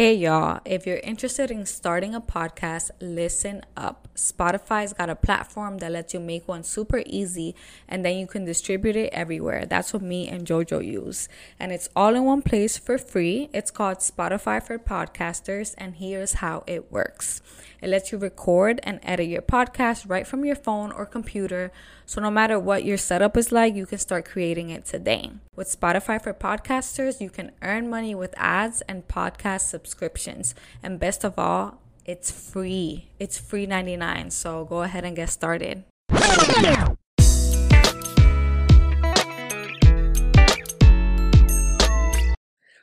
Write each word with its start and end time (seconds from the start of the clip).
Hey 0.00 0.14
y'all, 0.14 0.60
if 0.64 0.86
you're 0.86 0.96
interested 1.00 1.50
in 1.50 1.66
starting 1.66 2.14
a 2.14 2.22
podcast, 2.22 2.90
listen 3.02 3.60
up. 3.76 4.08
Spotify's 4.14 4.94
got 4.94 5.10
a 5.10 5.14
platform 5.14 5.76
that 5.76 5.92
lets 5.92 6.14
you 6.14 6.20
make 6.20 6.48
one 6.48 6.64
super 6.64 7.02
easy 7.04 7.54
and 7.86 8.02
then 8.02 8.16
you 8.16 8.26
can 8.26 8.46
distribute 8.46 8.96
it 8.96 9.10
everywhere. 9.12 9.66
That's 9.66 9.92
what 9.92 10.00
me 10.00 10.26
and 10.26 10.46
JoJo 10.46 10.82
use. 10.82 11.28
And 11.58 11.70
it's 11.70 11.90
all 11.94 12.14
in 12.14 12.24
one 12.24 12.40
place 12.40 12.78
for 12.78 12.96
free. 12.96 13.50
It's 13.52 13.70
called 13.70 13.98
Spotify 13.98 14.62
for 14.62 14.78
Podcasters, 14.78 15.74
and 15.76 15.96
here's 15.96 16.32
how 16.40 16.64
it 16.66 16.90
works 16.90 17.42
it 17.82 17.88
lets 17.88 18.12
you 18.12 18.18
record 18.18 18.80
and 18.82 19.00
edit 19.02 19.28
your 19.28 19.42
podcast 19.42 20.08
right 20.08 20.26
from 20.26 20.44
your 20.44 20.56
phone 20.56 20.92
or 20.92 21.06
computer. 21.06 21.72
So 22.06 22.20
no 22.20 22.30
matter 22.30 22.58
what 22.58 22.84
your 22.84 22.96
setup 22.96 23.36
is 23.36 23.52
like, 23.52 23.74
you 23.74 23.86
can 23.86 23.98
start 23.98 24.24
creating 24.24 24.70
it 24.70 24.84
today. 24.84 25.30
With 25.54 25.68
Spotify 25.68 26.22
for 26.22 26.34
Podcasters, 26.34 27.20
you 27.20 27.30
can 27.30 27.52
earn 27.62 27.88
money 27.88 28.14
with 28.14 28.34
ads 28.36 28.80
and 28.82 29.06
podcast 29.08 29.62
subscriptions. 29.62 30.54
And 30.82 30.98
best 30.98 31.24
of 31.24 31.38
all, 31.38 31.80
it's 32.04 32.30
free. 32.30 33.08
It's 33.18 33.38
free 33.38 33.66
99. 33.66 34.30
So 34.30 34.64
go 34.64 34.82
ahead 34.82 35.04
and 35.04 35.16
get 35.16 35.30
started. 35.30 35.84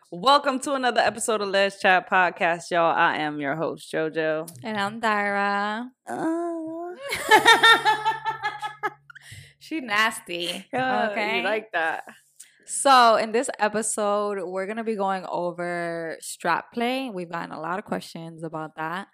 Welcome 0.10 0.62
to 0.62 0.74
another 0.74 1.02
episode 1.02 1.42
of 1.42 1.50
Les 1.50 1.82
Chat 1.82 2.10
Podcast, 2.10 2.72
y'all. 2.72 2.96
I 2.96 3.18
am 3.18 3.42
your 3.42 3.58
host, 3.58 3.92
JoJo. 3.92 4.50
And 4.64 4.78
I'm 4.78 5.02
Dara. 5.02 5.92
Uh, 6.08 6.96
she 9.60 9.82
nasty. 9.82 10.66
okay. 10.74 11.40
You 11.40 11.44
like 11.44 11.74
that? 11.74 12.06
So, 12.66 13.18
in 13.18 13.34
this 13.34 13.50
episode, 13.60 14.38
we're 14.46 14.66
going 14.66 14.78
to 14.78 14.86
be 14.86 14.96
going 14.96 15.26
over 15.28 16.16
strap 16.22 16.72
play. 16.72 17.10
We've 17.10 17.30
gotten 17.30 17.52
a 17.52 17.60
lot 17.60 17.78
of 17.78 17.84
questions 17.84 18.44
about 18.44 18.78
that. 18.78 19.10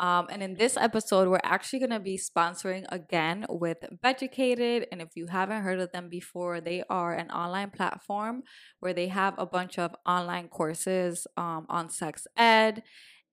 Um, 0.00 0.28
and 0.30 0.42
in 0.42 0.54
this 0.54 0.78
episode, 0.78 1.28
we're 1.28 1.40
actually 1.44 1.80
going 1.80 1.90
to 1.90 2.00
be 2.00 2.18
sponsoring 2.18 2.86
again 2.88 3.44
with 3.50 3.76
Beducated. 4.02 4.86
And 4.90 5.02
if 5.02 5.10
you 5.14 5.26
haven't 5.26 5.62
heard 5.62 5.78
of 5.78 5.92
them 5.92 6.08
before, 6.08 6.62
they 6.62 6.82
are 6.88 7.12
an 7.12 7.30
online 7.30 7.70
platform 7.70 8.42
where 8.80 8.94
they 8.94 9.08
have 9.08 9.34
a 9.36 9.44
bunch 9.44 9.78
of 9.78 9.94
online 10.06 10.48
courses 10.48 11.26
um, 11.36 11.66
on 11.68 11.90
sex 11.90 12.26
ed. 12.34 12.82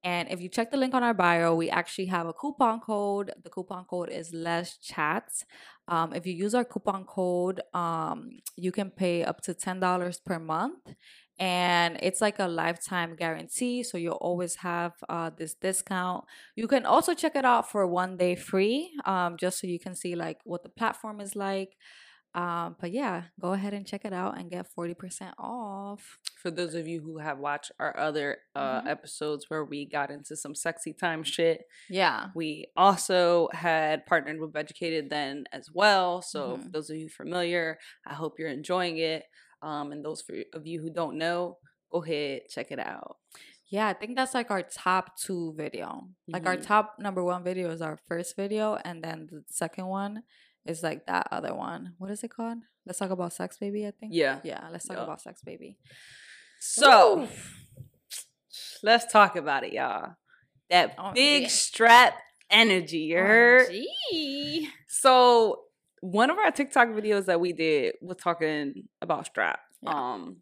And 0.03 0.29
if 0.29 0.41
you 0.41 0.49
check 0.49 0.69
the 0.69 0.77
link 0.77 0.93
on 0.93 1.03
our 1.03 1.13
bio, 1.13 1.55
we 1.55 1.69
actually 1.69 2.07
have 2.07 2.27
a 2.27 2.33
coupon 2.33 2.81
code. 2.81 3.31
The 3.41 3.49
coupon 3.49 3.85
code 3.85 4.09
is 4.09 4.33
less 4.33 4.77
chats. 4.77 5.45
Um, 5.87 6.13
if 6.13 6.25
you 6.27 6.33
use 6.33 6.53
our 6.53 6.65
coupon 6.65 7.05
code, 7.05 7.61
um, 7.73 8.39
you 8.57 8.73
can 8.73 8.91
pay 8.91 9.23
up 9.23 9.41
to 9.43 9.53
$10 9.53 10.25
per 10.25 10.37
month. 10.37 10.95
And 11.39 11.97
it's 12.02 12.19
like 12.21 12.39
a 12.39 12.47
lifetime 12.47 13.16
guarantee. 13.16 13.83
So 13.83 13.97
you'll 13.97 14.13
always 14.16 14.55
have 14.55 14.93
uh, 15.07 15.30
this 15.38 15.53
discount. 15.53 16.25
You 16.55 16.67
can 16.67 16.85
also 16.85 17.13
check 17.13 17.35
it 17.35 17.45
out 17.45 17.69
for 17.69 17.85
one 17.85 18.17
day 18.17 18.35
free, 18.35 18.91
um, 19.05 19.38
just 19.38 19.59
so 19.59 19.67
you 19.67 19.80
can 19.80 19.93
see 19.95 20.15
like 20.15 20.39
what 20.45 20.63
the 20.63 20.69
platform 20.69 21.19
is 21.21 21.35
like. 21.35 21.77
Um, 22.35 22.75
but 22.80 22.91
yeah, 22.91 23.23
go 23.39 23.53
ahead 23.53 23.73
and 23.73 23.88
check 23.88 24.05
it 24.05 24.13
out 24.13 24.38
and 24.38 24.49
get 24.52 24.67
40% 24.75 25.33
off. 25.39 26.19
For 26.41 26.52
those 26.52 26.75
of 26.75 26.88
you 26.88 27.02
who 27.02 27.17
have 27.17 27.39
watched 27.39 27.71
our 27.80 27.97
other 27.97 28.38
uh, 28.55 28.81
Mhm. 28.81 28.88
episodes 28.88 29.45
where 29.49 29.63
we 29.65 29.85
got 29.88 30.11
into 30.11 30.35
some 30.35 30.53
sexy 30.53 30.93
time 30.93 31.23
shit, 31.23 31.63
Yeah. 31.89 32.27
we 32.35 32.67
also 32.75 33.47
had 33.53 34.05
partnered 34.05 34.39
with 34.39 34.53
Beducated 34.53 35.09
then 35.09 35.45
as 35.52 35.69
well. 35.73 36.21
So, 36.21 36.58
Mhm. 36.58 36.71
those 36.71 36.89
of 36.91 36.97
you 36.97 37.09
familiar, 37.09 37.80
I 38.05 38.13
hope 38.13 38.38
you're 38.38 38.49
enjoying 38.49 38.97
it. 38.97 39.23
Um, 39.61 39.91
and 39.91 40.03
those 40.03 40.22
for, 40.22 40.36
of 40.53 40.66
you 40.67 40.81
who 40.81 40.89
don't 40.89 41.17
know, 41.17 41.58
go 41.91 42.03
ahead, 42.03 42.41
check 42.50 42.72
it 42.72 42.80
out. 42.80 43.17
Yeah, 43.69 43.88
I 43.88 43.94
think 43.94 44.16
that's 44.16 44.33
like 44.33 44.49
our 44.52 44.61
top 44.64 45.17
two 45.17 45.53
video. 45.58 46.08
Like 46.27 46.45
our 46.45 46.55
Mhm. 46.58 46.66
top 46.66 46.95
number 46.99 47.23
one 47.23 47.44
video 47.44 47.69
is 47.72 47.81
our 47.81 47.97
first 48.08 48.36
video, 48.38 48.75
and 48.86 49.03
then 49.03 49.27
the 49.30 49.44
second 49.47 49.88
one 49.88 50.23
is 50.66 50.83
like 50.83 51.05
that 51.08 51.27
other 51.31 51.53
one. 51.53 51.93
What 51.98 52.11
is 52.11 52.23
it 52.23 52.30
called? 52.31 52.59
Let's 52.86 52.99
talk 52.99 53.09
about 53.11 53.33
sex, 53.33 53.58
baby. 53.58 53.86
I 53.86 53.92
think. 53.92 54.14
Yeah. 54.14 54.39
Yeah. 54.43 54.67
Let's 54.71 54.86
talk 54.87 54.98
Yeah. 54.98 55.04
about 55.04 55.21
sex, 55.21 55.42
baby. 55.43 55.77
So, 56.60 57.27
let's 58.83 59.11
talk 59.11 59.36
about 59.36 59.64
it, 59.64 59.73
y'all. 59.73 60.14
That 60.70 60.95
Oh, 60.98 61.11
big 61.14 61.43
yeah. 61.43 61.48
strap 61.49 62.20
energy, 62.49 62.99
you 62.99 63.17
heard? 63.17 63.70
Gee. 63.70 64.70
So 64.87 65.64
one 66.02 66.30
of 66.30 66.37
our 66.37 66.52
TikTok 66.52 66.89
videos 66.89 67.25
that 67.25 67.39
we 67.39 67.53
did 67.53 67.95
was 68.02 68.17
talking 68.17 68.87
about 69.02 69.25
strap. 69.25 69.59
Yeah. 69.81 69.91
Um 70.13 70.37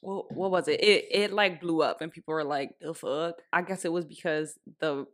what, 0.00 0.32
what 0.32 0.50
was 0.50 0.68
it? 0.68 0.82
It 0.82 1.06
it 1.10 1.32
like 1.32 1.60
blew 1.60 1.82
up 1.82 2.00
and 2.00 2.12
people 2.12 2.34
were 2.34 2.44
like, 2.44 2.70
the 2.80 2.94
fuck? 2.94 3.36
I 3.52 3.62
guess 3.62 3.84
it 3.84 3.92
was 3.92 4.04
because 4.04 4.58
the 4.80 5.06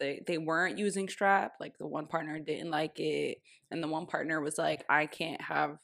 they 0.00 0.22
they 0.26 0.38
weren't 0.38 0.78
using 0.78 1.08
strap. 1.08 1.52
Like 1.60 1.78
the 1.78 1.86
one 1.86 2.06
partner 2.06 2.38
didn't 2.38 2.70
like 2.70 2.98
it. 2.98 3.38
And 3.70 3.82
the 3.82 3.88
one 3.88 4.06
partner 4.06 4.40
was 4.40 4.58
like, 4.58 4.84
I 4.88 5.06
can't 5.06 5.40
have 5.40 5.78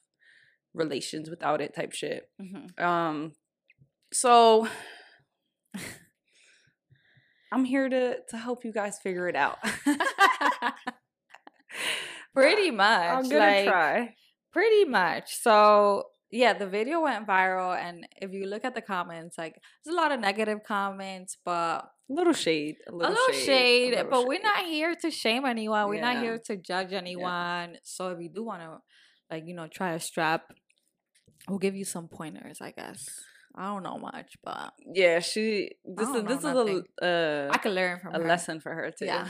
relations 0.75 1.29
without 1.29 1.61
it 1.61 1.75
type 1.75 1.93
shit. 1.93 2.29
Mhm. 2.41 2.81
Um 2.81 3.33
so 4.13 4.69
I'm 7.53 7.65
here 7.65 7.89
to 7.89 8.17
to 8.29 8.37
help 8.37 8.65
you 8.65 8.73
guys 8.73 8.99
figure 8.99 9.29
it 9.29 9.37
out. 9.37 9.59
Pretty 12.35 12.71
much. 12.85 13.09
I'm 13.11 13.29
gonna 13.29 13.39
like, 13.39 13.67
try. 13.67 14.15
Pretty 14.53 14.85
much. 14.85 15.35
So 15.37 16.05
yeah, 16.33 16.53
the 16.53 16.67
video 16.67 17.01
went 17.01 17.27
viral, 17.27 17.77
and 17.77 18.07
if 18.23 18.33
you 18.33 18.47
look 18.47 18.65
at 18.65 18.75
the 18.75 18.81
comments, 18.83 19.37
like 19.37 19.57
there's 19.85 19.95
a 19.95 20.01
lot 20.01 20.13
of 20.13 20.21
negative 20.21 20.61
comments, 20.67 21.37
but 21.45 21.79
A 22.09 22.13
little 22.13 22.33
shade. 22.33 22.77
A 22.89 22.93
a 22.93 22.95
little, 22.95 23.13
little 23.15 23.35
shade. 23.35 23.93
a 23.95 23.97
little 24.05 24.11
but 24.11 24.27
we're 24.29 24.41
not 24.43 24.65
here 24.65 24.95
to 25.03 25.11
shame 25.11 25.45
anyone. 25.45 25.89
We're 25.89 26.01
not 26.01 26.23
here 26.23 26.39
to 26.47 26.57
judge 26.57 26.93
anyone. 26.93 27.79
So 27.83 28.09
if 28.11 28.19
you 28.21 28.29
do 28.29 28.45
want 28.45 28.63
to, 28.63 28.79
like 29.31 29.45
you 29.47 29.55
know, 29.55 29.67
try 29.67 29.93
a 29.95 30.01
strap, 30.01 30.43
we'll 31.49 31.59
give 31.59 31.75
you 31.75 31.85
some 31.85 32.07
pointers. 32.09 32.61
I 32.61 32.71
guess 32.71 33.09
I 33.57 33.67
don't 33.67 33.83
know 33.83 33.99
much, 33.99 34.37
but 34.45 34.73
Yeah, 34.95 35.19
she. 35.19 35.71
This 35.85 36.09
is 36.09 36.23
this 36.25 36.39
is 36.39 36.45
nothing. 36.45 36.85
a 37.03 37.07
uh, 37.07 37.51
I 37.53 37.59
can 37.59 37.75
learn 37.75 37.99
from 37.99 38.15
a 38.15 38.19
her. 38.19 38.29
lesson 38.29 38.61
for 38.61 38.73
her 38.73 38.93
too. 38.97 39.07
Yeah. 39.07 39.27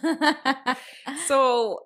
so, 1.26 1.80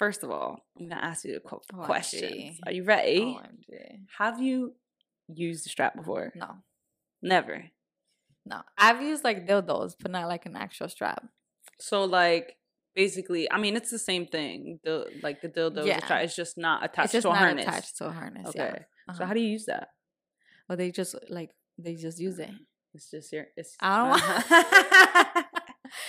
first 0.00 0.20
of 0.24 0.28
all, 0.34 0.50
I'm 0.78 0.88
gonna 0.88 1.00
ask 1.10 1.24
you 1.24 1.36
a 1.36 1.40
qu- 1.48 1.60
OMG. 1.72 1.84
questions. 1.90 2.58
Are 2.66 2.72
you 2.72 2.84
ready? 2.84 3.20
OMG. 3.20 3.74
Have 4.18 4.40
you 4.40 4.74
used 5.28 5.64
the 5.64 5.70
strap 5.70 5.94
before? 6.00 6.32
No, 6.34 6.50
Never. 7.22 7.56
no. 8.50 8.58
I've 8.86 9.00
used 9.10 9.22
like 9.28 9.46
dildos, 9.46 9.92
but 10.00 10.10
not 10.10 10.26
like 10.34 10.44
an 10.46 10.56
actual 10.56 10.88
strap. 10.88 11.22
So 11.78 12.04
like. 12.04 12.56
Basically, 12.92 13.48
I 13.54 13.56
mean, 13.64 13.76
it's 13.76 13.92
the 13.92 14.00
same 14.10 14.26
thing. 14.26 14.80
The 14.82 14.94
like 15.22 15.40
the 15.42 15.48
dildo, 15.48 15.86
Yeah. 15.86 16.00
the 16.00 16.04
strap, 16.06 16.24
it's 16.24 16.34
just 16.34 16.58
not 16.58 16.84
attached 16.84 17.14
it's 17.14 17.22
just 17.22 17.22
to 17.22 17.30
a 17.30 17.34
not 17.34 17.38
harness. 17.38 17.66
attached 17.68 17.96
to 17.98 18.04
a 18.06 18.10
harness. 18.20 18.46
okay. 18.48 18.58
Yeah. 18.58 18.78
So 18.78 18.82
Uh-huh. 19.12 19.26
how 19.26 19.32
do 19.32 19.40
you 19.40 19.46
use 19.56 19.66
that? 19.66 19.86
Well, 20.68 20.76
they 20.76 20.90
just 20.90 21.14
like 21.38 21.50
they 21.78 21.94
just 21.94 22.18
use 22.18 22.38
it. 22.40 22.50
It's 22.92 23.08
just 23.08 23.32
your. 23.32 23.46
It's. 23.56 23.76
I 23.78 23.90
don't 23.96 24.08
want- 24.10 25.46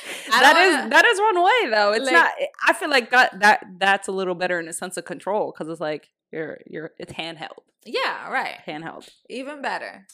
That 0.30 0.58
is 0.58 0.76
wanna- 0.76 0.90
that 0.90 1.06
is 1.06 1.20
one 1.20 1.44
way 1.44 1.70
though. 1.70 1.92
It's 1.94 2.06
Like- 2.06 2.14
not. 2.14 2.32
I 2.68 2.74
feel 2.74 2.90
like 2.90 3.10
that 3.12 3.40
that 3.40 3.64
that's 3.78 4.08
a 4.08 4.12
little 4.12 4.36
better 4.36 4.60
in 4.60 4.68
a 4.68 4.74
sense 4.74 4.98
of 4.98 5.06
control 5.06 5.52
because 5.54 5.70
it's 5.72 5.82
like 5.82 6.10
you're 6.32 6.60
you're 6.66 6.92
it's 7.00 7.14
handheld, 7.14 7.60
Yeah, 7.86 8.30
right. 8.30 8.60
handheld. 8.68 9.10
Even 9.30 9.62
better. 9.62 10.06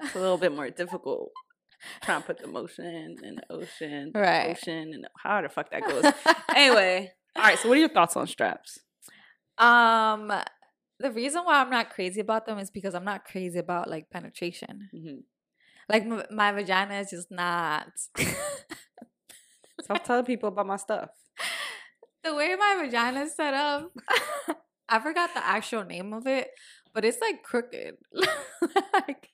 It's 0.00 0.14
a 0.14 0.18
little 0.18 0.38
bit 0.38 0.54
more 0.54 0.70
difficult 0.82 1.30
trying 2.02 2.20
to 2.20 2.26
put 2.26 2.38
the 2.38 2.46
motion 2.46 3.16
in 3.22 3.36
the 3.36 3.42
ocean, 3.50 4.12
Right. 4.14 4.50
Ocean 4.50 4.92
and 4.94 5.06
how 5.22 5.40
the 5.40 5.48
fuck 5.48 5.70
that 5.70 5.82
goes. 5.82 6.04
anyway, 6.54 7.10
all 7.36 7.42
right. 7.42 7.58
So 7.58 7.68
what 7.68 7.76
are 7.76 7.80
your 7.80 7.88
thoughts 7.88 8.16
on 8.16 8.26
straps? 8.26 8.78
Um, 9.58 10.30
the 10.98 11.10
reason 11.10 11.42
why 11.44 11.60
I'm 11.60 11.70
not 11.70 11.90
crazy 11.90 12.20
about 12.20 12.44
them 12.46 12.58
is 12.58 12.70
because 12.70 12.94
I'm 12.94 13.04
not 13.04 13.24
crazy 13.24 13.58
about 13.58 13.88
like 13.88 14.10
penetration. 14.10 14.90
Mhm. 14.94 15.22
Like 15.88 16.06
my, 16.06 16.24
my 16.30 16.52
vagina 16.52 17.00
is 17.00 17.10
just 17.10 17.30
not. 17.30 17.88
Stop 19.82 20.04
telling 20.04 20.24
people 20.24 20.48
about 20.48 20.66
my 20.66 20.76
stuff. 20.76 21.10
the 22.24 22.34
way 22.34 22.54
my 22.56 22.80
vagina 22.82 23.22
is 23.22 23.34
set 23.34 23.54
up, 23.54 23.90
I 24.88 24.98
forgot 25.00 25.30
the 25.34 25.44
actual 25.46 25.84
name 25.84 26.12
of 26.12 26.26
it, 26.26 26.48
but 26.92 27.04
it's 27.04 27.20
like 27.20 27.42
crooked. 27.42 27.96
like 28.92 29.28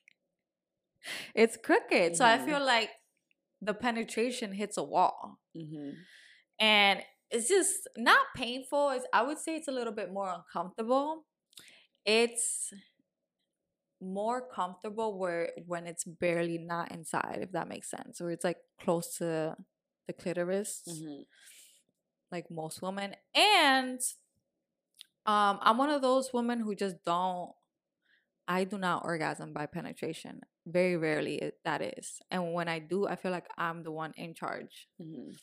it's 1.35 1.57
crooked. 1.57 2.15
So 2.15 2.25
I 2.25 2.37
Mhm. 2.37 2.45
feel 2.45 2.63
like 2.65 2.89
the 3.61 3.73
penetration 3.73 4.53
hits 4.53 4.77
a 4.77 4.83
wall. 4.83 5.39
Mm-hmm. 5.55 5.91
and 6.59 7.01
it's 7.29 7.49
just 7.49 7.87
not 7.97 8.25
painful. 8.35 8.91
It's 8.91 9.05
I 9.11 9.21
would 9.23 9.37
say 9.37 9.55
it's 9.55 9.67
a 9.67 9.71
little 9.71 9.91
bit 9.93 10.13
more 10.13 10.29
uncomfortable. 10.33 11.25
It's 12.05 12.71
more 13.99 14.47
comfortable 14.47 15.17
where 15.17 15.51
when 15.65 15.87
it's 15.87 16.03
barely 16.05 16.57
not 16.57 16.91
inside, 16.91 17.39
if 17.41 17.51
that 17.51 17.67
makes 17.67 17.89
sense, 17.89 18.21
or 18.21 18.31
it's 18.31 18.43
like 18.45 18.57
close 18.79 19.17
to 19.17 19.55
the 20.07 20.13
clitoris, 20.13 20.83
Mm-hmm. 20.87 21.21
like 22.31 22.49
most 22.49 22.81
women. 22.81 23.15
And 23.35 23.99
um, 25.25 25.59
I'm 25.61 25.77
one 25.77 25.89
of 25.89 26.01
those 26.01 26.31
women 26.33 26.59
who 26.59 26.75
just 26.75 27.03
don't. 27.05 27.51
I 28.47 28.63
do 28.63 28.77
not 28.77 29.03
orgasm 29.03 29.51
by 29.53 29.65
penetration. 29.65 30.41
very 30.65 30.95
rarely 30.97 31.35
it, 31.35 31.59
that 31.63 31.81
is. 31.81 32.19
And 32.31 32.53
when 32.53 32.67
I 32.67 32.79
do, 32.79 33.07
I 33.07 33.15
feel 33.15 33.31
like 33.31 33.47
I'm 33.57 33.83
the 33.83 33.91
one 33.91 34.13
in 34.17 34.33
charge. 34.33 34.87
Mhm. 35.01 35.35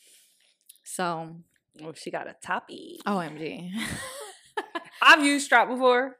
So, 0.83 1.37
Oh, 1.83 1.93
she 1.93 2.09
got 2.11 2.27
a 2.27 2.35
toppy. 2.41 2.99
OMG. 3.05 3.69
I've 5.01 5.23
used 5.25 5.45
strap 5.45 5.67
before. 5.67 6.17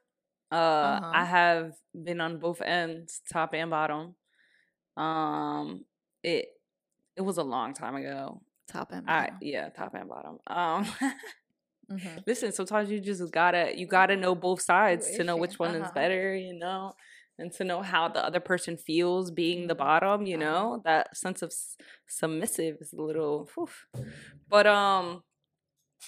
Uh, 0.52 0.56
Uh-huh. 0.56 1.12
I 1.14 1.26
have 1.26 1.74
been 1.94 2.20
on 2.22 2.40
both 2.40 2.62
ends, 2.62 3.22
top 3.32 3.54
and 3.54 3.70
bottom. 3.70 4.16
Um, 4.98 5.86
it 6.24 6.50
it 7.16 7.22
was 7.22 7.38
a 7.38 7.44
long 7.44 7.74
time 7.74 7.96
ago. 7.96 8.42
Top 8.68 8.92
and 8.92 9.06
I 9.08 9.30
bottom. 9.30 9.38
yeah, 9.42 9.70
top 9.70 9.94
and 9.96 10.10
bottom. 10.10 10.40
Um, 10.48 10.86
Mhm. 11.90 12.24
listen, 12.28 12.52
sometimes 12.52 12.90
you 12.90 13.00
just 13.00 13.32
gotta 13.32 13.74
you 13.78 13.88
gotta 13.88 14.16
know 14.16 14.36
both 14.36 14.62
sides 14.62 15.12
to 15.12 15.24
know 15.24 15.38
which 15.38 15.60
one 15.60 15.76
is 15.76 15.88
Uh-huh. 15.88 15.92
better, 15.92 16.36
you 16.36 16.54
know, 16.58 16.94
and 17.38 17.52
to 17.54 17.64
know 17.64 17.82
how 17.82 18.08
the 18.08 18.24
other 18.24 18.40
person 18.40 18.78
feels 18.78 19.32
being 19.32 19.68
the 19.68 19.76
Mhm. 19.76 19.78
bottom. 19.78 20.26
You 20.26 20.38
Uh-huh. 20.38 20.44
know, 20.46 20.82
that 20.86 21.16
sense 21.18 21.42
of 21.42 21.50
s- 21.50 21.78
submissive 22.08 22.78
is 22.82 22.94
a 22.94 23.02
little, 23.02 23.50
whew. 23.56 23.70
but 24.50 24.68
um, 24.68 25.24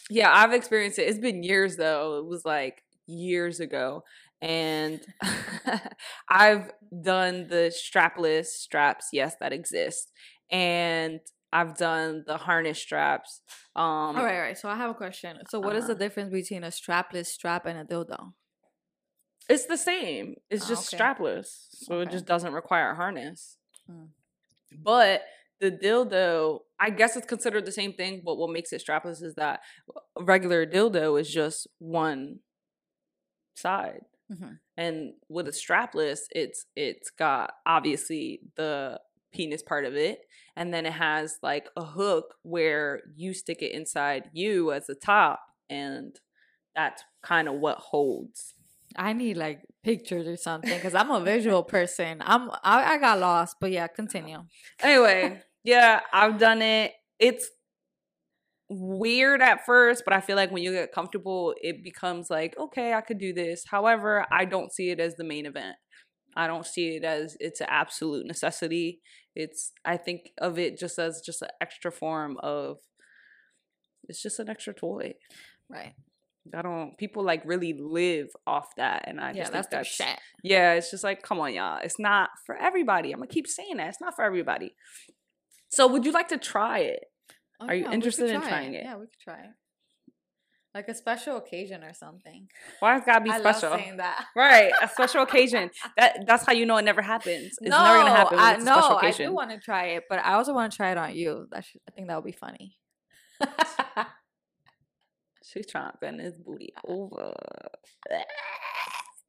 yeah, 0.09 0.31
I've 0.33 0.53
experienced 0.53 0.99
it. 0.99 1.09
It's 1.09 1.19
been 1.19 1.43
years 1.43 1.75
though. 1.77 2.19
It 2.19 2.25
was 2.25 2.45
like 2.45 2.83
years 3.07 3.59
ago, 3.59 4.03
and 4.41 5.01
I've 6.29 6.71
done 7.03 7.47
the 7.47 7.73
strapless 7.75 8.47
straps. 8.47 9.09
Yes, 9.13 9.35
that 9.39 9.53
exist, 9.53 10.11
and 10.49 11.19
I've 11.51 11.77
done 11.77 12.23
the 12.27 12.37
harness 12.37 12.79
straps. 12.79 13.41
Um, 13.75 14.17
all 14.17 14.23
right, 14.23 14.35
all 14.35 14.41
right. 14.41 14.57
So 14.57 14.69
I 14.69 14.75
have 14.75 14.89
a 14.89 14.93
question. 14.93 15.37
So, 15.49 15.59
what 15.59 15.75
is 15.75 15.85
the 15.87 15.93
Uh-huh. 15.93 15.99
difference 15.99 16.31
between 16.31 16.63
a 16.63 16.67
strapless 16.67 17.27
strap 17.27 17.65
and 17.65 17.77
a 17.79 17.85
dildo? 17.85 18.33
It's 19.49 19.65
the 19.65 19.77
same. 19.77 20.35
It's 20.49 20.65
Ah, 20.65 20.69
just 20.69 20.93
okay. 20.93 20.97
strapless. 20.97 21.47
So 21.71 22.01
it 22.01 22.09
just 22.11 22.25
doesn't 22.25 22.53
require 22.53 22.91
a 22.91 22.95
harness. 22.95 23.57
Mm. 23.89 24.09
But 24.83 25.23
the 25.59 25.71
dildo, 25.71 26.59
I 26.79 26.89
guess 26.89 27.15
it's 27.15 27.25
considered 27.27 27.65
the 27.65 27.71
same 27.71 27.93
thing, 27.93 28.21
but 28.25 28.35
what 28.35 28.51
makes 28.51 28.73
it 28.73 28.83
strapless 28.85 29.23
is 29.23 29.35
that 29.35 29.61
a 30.17 30.23
regular 30.23 30.65
dildo 30.65 31.19
is 31.19 31.31
just 31.33 31.67
one 31.79 32.39
side. 33.55 34.01
Mhm. 34.31 34.59
And 34.75 35.13
with 35.29 35.47
a 35.47 35.51
strapless, 35.51 36.19
it's 36.31 36.65
it's 36.75 37.09
got 37.09 37.53
obviously 37.65 38.41
the 38.55 39.01
penis 39.37 39.61
part 39.61 39.85
of 39.85 39.95
it 39.95 40.19
and 40.55 40.73
then 40.73 40.85
it 40.85 40.93
has 40.93 41.37
like 41.43 41.69
a 41.77 41.83
hook 41.85 42.35
where 42.41 43.03
you 43.15 43.33
stick 43.33 43.61
it 43.61 43.71
inside 43.71 44.29
you 44.33 44.71
as 44.71 44.89
a 44.89 44.95
top 44.95 45.39
and 45.69 46.19
that's 46.75 47.03
kind 47.21 47.47
of 47.47 47.55
what 47.55 47.77
holds 47.77 48.55
I 48.95 49.13
need 49.13 49.37
like 49.37 49.61
pictures 49.83 50.27
or 50.27 50.37
something 50.37 50.73
because 50.73 50.95
I'm 50.95 51.11
a 51.11 51.21
visual 51.35 51.61
person. 51.61 52.21
I'm 52.21 52.49
I, 52.63 52.95
I 52.95 52.97
got 52.97 53.19
lost, 53.19 53.57
but 53.59 53.71
yeah, 53.71 53.87
continue. 53.87 54.43
anyway, 54.81 55.41
yeah, 55.63 55.99
I've 56.11 56.39
done 56.39 56.61
it. 56.61 56.93
It's 57.19 57.49
weird 58.69 59.41
at 59.41 59.65
first, 59.65 60.03
but 60.03 60.13
I 60.13 60.21
feel 60.21 60.35
like 60.35 60.51
when 60.51 60.63
you 60.63 60.71
get 60.71 60.91
comfortable, 60.91 61.53
it 61.61 61.83
becomes 61.83 62.29
like, 62.29 62.55
okay, 62.57 62.93
I 62.93 63.01
could 63.01 63.17
do 63.17 63.33
this. 63.33 63.65
However, 63.69 64.25
I 64.31 64.45
don't 64.45 64.73
see 64.73 64.89
it 64.89 64.99
as 64.99 65.15
the 65.15 65.23
main 65.23 65.45
event. 65.45 65.75
I 66.37 66.45
don't 66.45 66.65
see 66.67 66.95
it 66.97 67.03
as 67.03 67.35
it's 67.39 67.61
an 67.61 67.67
absolute 67.69 68.27
necessity. 68.27 69.01
It's 69.35 69.73
I 69.83 69.97
think 69.97 70.29
of 70.37 70.59
it 70.59 70.77
just 70.77 70.99
as 70.99 71.21
just 71.25 71.41
an 71.41 71.49
extra 71.59 71.91
form 71.91 72.37
of 72.43 72.77
it's 74.07 74.21
just 74.21 74.39
an 74.39 74.47
extra 74.47 74.73
toy. 74.73 75.15
Right. 75.67 75.93
I 76.55 76.61
don't 76.61 76.95
people 76.97 77.23
like 77.23 77.41
really 77.43 77.73
live 77.73 78.27
off 78.45 78.69
that 78.77 79.05
and 79.07 79.19
I 79.19 79.31
yeah, 79.31 79.41
just 79.41 79.51
that's 79.51 79.67
think 79.67 79.79
that's 79.79 79.89
shit. 79.89 80.19
yeah, 80.43 80.73
it's 80.73 80.91
just 80.91 81.03
like, 81.03 81.23
come 81.23 81.39
on, 81.39 81.53
y'all. 81.55 81.79
It's 81.83 81.99
not 81.99 82.29
for 82.45 82.55
everybody. 82.55 83.11
I'm 83.11 83.19
gonna 83.19 83.27
keep 83.27 83.47
saying 83.47 83.77
that. 83.77 83.89
It's 83.89 83.99
not 83.99 84.15
for 84.15 84.23
everybody. 84.23 84.75
So 85.69 85.87
would 85.87 86.05
you 86.05 86.11
like 86.11 86.29
to 86.29 86.37
try 86.37 86.79
it? 86.79 87.05
Oh, 87.59 87.65
Are 87.65 87.75
you 87.75 87.85
yeah, 87.85 87.91
interested 87.91 88.29
in 88.29 88.39
try 88.41 88.49
trying 88.49 88.73
it? 88.75 88.83
Yeah, 88.85 88.95
we 88.95 89.07
could 89.07 89.19
try 89.19 89.39
it. 89.39 89.49
Like 90.77 90.89
a 90.89 90.93
special 90.93 91.37
occasion 91.37 91.83
or 91.83 91.91
something. 91.95 92.47
Why 92.81 92.97
it's 92.97 93.05
gotta 93.07 93.23
be 93.23 93.31
I 93.31 93.39
special? 93.39 93.71
love 93.71 93.79
saying 93.79 93.97
that. 93.97 94.25
Right, 94.35 94.71
a 94.79 94.87
special 94.87 95.23
occasion. 95.23 95.71
That 95.97 96.27
that's 96.27 96.45
how 96.45 96.53
you 96.53 96.67
know 96.67 96.77
it 96.77 96.83
never 96.85 97.01
happens. 97.01 97.57
It's 97.59 97.71
no, 97.71 97.83
never 97.83 97.97
gonna 97.97 98.11
happen 98.11 98.37
I, 98.37 98.57
no, 98.57 98.95
I 99.01 99.09
do 99.09 99.33
want 99.33 99.49
to 99.49 99.57
try 99.59 99.85
it, 99.95 100.03
but 100.07 100.19
I 100.19 100.33
also 100.33 100.53
want 100.53 100.71
to 100.71 100.77
try 100.77 100.91
it 100.91 100.99
on 100.99 101.15
you. 101.15 101.47
That 101.49 101.65
should, 101.65 101.81
I 101.89 101.91
think 101.93 102.09
that 102.09 102.15
would 102.15 102.25
be 102.25 102.31
funny. 102.31 102.75
She's 105.43 105.65
trying 105.65 105.93
to 105.93 105.97
bend 105.99 106.21
his 106.21 106.37
booty 106.37 106.73
over. 106.85 107.33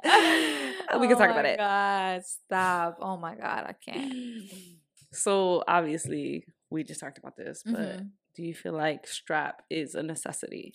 oh 0.04 0.98
we 1.00 1.08
can 1.08 1.16
talk 1.16 1.30
about 1.30 1.44
my 1.44 1.48
it. 1.48 1.56
God, 1.56 2.24
stop! 2.26 2.98
Oh 3.00 3.16
my 3.16 3.34
God, 3.36 3.64
I 3.68 3.72
can't. 3.72 4.12
So 5.12 5.64
obviously, 5.66 6.44
we 6.68 6.84
just 6.84 7.00
talked 7.00 7.16
about 7.16 7.38
this, 7.38 7.62
but 7.64 7.72
Mhm. 8.02 8.10
do 8.36 8.42
you 8.42 8.52
feel 8.54 8.74
like 8.74 9.06
strap 9.06 9.62
is 9.70 9.94
a 9.94 10.02
necessity? 10.02 10.74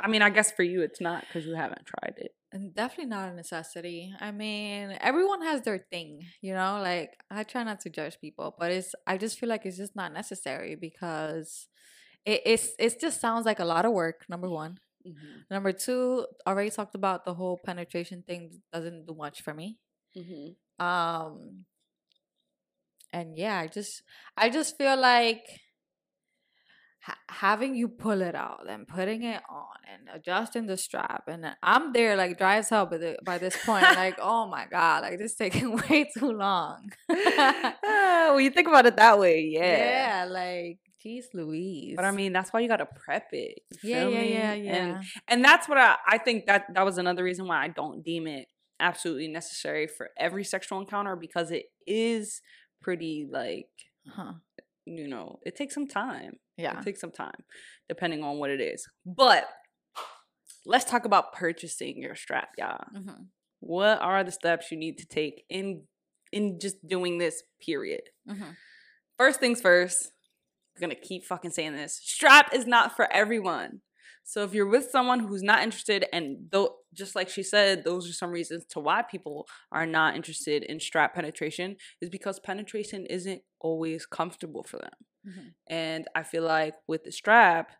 I 0.00 0.08
mean, 0.08 0.22
I 0.22 0.30
guess 0.30 0.52
for 0.52 0.62
you 0.62 0.82
it's 0.82 1.00
not 1.00 1.22
because 1.26 1.46
you 1.46 1.54
haven't 1.54 1.86
tried 1.86 2.14
it. 2.18 2.32
And 2.52 2.74
definitely 2.74 3.06
not 3.06 3.30
a 3.30 3.34
necessity. 3.34 4.12
I 4.20 4.30
mean, 4.30 4.96
everyone 5.00 5.42
has 5.42 5.62
their 5.62 5.84
thing, 5.90 6.22
you 6.40 6.54
know. 6.54 6.80
Like 6.80 7.10
I 7.30 7.42
try 7.42 7.64
not 7.64 7.80
to 7.80 7.90
judge 7.90 8.18
people, 8.20 8.54
but 8.58 8.72
it's 8.72 8.94
I 9.06 9.16
just 9.18 9.38
feel 9.38 9.48
like 9.48 9.66
it's 9.66 9.76
just 9.76 9.96
not 9.96 10.12
necessary 10.12 10.74
because 10.74 11.68
it, 12.24 12.42
it's 12.44 12.70
it 12.78 13.00
just 13.00 13.20
sounds 13.20 13.46
like 13.46 13.60
a 13.60 13.64
lot 13.64 13.84
of 13.84 13.92
work. 13.92 14.24
Number 14.28 14.48
one. 14.48 14.78
Mm-hmm. 15.06 15.40
Number 15.50 15.72
two, 15.72 16.26
already 16.46 16.70
talked 16.70 16.94
about 16.94 17.24
the 17.24 17.34
whole 17.34 17.60
penetration 17.64 18.24
thing 18.26 18.60
doesn't 18.72 19.06
do 19.06 19.14
much 19.14 19.42
for 19.42 19.54
me. 19.54 19.78
Mm-hmm. 20.16 20.84
Um 20.84 21.64
and 23.12 23.38
yeah, 23.38 23.58
I 23.58 23.66
just 23.66 24.02
I 24.36 24.50
just 24.50 24.76
feel 24.76 24.96
like 24.96 25.44
ha- 27.06 27.18
having 27.28 27.74
you 27.80 27.88
pull 27.88 28.20
it 28.22 28.34
out 28.34 28.64
and 28.68 28.86
putting 28.96 29.22
it 29.22 29.40
on 29.48 29.76
and 29.92 30.02
adjusting 30.16 30.66
the 30.66 30.76
strap 30.76 31.24
and 31.28 31.42
I'm 31.62 31.92
there 31.92 32.16
like 32.16 32.36
dry 32.38 32.56
as 32.56 32.68
hell 32.70 32.86
by, 32.86 32.98
the, 32.98 33.16
by 33.24 33.38
this 33.38 33.56
point 33.64 33.84
like 34.04 34.18
oh 34.20 34.46
my 34.56 34.64
god 34.70 35.02
like 35.04 35.18
this 35.18 35.34
taking 35.34 35.68
way 35.88 36.10
too 36.16 36.32
long 36.32 36.90
Ah, 37.10 38.32
when 38.34 38.44
you 38.44 38.50
think 38.50 38.68
about 38.68 38.86
it 38.86 38.96
that 38.96 39.18
way, 39.18 39.40
yeah. 39.42 40.24
yeah 40.24 40.26
like 40.30 40.78
geez 41.02 41.28
Louise 41.34 41.94
But 41.96 42.04
I 42.04 42.10
mean, 42.10 42.32
that's 42.32 42.52
why 42.52 42.60
you 42.60 42.68
gotta 42.68 42.86
prep 42.86 43.28
it. 43.32 43.60
yeah 43.82 44.08
yeah 44.08 44.22
yeah 44.22 44.54
yeah 44.54 44.74
And 44.76 45.04
and 45.28 45.44
that's 45.44 45.68
what 45.68 45.78
I, 45.78 45.96
I 46.06 46.18
think 46.18 46.46
that 46.46 46.66
that 46.74 46.84
was 46.84 46.98
another 46.98 47.22
reason 47.22 47.46
why 47.46 47.62
I 47.64 47.68
don't 47.68 48.02
deem 48.02 48.26
it 48.26 48.46
absolutely 48.80 49.28
necessary 49.28 49.86
for 49.86 50.10
every 50.18 50.44
sexual 50.44 50.80
encounter 50.80 51.16
because 51.16 51.50
it 51.50 51.66
is 51.86 52.42
pretty 52.82 53.26
like 53.30 53.68
huh 54.08 54.34
you 54.84 55.08
know 55.08 55.38
it 55.46 55.56
takes 55.56 55.74
some 55.74 55.86
time. 55.88 56.34
Yeah 56.56 56.78
It 56.78 56.84
takes 56.84 57.00
some 57.00 57.12
time 57.12 57.40
depending 57.88 58.22
on 58.22 58.38
what 58.38 58.50
it 58.50 58.60
is. 58.60 58.86
But 59.04 59.48
let's 60.64 60.84
talk 60.84 61.04
about 61.04 61.32
purchasing 61.32 62.00
your 62.00 62.14
strap, 62.14 62.50
y'all. 62.58 62.84
hmm 62.92 63.22
What 63.60 64.00
are 64.00 64.24
the 64.24 64.32
steps 64.32 64.70
you 64.70 64.76
need 64.78 64.98
to 64.98 65.06
take 65.06 65.44
in 65.48 65.82
in 66.32 66.58
just 66.60 66.76
doing 66.86 67.18
this 67.18 67.42
period? 67.64 68.02
hmm 68.28 68.50
First 69.18 69.40
things 69.40 69.60
first, 69.62 70.10
I'm 70.76 70.80
gonna 70.82 70.94
keep 70.94 71.24
fucking 71.24 71.52
saying 71.52 71.74
this. 71.74 71.98
Strap 72.02 72.52
is 72.52 72.66
not 72.66 72.94
for 72.96 73.10
everyone. 73.12 73.80
So 74.28 74.42
if 74.42 74.52
you're 74.52 74.66
with 74.68 74.90
someone 74.90 75.20
who's 75.20 75.42
not 75.44 75.62
interested, 75.62 76.04
and 76.12 76.48
though 76.50 76.78
just 76.92 77.14
like 77.14 77.28
she 77.28 77.44
said, 77.44 77.84
those 77.84 78.10
are 78.10 78.12
some 78.12 78.30
reasons 78.32 78.66
to 78.70 78.80
why 78.80 79.02
people 79.02 79.46
are 79.70 79.86
not 79.86 80.16
interested 80.16 80.64
in 80.64 80.80
strap 80.80 81.14
penetration, 81.14 81.76
is 82.00 82.10
because 82.10 82.40
penetration 82.40 83.06
isn't 83.06 83.42
always 83.60 84.04
comfortable 84.04 84.64
for 84.64 84.78
them. 84.78 84.92
hmm 85.24 85.48
And 85.68 86.08
I 86.14 86.24
feel 86.24 86.42
like 86.42 86.74
with 86.88 87.04
the 87.04 87.12
strap, 87.12 87.70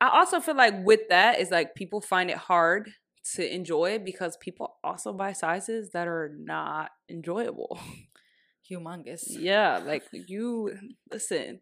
I 0.00 0.10
also 0.18 0.40
feel 0.40 0.56
like 0.56 0.74
with 0.84 1.08
that 1.08 1.40
is 1.40 1.50
like 1.50 1.74
people 1.74 2.00
find 2.00 2.30
it 2.30 2.36
hard 2.36 2.92
to 3.34 3.54
enjoy 3.54 3.98
because 3.98 4.36
people 4.36 4.76
also 4.84 5.12
buy 5.12 5.32
sizes 5.32 5.90
that 5.90 6.06
are 6.06 6.30
not 6.38 6.90
enjoyable. 7.08 7.78
humongous 8.70 9.24
Yeah, 9.28 9.78
like 9.78 10.04
you 10.12 10.76
listen. 11.10 11.60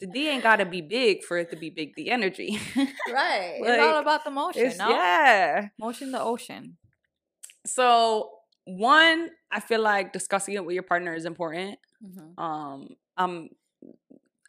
The 0.00 0.06
D 0.06 0.28
ain't 0.28 0.42
gotta 0.42 0.64
be 0.64 0.80
big 0.80 1.24
for 1.24 1.38
it 1.38 1.50
to 1.50 1.56
be 1.56 1.70
big. 1.70 1.94
The 1.96 2.10
energy, 2.10 2.60
right 2.76 3.58
it's 3.60 3.82
all 3.82 3.98
about 3.98 4.24
the 4.24 4.30
motion 4.30 4.66
it's, 4.66 4.78
no 4.78 4.90
yeah. 4.90 5.68
motion 5.78 6.12
the 6.12 6.20
ocean 6.20 6.76
So 7.66 8.30
one, 8.64 9.30
I 9.50 9.60
feel 9.60 9.80
like 9.80 10.12
discussing 10.12 10.54
it 10.54 10.64
with 10.64 10.74
your 10.74 10.82
partner 10.82 11.14
is 11.14 11.24
important. 11.24 11.78
hmm 12.02 12.40
Um, 12.40 12.88
I'm 13.16 13.48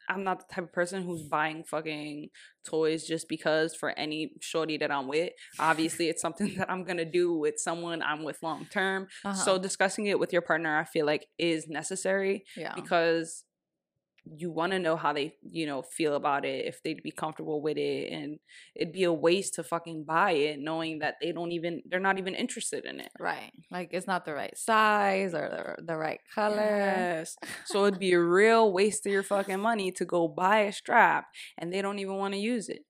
I'm 0.09 0.23
not 0.23 0.39
the 0.39 0.53
type 0.53 0.63
of 0.63 0.73
person 0.73 1.03
who's 1.03 1.21
buying 1.21 1.63
fucking 1.63 2.29
toys 2.67 3.05
just 3.05 3.29
because 3.29 3.75
for 3.75 3.91
any 3.91 4.31
shorty 4.41 4.75
that 4.77 4.91
I'm 4.91 5.07
with. 5.07 5.33
Obviously, 5.59 6.09
it's 6.09 6.21
something 6.21 6.53
that 6.57 6.69
I'm 6.69 6.83
gonna 6.83 7.05
do 7.05 7.33
with 7.37 7.59
someone 7.59 8.01
I'm 8.01 8.23
with 8.23 8.41
long 8.41 8.65
term. 8.71 9.07
uh-huh. 9.23 9.35
So 9.35 9.57
discussing 9.59 10.07
it 10.07 10.19
with 10.19 10.33
your 10.33 10.41
partner, 10.41 10.77
I 10.77 10.83
feel 10.83 11.05
like 11.05 11.27
is 11.37 11.67
necessary 11.67 12.45
yeah 12.57 12.73
because 12.75 13.43
you 14.37 14.51
want 14.51 14.71
to 14.71 14.79
know 14.79 14.95
how 14.95 15.13
they, 15.13 15.33
you 15.41 15.65
know, 15.65 15.81
feel 15.81 16.15
about 16.15 16.45
it, 16.45 16.65
if 16.65 16.81
they'd 16.83 17.03
be 17.03 17.11
comfortable 17.11 17.61
with 17.61 17.77
it. 17.77 18.11
And 18.11 18.39
it'd 18.75 18.93
be 18.93 19.03
a 19.03 19.13
waste 19.13 19.55
to 19.55 19.63
fucking 19.63 20.05
buy 20.05 20.31
it 20.31 20.59
knowing 20.59 20.99
that 20.99 21.15
they 21.21 21.31
don't 21.31 21.51
even, 21.51 21.81
they're 21.89 21.99
not 21.99 22.19
even 22.19 22.35
interested 22.35 22.85
in 22.85 22.99
it. 22.99 23.11
Right. 23.19 23.51
Like 23.71 23.89
it's 23.91 24.07
not 24.07 24.25
the 24.25 24.33
right 24.33 24.57
size 24.57 25.33
or 25.33 25.75
the, 25.77 25.83
the 25.83 25.97
right 25.97 26.19
color. 26.33 26.55
Yes. 26.57 27.35
So 27.65 27.85
it'd 27.85 27.99
be 27.99 28.13
a 28.13 28.21
real 28.21 28.71
waste 28.71 29.05
of 29.05 29.11
your 29.11 29.23
fucking 29.23 29.59
money 29.59 29.91
to 29.93 30.05
go 30.05 30.27
buy 30.27 30.59
a 30.59 30.71
strap 30.71 31.25
and 31.57 31.73
they 31.73 31.81
don't 31.81 31.99
even 31.99 32.15
want 32.15 32.33
to 32.33 32.39
use 32.39 32.69
it. 32.69 32.85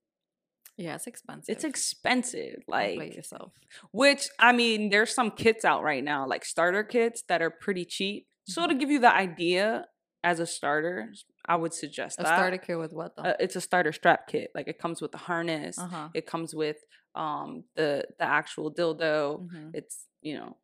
Yeah, 0.76 0.94
it's 0.94 1.06
expensive. 1.06 1.54
It's 1.54 1.64
expensive. 1.64 2.54
Don't 2.54 2.66
play 2.66 2.96
Like, 2.96 3.14
yourself. 3.14 3.52
which, 3.92 4.28
I 4.38 4.52
mean, 4.52 4.88
there's 4.88 5.14
some 5.14 5.30
kits 5.30 5.64
out 5.64 5.82
right 5.82 6.02
now, 6.02 6.26
like 6.26 6.44
starter 6.44 6.84
kits 6.84 7.22
that 7.28 7.42
are 7.42 7.50
pretty 7.50 7.84
cheap. 7.84 8.26
So 8.46 8.62
to 8.62 8.68
mm-hmm. 8.68 8.78
give 8.78 8.90
you 8.90 8.98
the 9.00 9.14
idea 9.14 9.84
as 10.22 10.38
a 10.40 10.46
starter, 10.46 11.12
I 11.46 11.56
would 11.56 11.72
suggest 11.74 12.18
A 12.20 12.22
that. 12.24 12.36
starter 12.36 12.58
kit 12.58 12.78
with 12.78 12.92
what 12.92 13.16
though? 13.16 13.22
uh, 13.22 13.34
it's 13.40 13.56
a 13.56 13.60
starter 13.60 13.92
strap 13.92 14.26
kit. 14.28 14.50
Like 14.54 14.68
it 14.68 14.78
comes 14.78 15.00
with 15.00 15.12
the 15.12 15.18
harness. 15.18 15.78
Uh 15.78 15.86
huh. 15.86 16.08
It 16.14 16.26
comes 16.26 16.54
with 16.54 16.76
um 17.14 17.64
the 17.76 18.04
the 18.18 18.24
actual 18.24 18.72
dildo. 18.72 19.40
Mhm. 19.48 19.70
It's 19.74 20.06
you 20.22 20.34
know 20.34 20.56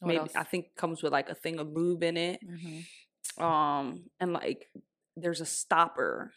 What 0.00 0.08
maybe 0.08 0.18
else? 0.20 0.36
I 0.36 0.44
think 0.44 0.74
comes 0.76 1.02
with 1.02 1.12
like 1.12 1.28
a 1.28 1.34
thing 1.34 1.58
of 1.58 1.68
lube 1.68 2.02
in 2.02 2.16
it. 2.16 2.40
Mhm. 2.46 2.84
Um 3.42 4.04
and 4.20 4.32
like 4.32 4.68
there's 5.16 5.40
a 5.40 5.46
stopper. 5.46 6.32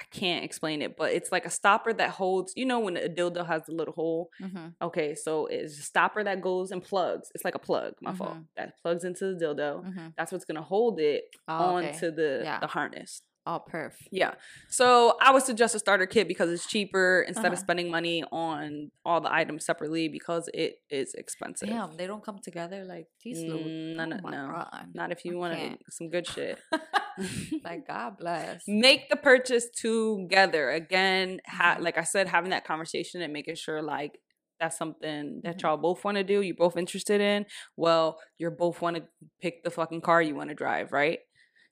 I 0.00 0.04
can't 0.10 0.44
explain 0.44 0.80
it, 0.82 0.96
but 0.96 1.12
it's 1.12 1.30
like 1.30 1.44
a 1.44 1.50
stopper 1.50 1.92
that 1.92 2.10
holds. 2.10 2.52
You 2.56 2.64
know 2.66 2.80
when 2.80 2.96
a 2.96 3.08
dildo 3.08 3.46
has 3.46 3.62
the 3.66 3.72
little 3.74 3.92
hole. 3.94 4.30
Mhm. 4.40 4.74
Okay, 4.80 5.14
so 5.14 5.46
it's 5.46 5.78
a 5.78 5.82
stopper 5.82 6.24
that 6.24 6.40
goes 6.40 6.70
and 6.70 6.82
plugs. 6.82 7.30
It's 7.34 7.44
like 7.44 7.54
a 7.54 7.58
plug. 7.58 7.94
My 8.00 8.14
fault. 8.14 8.36
Mhm. 8.36 8.46
That 8.56 8.74
plugs 8.82 9.04
into 9.04 9.34
the 9.34 9.44
dildo. 9.44 9.84
Mhm. 9.84 10.14
That's 10.16 10.32
what's 10.32 10.44
gonna 10.46 10.62
hold 10.62 10.98
it 11.00 11.24
Oh, 11.46 11.76
okay. 11.76 11.88
onto 11.92 12.10
the 12.10 12.40
Yeah. 12.44 12.60
the 12.60 12.66
harness. 12.66 13.22
Oh, 13.52 13.60
perf. 13.72 13.94
Yeah. 14.12 14.34
So 14.68 15.16
I 15.20 15.32
would 15.32 15.42
suggest 15.42 15.74
a 15.74 15.80
starter 15.80 16.06
kit 16.06 16.28
because 16.28 16.48
it's 16.50 16.66
cheaper 16.66 17.24
instead 17.26 17.46
of 17.46 17.52
Uh-huh. 17.54 17.60
spending 17.62 17.90
money 17.90 18.22
on 18.30 18.92
all 19.04 19.20
the 19.20 19.32
items 19.32 19.64
separately 19.64 20.06
because 20.08 20.48
it 20.54 20.76
is 20.88 21.14
expensive. 21.14 21.68
Damn, 21.68 21.96
they 21.96 22.06
don't 22.06 22.22
come 22.22 22.38
together 22.38 22.84
like 22.84 23.08
these. 23.24 23.38
Mm, 23.42 23.96
no, 23.96 24.02
oh 24.02 24.06
no, 24.06 24.16
my 24.22 24.30
no. 24.30 24.46
God. 24.52 24.86
Not 24.94 25.10
if 25.10 25.24
you 25.24 25.36
want 25.36 25.82
some 25.90 26.10
good 26.10 26.26
shit. 26.28 26.60
like 27.64 27.86
God 27.88 28.18
bless. 28.18 28.62
Make 28.68 29.08
the 29.10 29.16
purchase 29.16 29.68
together. 29.70 30.70
Again, 30.70 31.40
ha- 31.46 31.76
Mhm. 31.78 31.82
like 31.82 31.98
I 31.98 32.04
said, 32.04 32.28
having 32.28 32.50
that 32.50 32.64
conversation 32.64 33.20
and 33.20 33.32
making 33.32 33.56
sure 33.56 33.82
like 33.82 34.20
that's 34.60 34.76
something 34.76 35.40
that 35.42 35.56
Mhm. 35.56 35.62
y'all 35.62 35.76
both 35.78 36.04
want 36.04 36.18
to 36.18 36.22
do, 36.24 36.40
you're 36.42 36.54
both 36.54 36.76
interested 36.76 37.20
in. 37.20 37.46
Well, 37.76 38.20
you're 38.38 38.50
both 38.50 38.80
want 38.82 38.96
to 38.96 39.08
pick 39.40 39.64
the 39.64 39.70
fucking 39.70 40.02
car 40.02 40.20
you 40.22 40.34
want 40.36 40.50
to 40.50 40.54
drive, 40.54 40.92
right? 40.92 41.18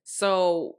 So 0.05 0.79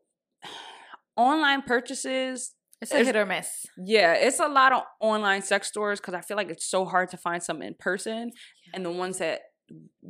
online 1.20 1.62
purchases 1.64 2.56
It's 2.82 2.92
a 2.94 2.96
It's- 2.96 3.08
hit 3.08 3.16
or 3.18 3.26
miss. 3.26 3.66
Yeah, 3.78 4.14
it's 4.14 4.40
a 4.40 4.48
lot 4.48 4.72
of 4.72 4.84
online 5.02 5.42
sex 5.42 5.68
stores 5.68 6.00
because 6.00 6.14
I 6.14 6.22
feel 6.22 6.38
like 6.38 6.50
it's 6.50 6.66
so 6.66 6.86
hard 6.86 7.10
to 7.10 7.18
find 7.18 7.44
some 7.44 7.62
in 7.62 7.74
person, 7.78 8.32
and 8.74 8.86
the 8.86 8.92
ones 9.04 9.18
that 9.18 9.42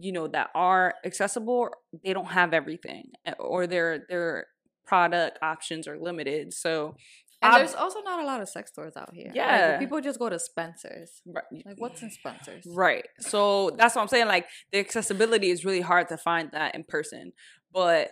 you 0.05 0.11
know 0.11 0.27
that 0.27 0.49
are 0.53 0.93
accessible, 1.03 1.69
they 2.05 2.13
don't 2.13 2.31
have 2.39 2.53
everything, 2.53 3.05
eh, 3.25 3.33
or 3.39 3.65
their 3.65 4.05
their 4.07 4.45
product 4.85 5.39
options 5.41 5.87
are 5.87 5.97
limited. 5.99 6.53
So, 6.53 6.95
And 7.41 7.53
there's 7.55 7.73
also 7.73 8.01
not 8.01 8.19
a 8.19 8.25
lot 8.31 8.39
of 8.41 8.47
sex 8.49 8.69
stores 8.71 8.95
out 8.95 9.11
here. 9.15 9.27
Like, 9.27 9.35
Yeah. 9.35 9.79
people 9.79 9.99
just 10.01 10.19
go 10.19 10.29
to 10.29 10.37
Spencer's. 10.39 11.21
right, 11.25 11.45
Like, 11.65 11.77
what's 11.83 12.01
in 12.03 12.11
Spencer's? 12.11 12.65
right. 12.67 13.07
So 13.19 13.71
that's 13.79 13.95
what 13.95 14.03
I'm 14.03 14.07
saying. 14.09 14.27
Like 14.27 14.45
the 14.71 14.77
accessibility 14.79 15.49
is 15.49 15.65
really 15.65 15.81
hard 15.81 16.07
to 16.09 16.17
find 16.17 16.51
that 16.51 16.75
in 16.75 16.83
person, 16.83 17.33
but 17.71 18.11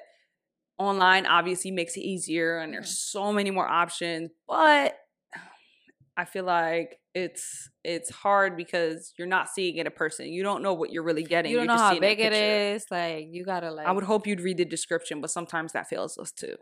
online 0.77 1.25
obviously 1.25 1.71
makes 1.71 1.97
it 1.97 2.01
easier, 2.01 2.59
and 2.59 2.73
there's 2.73 2.87
mm-hmm. 2.87 3.19
so 3.19 3.33
many 3.33 3.51
more 3.51 3.67
options. 3.67 4.31
But 4.47 4.97
I 6.15 6.25
feel 6.25 6.45
like 6.45 6.99
it's 7.13 7.69
it's 7.83 8.09
hard 8.09 8.57
because 8.57 9.13
you're 9.17 9.27
not 9.27 9.49
seeing 9.49 9.77
it 9.77 9.85
in 9.85 9.91
person. 9.91 10.27
You 10.27 10.43
don't 10.43 10.61
know 10.61 10.73
what 10.73 10.91
you're 10.91 11.03
really 11.03 11.23
getting. 11.23 11.51
You 11.51 11.57
don't 11.57 11.65
You're 11.65 11.75
know 11.75 11.81
just 11.81 11.93
how 11.93 11.99
big 11.99 12.19
it 12.19 12.33
is. 12.33 12.85
Like, 12.91 13.27
you 13.31 13.43
gotta 13.45 13.71
like. 13.71 13.87
I 13.87 13.91
would 13.91 14.03
hope 14.03 14.27
you'd 14.27 14.41
read 14.41 14.57
the 14.57 14.65
description, 14.65 15.21
but 15.21 15.31
sometimes 15.31 15.73
that 15.73 15.87
fails 15.87 16.17
us 16.17 16.31
too. 16.31 16.55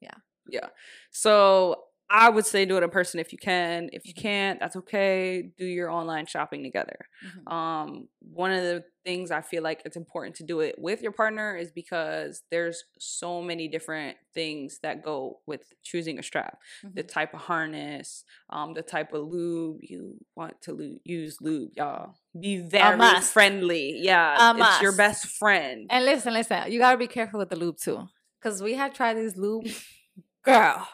Yeah. 0.00 0.14
Yeah. 0.50 0.68
So 1.10 1.84
I 2.10 2.30
would 2.30 2.46
say 2.46 2.64
do 2.64 2.76
it 2.78 2.82
in 2.82 2.88
person 2.90 3.20
if 3.20 3.32
you 3.32 3.38
can. 3.38 3.90
If 3.92 4.06
you 4.06 4.14
can't, 4.14 4.58
that's 4.58 4.76
okay. 4.76 5.50
Do 5.58 5.66
your 5.66 5.90
online 5.90 6.24
shopping 6.24 6.62
together. 6.62 7.06
Mhm. 7.22 7.52
Um, 7.52 8.08
one 8.20 8.50
of 8.50 8.62
the 8.62 8.84
things 9.04 9.30
I 9.30 9.42
feel 9.42 9.62
like 9.62 9.82
it's 9.84 9.96
important 9.96 10.36
to 10.36 10.42
do 10.44 10.60
it 10.60 10.76
with 10.78 11.02
your 11.02 11.12
partner 11.12 11.54
is 11.56 11.70
because 11.70 12.42
there's 12.50 12.84
so 12.98 13.42
many 13.42 13.68
different 13.68 14.16
things 14.32 14.78
that 14.82 15.02
go 15.02 15.40
with 15.46 15.70
choosing 15.82 16.18
a 16.18 16.22
strap. 16.22 16.58
The 16.82 17.04
Mhm. 17.04 17.08
type 17.08 17.34
of 17.34 17.40
harness, 17.40 18.24
um, 18.50 18.72
the 18.72 18.82
type 18.82 19.12
of 19.12 19.26
lube 19.28 19.80
you 19.82 20.16
want 20.34 20.60
to 20.62 20.72
lu- 20.72 21.00
use 21.04 21.40
lube, 21.42 21.72
y'all. 21.76 22.14
Be 22.38 22.58
very 22.58 23.20
friendly. 23.20 23.98
Yeah, 24.00 24.52
it's 24.56 24.80
your 24.82 24.96
best 24.96 25.26
friend. 25.26 25.86
And 25.90 26.04
listen, 26.06 26.32
listen, 26.32 26.72
you 26.72 26.78
gotta 26.78 26.96
be 26.98 27.06
careful 27.06 27.38
with 27.38 27.50
the 27.50 27.56
lube 27.56 27.76
too, 27.78 28.08
because 28.40 28.62
we 28.62 28.74
had 28.74 28.94
tried 28.94 29.14
these 29.14 29.36
lube, 29.36 29.64
girl. 30.42 30.88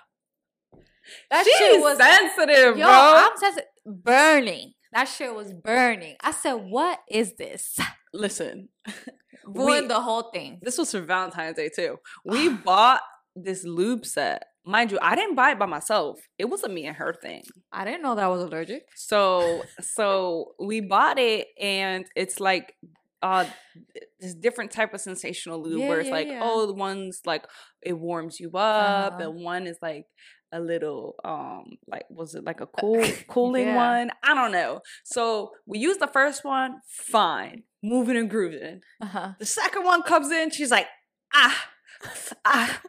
That 1.30 1.44
She's 1.44 1.56
shit 1.56 1.80
was 1.80 1.98
sensitive, 1.98 2.76
yo. 2.76 2.84
bro. 2.86 2.92
I'm 2.92 3.36
sensitive, 3.36 3.68
burning. 3.86 4.72
That 4.92 5.04
shit 5.08 5.34
was 5.34 5.52
burning. 5.52 6.16
I 6.20 6.30
said, 6.30 6.54
"What 6.54 7.00
is 7.10 7.34
this?" 7.36 7.78
Listen, 8.12 8.68
Ruined 9.44 9.82
We- 9.82 9.88
the 9.88 10.00
whole 10.00 10.30
thing. 10.32 10.58
this 10.62 10.78
was 10.78 10.90
for 10.92 11.00
Valentine's 11.00 11.56
Day 11.56 11.68
too. 11.74 11.98
We 12.24 12.48
bought 12.68 13.02
this 13.36 13.64
lube 13.64 14.06
set. 14.06 14.44
Mind 14.66 14.92
you, 14.92 14.98
I 15.02 15.14
didn't 15.14 15.34
buy 15.34 15.50
it 15.50 15.58
by 15.58 15.66
myself. 15.66 16.18
It 16.38 16.46
was 16.46 16.62
a 16.62 16.68
me 16.70 16.86
and 16.86 16.96
her 16.96 17.12
thing. 17.12 17.42
I 17.70 17.84
didn't 17.84 18.02
know 18.02 18.14
that 18.14 18.24
I 18.24 18.28
was 18.28 18.42
allergic. 18.42 18.84
So 18.94 19.62
so 19.80 20.52
we 20.58 20.80
bought 20.80 21.18
it 21.18 21.48
and 21.60 22.06
it's 22.16 22.40
like 22.40 22.72
uh 23.22 23.44
this 24.20 24.34
different 24.34 24.70
type 24.70 24.94
of 24.94 25.00
sensational 25.02 25.62
lube 25.62 25.80
Yeah, 25.80 25.88
where 25.88 26.00
it's 26.00 26.08
yeah, 26.08 26.14
like, 26.14 26.28
yeah. 26.28 26.40
oh, 26.42 26.66
the 26.66 26.72
one's 26.74 27.20
like 27.26 27.44
it 27.82 27.92
warms 27.98 28.40
you 28.40 28.48
up, 28.54 29.14
Uh-huh. 29.14 29.22
and 29.30 29.42
one 29.44 29.66
is 29.66 29.76
like 29.82 30.06
a 30.54 30.60
little 30.60 31.16
um 31.24 31.64
like 31.86 32.04
was 32.08 32.34
it 32.36 32.44
like 32.44 32.60
a 32.60 32.66
cool 32.66 33.04
cooling 33.28 33.66
Yeah. 33.66 33.76
one? 33.76 34.10
I 34.22 34.34
don't 34.34 34.52
know. 34.52 34.80
So 35.04 35.50
we 35.66 35.78
use 35.78 35.96
the 35.98 36.06
first 36.06 36.44
one, 36.44 36.80
fine, 36.88 37.64
moving 37.82 38.16
and 38.16 38.30
grooving. 38.30 38.80
Uh-huh. 39.02 39.32
The 39.38 39.46
second 39.46 39.84
one 39.84 40.02
comes 40.02 40.30
in, 40.30 40.50
she's 40.50 40.70
like, 40.70 40.86
ah, 41.34 41.66
ah, 42.44 42.80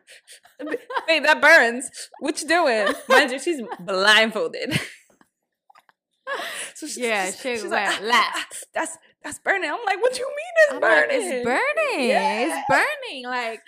babe, 1.08 1.24
that 1.24 1.42
burns. 1.42 1.90
What 2.20 2.42
you 2.42 2.48
doing? 2.48 2.94
Mind 3.10 3.32
you, 3.32 3.40
she's 3.40 3.62
blindfolded. 3.80 4.80
so 6.76 6.88
she- 6.88 7.02
Yeah, 7.08 7.26
she's- 7.26 7.42
she 7.42 7.52
she's 7.58 7.64
went 7.64 7.74
like, 7.74 8.00
"Ah, 8.02 8.04
left. 8.04 8.36
ah, 8.36 8.48
that's 8.74 8.98
that's 9.26 9.40
burning. 9.40 9.70
I'm 9.70 9.84
like, 9.86 10.00
what 10.02 10.14
do 10.14 10.20
you 10.20 10.28
mean 10.28 10.54
it's 10.58 10.74
I'm 10.74 10.80
like, 10.80 11.10
burning? 11.10 11.32
it's 11.32 11.44
burning. 11.44 12.10
Yeah. 12.10 12.46
It's 12.46 12.68
burning. 12.70 13.26
Like, 13.26 13.62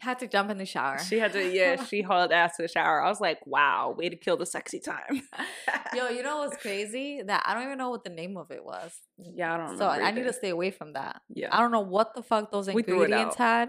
had 0.00 0.18
to 0.20 0.26
jump 0.26 0.50
in 0.50 0.56
the 0.56 0.64
shower. 0.64 0.98
She 0.98 1.18
had 1.18 1.34
to, 1.34 1.52
yeah, 1.54 1.84
she 1.84 2.00
hauled 2.00 2.32
ass 2.32 2.56
to 2.56 2.62
the 2.62 2.68
shower. 2.68 3.02
I 3.02 3.10
was 3.10 3.20
like, 3.20 3.46
wow, 3.46 3.94
way 3.96 4.08
to 4.08 4.16
kill 4.16 4.38
the 4.38 4.46
sexy 4.46 4.80
time. 4.80 5.22
Yo, 5.94 6.08
you 6.08 6.22
know 6.22 6.38
what's 6.38 6.56
crazy? 6.56 7.20
That 7.22 7.42
I 7.46 7.52
don't 7.52 7.64
even 7.64 7.76
know 7.76 7.90
what 7.90 8.04
the 8.04 8.10
name 8.10 8.38
of 8.38 8.50
it 8.50 8.64
was. 8.64 8.90
yeah, 9.18 9.54
I 9.54 9.58
don't 9.58 9.72
know. 9.72 9.78
So. 9.78 9.88
I 9.88 10.10
need 10.12 10.24
to 10.24 10.32
stay 10.32 10.48
away 10.48 10.70
from 10.70 10.94
that. 10.94 11.20
Yeah. 11.28 11.48
I 11.52 11.60
don't 11.60 11.72
know 11.72 11.80
what 11.80 12.14
the 12.14 12.22
fuck 12.22 12.50
those 12.50 12.68
We 12.68 12.82
threw 12.82 13.02
it 13.02 13.04
ingredients 13.04 13.36
had. 13.36 13.68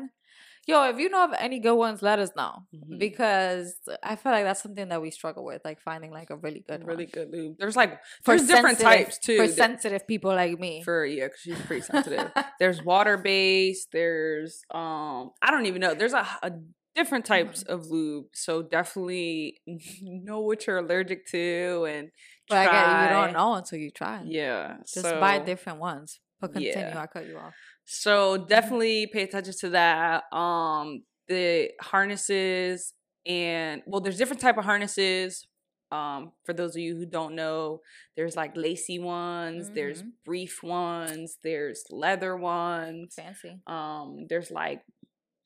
Yo, 0.65 0.84
if 0.89 0.98
you 0.98 1.10
know 1.10 1.25
of 1.25 1.32
any 1.38 1.60
good 1.60 1.75
ones, 1.75 2.01
let 2.01 2.20
us 2.20 2.29
know 2.38 2.63
Mhm. 2.74 2.98
because 2.98 3.75
I 4.01 4.15
feel 4.15 4.32
like 4.32 4.46
that's 4.46 4.62
something 4.62 4.88
that 4.89 5.01
we 5.01 5.12
struggle 5.12 5.43
with, 5.43 5.62
like 5.65 5.82
finding 5.82 6.12
like 6.12 6.29
a 6.29 6.38
really 6.38 6.63
good, 6.65 6.86
really 6.88 7.03
one. 7.05 7.12
good 7.12 7.32
lube. 7.32 7.58
There's 7.60 7.75
like 7.75 8.00
For 8.24 8.38
there's 8.38 8.48
different 8.48 8.79
types 8.79 9.17
too. 9.17 9.36
for 9.38 9.48
sensitive 9.48 10.08
people 10.08 10.32
like 10.34 10.58
me. 10.60 10.82
for 10.84 11.05
yeah, 11.05 11.27
cause 11.27 11.39
she's 11.41 11.60
pretty 11.62 11.82
sensitive. 11.82 12.32
there's 12.60 12.82
water 12.82 13.17
based. 13.17 13.89
There's 13.91 14.62
um, 14.72 15.32
I 15.41 15.51
don't 15.51 15.65
even 15.65 15.82
know. 15.82 15.96
There's 15.96 16.13
a, 16.13 16.25
a 16.41 16.51
different 16.96 17.25
types 17.25 17.63
Mm-hmm. 17.63 17.74
of 17.74 17.88
lube. 17.88 18.25
So 18.34 18.62
definitely 18.62 19.60
know 20.01 20.39
what 20.41 20.65
you're 20.65 20.77
allergic 20.77 21.25
to 21.32 21.86
and 21.89 22.10
but 22.48 22.58
I 22.60 22.65
get 22.65 23.03
you 23.10 23.15
don't 23.15 23.34
know 23.34 23.55
until 23.55 23.79
you 23.79 23.91
try. 23.91 24.22
Yeah, 24.25 24.77
Just 24.93 25.03
buy 25.03 25.39
different 25.39 25.79
ones. 25.79 26.20
But 26.39 26.51
continue, 26.53 26.77
Yeah. 26.77 27.00
I 27.01 27.08
cut 27.08 27.25
you 27.25 27.38
off. 27.38 27.53
So 27.86 28.38
definitely 28.38 29.08
pay 29.08 29.24
attention 29.24 29.54
to 29.62 29.70
that. 29.70 30.24
Um, 30.36 31.04
the 31.28 31.72
harnesses 31.82 32.94
and 33.25 33.82
well, 33.86 34.02
there's 34.02 34.18
different 34.18 34.42
type 34.42 34.58
of 34.58 34.66
harnesses. 34.66 35.48
Um, 35.92 36.32
for 36.44 36.54
those 36.54 36.75
of 36.75 36.82
you 36.82 36.96
who 36.96 37.06
don't 37.06 37.36
know, 37.36 37.82
there's 38.18 38.36
like 38.36 38.58
lacy 38.58 38.98
ones, 38.98 39.70
there's 39.75 40.02
Mhm. 40.02 40.12
brief 40.25 40.63
ones, 40.63 41.38
there's 41.44 41.84
leather 41.92 42.36
ones. 42.36 43.13
Fancy. 43.16 43.60
Um, 43.68 44.25
there's 44.28 44.50
like 44.50 44.82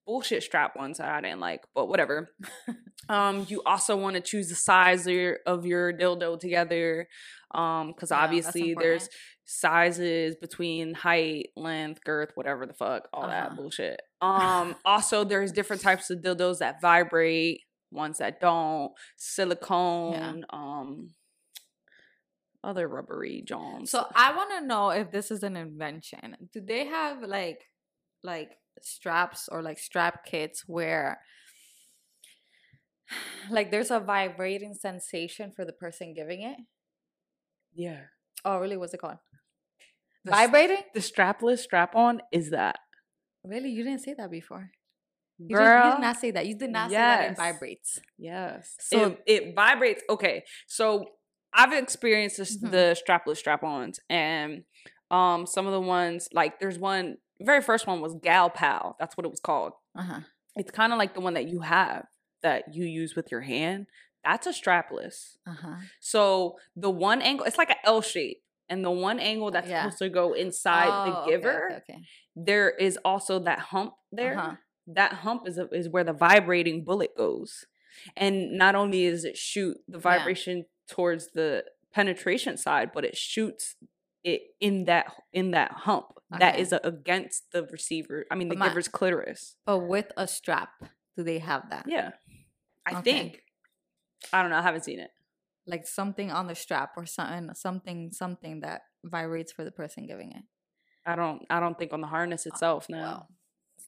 bullshit 0.05 0.41
strap 0.43 0.75
ones 0.77 0.99
that 0.99 1.09
I 1.09 1.19
didn't 1.21 1.41
like, 1.41 1.65
but 1.75 1.87
whatever. 1.87 2.29
um, 3.09 3.45
you 3.49 3.61
also 3.65 3.97
want 3.97 4.15
to 4.15 4.21
choose 4.21 4.47
the 4.47 4.55
size 4.55 5.05
of 5.05 5.13
your, 5.13 5.39
of 5.45 5.65
your 5.65 5.91
dildo 5.91 6.39
together. 6.39 7.09
Um, 7.53 7.87
because 7.91 8.11
Yeah, 8.11 8.19
obviously 8.23 8.73
there's. 8.73 9.09
Sizes 9.47 10.35
between 10.35 10.93
height, 10.93 11.49
length, 11.55 12.03
girth, 12.03 12.31
whatever 12.35 12.65
the 12.65 12.73
fuck, 12.73 13.07
all 13.13 13.23
Uh-huh. 13.23 13.31
that 13.31 13.55
bullshit. 13.55 14.01
Um, 14.21 14.75
also 14.85 15.23
there's 15.23 15.51
different 15.53 15.81
types 15.81 16.09
of 16.09 16.19
dildos 16.19 16.59
that 16.59 16.81
vibrate. 16.81 17.61
ones 17.89 18.17
that 18.17 18.41
don't, 18.41 18.91
silicone, 19.15 20.45
um, 20.49 21.09
other 22.61 22.85
rubbery 22.85 23.41
jones. 23.47 23.89
So 23.91 24.05
I 24.13 24.35
want 24.35 24.49
to 24.59 24.65
know 24.67 24.89
if 24.89 25.09
this 25.11 25.31
is 25.31 25.41
an 25.43 25.55
invention. 25.55 26.35
Do 26.51 26.59
they 26.59 26.85
have 26.87 27.21
like 27.23 27.61
like 28.23 28.57
straps 28.81 29.47
or 29.47 29.61
like 29.61 29.79
strap 29.79 30.25
kits 30.25 30.65
where 30.67 31.21
like 33.49 33.71
there's 33.71 33.91
a 33.91 33.99
vibrating 34.01 34.73
sensation 34.73 35.51
for 35.55 35.63
the 35.63 35.71
person 35.73 36.13
giving 36.13 36.41
it? 36.41 36.57
yeah, 37.73 38.01
Oh, 38.45 38.59
really? 38.59 38.77
What's 38.77 38.93
it 38.93 38.99
called? 38.99 39.17
The 40.27 40.31
Vibrating? 40.35 40.83
the 40.93 40.99
strapless 40.99 41.59
strap 41.59 41.95
on 41.95 42.21
is 42.31 42.51
that. 42.51 42.79
Really? 43.43 43.69
You 43.69 43.83
didn't 43.83 44.01
say 44.01 44.13
that 44.17 44.29
before. 44.29 44.71
You, 45.39 45.55
Girl, 45.55 45.83
did, 45.83 45.87
you 45.89 45.95
did 45.95 46.01
not 46.01 46.17
say 46.19 46.31
that. 46.31 46.45
You 46.47 46.55
did 46.57 46.69
not 46.71 46.89
say 46.89 46.97
that 46.97 47.31
it 47.31 47.37
vibrates. 47.37 47.99
Yes. 48.17 48.75
So- 48.79 49.17
it, 49.25 49.43
it 49.47 49.55
vibrates. 49.55 50.03
Okay. 50.09 50.43
So 50.67 51.05
I've 51.53 51.73
experienced 51.73 52.37
this, 52.37 52.57
Mhm. 52.57 52.71
the 52.71 52.97
strapless 53.07 53.37
strap-ons, 53.37 53.99
and 54.09 54.63
um, 55.11 55.45
some 55.45 55.65
of 55.65 55.71
the 55.73 55.81
ones 55.81 56.27
like 56.33 56.59
there's 56.59 56.77
one. 56.77 57.17
Very 57.39 57.61
first 57.61 57.85
one 57.87 58.01
was 58.01 58.15
Gal 58.21 58.49
Pal. 58.49 58.95
That's 58.99 59.15
what 59.15 59.25
it 59.25 59.29
was 59.29 59.39
called. 59.39 59.73
Uh 59.97 60.01
huh. 60.03 60.19
It's 60.55 60.71
kind 60.71 60.91
of 60.91 60.97
like 60.99 61.13
the 61.13 61.21
one 61.21 61.35
that 61.35 61.47
you 61.47 61.61
have 61.61 62.05
that 62.43 62.73
you 62.73 62.83
use 62.85 63.15
with 63.15 63.31
your 63.31 63.41
hand. 63.41 63.85
That's 64.25 64.45
a 64.47 64.51
strapless. 64.51 65.37
Uh 65.47 65.53
huh. 65.53 65.75
So 66.01 66.57
the 66.75 66.89
one 66.89 67.21
angle, 67.21 67.45
it's 67.45 67.57
like 67.59 67.69
an 67.69 67.77
L 67.85 68.01
shape, 68.01 68.41
and 68.69 68.83
the 68.83 68.91
one 68.91 69.19
angle 69.19 69.51
that's 69.51 69.69
Yeah. 69.69 69.83
supposed 69.83 69.99
to 69.99 70.09
go 70.09 70.33
inside 70.33 70.89
Oh, 70.93 71.05
the 71.25 71.31
giver, 71.31 71.65
Okay. 71.67 71.75
okay. 71.77 72.01
there 72.35 72.69
is 72.69 72.97
also 73.05 73.39
that 73.39 73.59
hump 73.59 73.93
there 74.11 74.37
Uh-huh. 74.37 74.55
that 74.87 75.13
hump 75.13 75.47
is 75.47 75.57
a, 75.57 75.67
is 75.69 75.89
where 75.89 76.03
the 76.03 76.13
vibrating 76.13 76.83
bullet 76.83 77.11
goes 77.17 77.65
and 78.15 78.51
not 78.57 78.75
only 78.75 79.03
is 79.05 79.23
it 79.25 79.37
shoot 79.37 79.77
the 79.87 79.97
Yeah. 79.97 80.01
vibration 80.09 80.65
towards 80.87 81.31
the 81.33 81.65
penetration 81.93 82.57
side 82.57 82.91
but 82.93 83.03
it 83.03 83.17
shoots 83.17 83.75
it 84.23 84.41
in 84.59 84.85
that 84.85 85.05
in 85.33 85.51
that 85.51 85.71
hump 85.71 86.07
that 86.29 86.53
Okay. 86.55 86.61
is 86.61 86.71
a, 86.73 86.79
against 86.83 87.51
the 87.51 87.63
receiver 87.71 88.25
i 88.31 88.35
mean 88.35 88.49
the 88.49 88.55
But 88.55 88.59
my- 88.59 88.67
giver's 88.69 88.87
clitoris 88.87 89.55
But 89.65 89.79
with 89.79 90.11
a 90.17 90.27
strap, 90.27 90.69
do 91.15 91.23
they 91.23 91.39
have 91.39 91.69
that? 91.71 91.85
yeah 91.87 92.11
i 92.85 92.91
Okay. 92.99 93.01
think 93.01 93.43
i 94.33 94.41
don't 94.41 94.51
know 94.51 94.57
i 94.57 94.61
haven't 94.61 94.83
seen 94.83 94.99
it 94.99 95.11
Like 95.67 95.85
something 95.85 96.31
on 96.31 96.47
the 96.47 96.55
strap 96.55 96.91
or 96.97 97.05
something, 97.05 97.53
something, 97.53 98.11
something 98.11 98.61
that 98.61 98.81
vibrates 99.03 99.51
for 99.51 99.63
the 99.63 99.71
person 99.71 100.05
giving 100.07 100.31
it. 100.31 100.43
i 101.05 101.15
don't 101.15 101.43
i 101.49 101.59
don't 101.61 101.77
think 101.79 101.93
on 101.93 102.01
the 102.01 102.07
harness 102.07 102.45
itself 102.45 102.87
no 102.89 102.97
Well, 102.97 103.27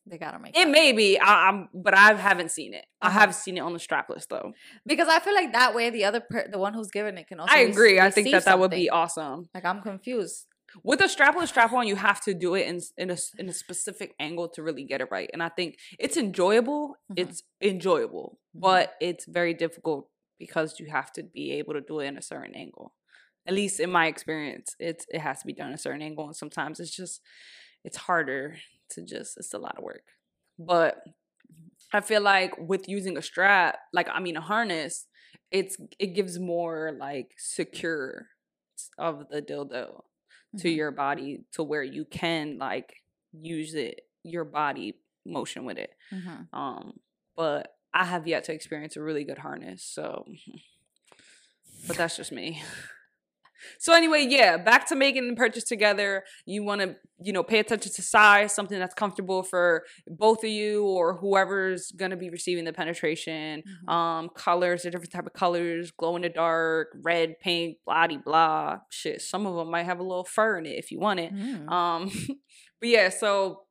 they 0.06 0.18
gotta 0.18 0.40
make 0.40 0.56
it 0.58 0.66
that. 0.66 0.72
may 0.72 0.92
be 0.94 1.20
I, 1.20 1.50
i'm 1.50 1.68
but 1.74 1.94
i 1.94 2.14
haven't 2.14 2.52
seen 2.52 2.74
it 2.74 2.86
i 3.02 3.08
Uh-huh. 3.08 3.20
have 3.22 3.36
seen 3.36 3.58
it 3.58 3.62
on 3.62 3.74
the 3.74 3.80
strapless 3.80 4.26
though 4.30 4.54
because 4.86 5.08
I 5.16 5.20
feel 5.20 5.34
like 5.42 5.52
that 5.54 5.74
way 5.76 5.90
the 5.90 6.06
other 6.06 6.22
per- 6.22 6.48
the 6.54 6.60
one 6.60 6.74
who's 6.74 6.92
giving 6.92 7.18
it 7.18 7.28
can 7.28 7.40
also. 7.42 7.54
i 7.54 7.60
agree 7.72 8.00
i 8.00 8.10
think 8.10 8.32
that 8.32 8.46
that 8.46 8.60
would 8.60 8.72
be 8.72 8.90
awesome 8.90 9.50
Like 9.56 9.66
I'm 9.66 9.82
confused. 9.82 10.46
with 10.84 11.02
a 11.02 11.10
strapless 11.16 11.48
strap 11.54 11.74
on, 11.74 11.88
you 11.92 11.96
have 12.10 12.22
to 12.28 12.34
do 12.46 12.50
it 12.60 12.66
in 12.72 12.78
in 13.04 13.10
a 13.16 13.18
in 13.42 13.50
a 13.50 13.54
specific 13.64 14.10
angle 14.28 14.48
to 14.56 14.60
really 14.68 14.86
get 14.92 15.02
it 15.02 15.10
right. 15.18 15.30
And 15.34 15.42
I 15.48 15.50
think 15.58 15.70
it's 16.06 16.16
enjoyable. 16.26 16.82
Mhm. 17.12 17.18
It's 17.22 17.38
enjoyable, 17.72 18.28
Mhm. 18.56 18.62
but 18.68 18.86
it's 19.02 19.26
very 19.40 19.54
difficult 19.66 20.02
because 20.40 20.80
you 20.80 20.88
have 20.88 21.12
to 21.14 21.24
be 21.24 21.52
able 21.54 21.74
to 21.74 21.82
do 21.82 22.00
it 22.02 22.08
in 22.08 22.18
a 22.18 22.22
certain 22.24 22.56
angle. 22.56 22.96
At 23.48 23.54
least 23.56 23.80
in 23.80 23.92
my 23.92 24.08
experience, 24.08 24.76
it's 24.80 25.06
it 25.10 25.20
has 25.22 25.42
to 25.42 25.48
be 25.48 25.54
done 25.54 25.74
a 25.74 25.78
certain 25.78 26.02
angle, 26.02 26.28
and 26.28 26.36
sometimes 26.36 26.80
it's 26.80 26.96
just 26.96 27.22
it's 27.84 27.98
harder 27.98 28.58
to 28.92 29.04
just 29.04 29.38
it's 29.38 29.54
a 29.54 29.60
lot 29.60 29.78
of 29.78 29.84
work. 29.84 30.06
But 30.60 31.04
I 31.94 32.02
feel 32.02 32.22
like 32.22 32.54
with 32.58 32.88
using 32.88 33.18
a 33.18 33.22
strap, 33.22 33.80
like 33.94 34.08
I 34.10 34.20
mean 34.20 34.38
a 34.38 34.42
harness, 34.42 35.08
it's 35.52 35.78
it 35.98 36.08
gives 36.08 36.40
more 36.40 36.92
like 37.00 37.34
secure 37.38 38.28
of 38.98 39.30
the 39.30 39.42
dildo 39.42 40.04
to 40.58 40.70
Mhm. 40.70 40.70
your 40.70 40.92
body 40.92 41.46
to 41.54 41.64
where 41.64 41.84
you 41.84 42.06
can 42.06 42.58
like 42.60 42.96
use 43.34 43.76
it 43.76 44.02
your 44.24 44.46
body 44.46 45.02
motion 45.26 45.66
with 45.66 45.78
it 45.78 45.92
Mhm. 46.12 46.50
um 46.54 47.00
but 47.36 47.76
i 47.94 48.06
have 48.06 48.28
yet 48.28 48.44
to 48.46 48.54
experience 48.54 48.96
a 48.96 49.02
really 49.02 49.24
good 49.24 49.40
harness 49.40 49.84
so 49.84 50.26
but 51.88 51.96
that's 51.98 52.18
just 52.18 52.32
me. 52.32 52.62
So 53.78 53.94
anyway 53.94 54.26
yeah 54.30 54.56
back 54.56 54.88
to 54.88 54.96
making 54.96 55.28
the 55.30 55.36
purchase 55.36 55.66
together. 55.66 56.24
You 56.46 56.64
want 56.64 56.80
to 56.80 56.96
you 57.22 57.34
know 57.34 57.44
pay 57.44 57.60
attention 57.60 57.92
to 57.92 58.02
size 58.02 58.54
something 58.54 58.80
that's 58.80 58.94
comfortable 58.94 59.44
for 59.44 59.84
both 60.08 60.46
of 60.46 60.50
you 60.50 60.86
or 60.86 61.16
whoever's 61.18 61.92
going 61.92 62.12
to 62.12 62.18
be 62.18 62.30
receiving 62.30 62.64
the 62.64 62.72
penetration. 62.72 63.64
Mhm. 63.86 63.92
um 63.92 64.30
colors 64.30 64.84
the 64.84 64.92
different 64.92 65.12
type 65.12 65.26
of 65.28 65.34
colors 65.34 65.92
glow 65.92 66.16
in 66.16 66.22
the 66.22 66.30
dark 66.30 66.88
red 67.02 67.38
pink 67.42 67.78
blah 67.86 68.08
blah. 68.08 68.78
Shit 68.90 69.22
some 69.22 69.46
of 69.46 69.56
them 69.56 69.70
might 69.70 69.84
have 69.84 70.00
a 70.00 70.04
little 70.04 70.24
fur 70.24 70.58
in 70.58 70.66
it 70.66 70.78
if 70.78 70.90
you 70.92 71.00
want 71.00 71.20
it. 71.20 71.34
Mm. 71.34 71.70
um 71.70 72.10
but 72.80 72.90
yeah 72.90 73.10
so 73.10 73.64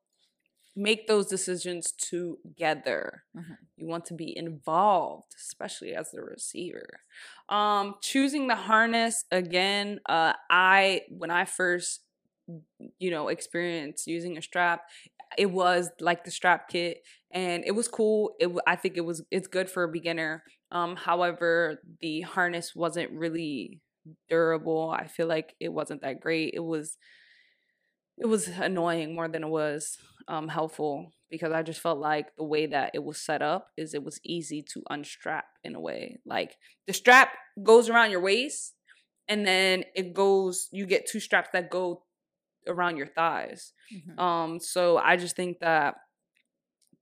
make 0.78 1.08
those 1.08 1.26
decisions 1.26 1.92
together. 1.92 3.24
Mhm. 3.36 3.58
you 3.76 3.86
want 3.88 4.04
to 4.06 4.14
be 4.14 4.36
involved 4.36 5.34
especially 5.36 5.94
as 5.94 6.10
the 6.12 6.22
receiver. 6.22 7.00
Um 7.48 7.96
choosing 8.02 8.48
the 8.48 8.56
harness 8.56 9.24
again 9.30 10.00
uh 10.08 10.34
i 10.50 11.02
when 11.10 11.30
i 11.30 11.44
first 11.44 12.02
you 12.98 13.10
know 13.10 13.28
experienced 13.28 14.06
using 14.06 14.38
a 14.38 14.42
strap 14.42 14.82
it 15.36 15.46
was 15.50 15.90
like 16.00 16.24
the 16.24 16.30
strap 16.30 16.68
kit 16.68 17.02
and 17.30 17.62
it 17.66 17.72
was 17.72 17.88
cool. 17.88 18.34
It 18.40 18.50
i 18.66 18.76
think 18.76 18.96
it 18.96 19.02
was 19.04 19.22
it's 19.30 19.48
good 19.48 19.68
for 19.70 19.84
a 19.84 19.88
beginner. 19.92 20.42
Um 20.72 20.96
however 20.96 21.80
the 22.00 22.22
harness 22.22 22.74
wasn't 22.74 23.10
really 23.12 23.80
durable. 24.30 24.90
I 24.90 25.06
feel 25.06 25.26
like 25.26 25.54
it 25.60 25.70
wasn't 25.72 26.02
that 26.02 26.20
great. 26.20 26.54
It 26.54 26.60
was 26.64 26.96
it 28.16 28.26
was 28.26 28.48
annoying 28.48 29.14
more 29.14 29.28
than 29.28 29.44
it 29.44 29.48
was 29.48 29.96
um 30.28 30.48
helpful 30.48 31.12
because 31.30 31.52
i 31.52 31.62
just 31.62 31.80
felt 31.80 31.98
like 31.98 32.34
the 32.36 32.44
way 32.44 32.66
that 32.66 32.90
it 32.94 33.02
was 33.02 33.18
set 33.20 33.42
up 33.42 33.68
is 33.76 33.94
it 33.94 34.02
was 34.04 34.20
easy 34.24 34.62
to 34.62 34.82
unstrap 34.90 35.46
in 35.64 35.74
a 35.74 35.80
way 35.80 36.18
like 36.26 36.56
the 36.86 36.92
strap 36.92 37.30
goes 37.62 37.88
around 37.88 38.10
your 38.10 38.20
waist 38.20 38.74
and 39.28 39.46
then 39.46 39.84
it 39.94 40.14
goes 40.14 40.68
you 40.72 40.86
get 40.86 41.06
two 41.06 41.20
straps 41.20 41.50
that 41.52 41.70
go 41.70 42.04
around 42.66 42.96
your 42.96 43.06
thighs 43.06 43.72
Mhm. 43.92 44.18
um 44.18 44.60
so 44.60 44.98
i 44.98 45.16
just 45.16 45.36
think 45.36 45.58
that 45.60 45.94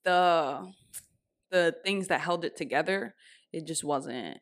the 0.05 0.73
the 1.51 1.75
things 1.85 2.09
that 2.09 2.21
held 2.21 2.45
it 2.45 2.57
together 2.57 3.15
it 3.53 3.67
just 3.67 3.85
wasn't 3.85 4.39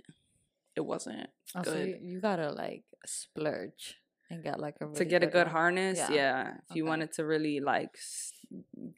it 0.76 0.80
wasn't 0.84 1.28
Oh, 1.56 1.62
good. 1.62 1.88
you, 1.88 1.98
you 2.00 2.20
gotta 2.20 2.50
like 2.50 2.82
splurge 3.06 3.96
and 4.30 4.42
get 4.42 4.58
like 4.58 4.76
a 4.80 4.86
to 4.86 4.86
really 4.90 5.04
get 5.04 5.22
a 5.22 5.26
good 5.26 5.46
harness 5.46 5.98
Yeah. 5.98 6.12
yeah, 6.12 6.48
if 6.68 6.76
you 6.76 6.84
wanted 6.84 7.12
to 7.12 7.24
really 7.24 7.60
like 7.60 7.90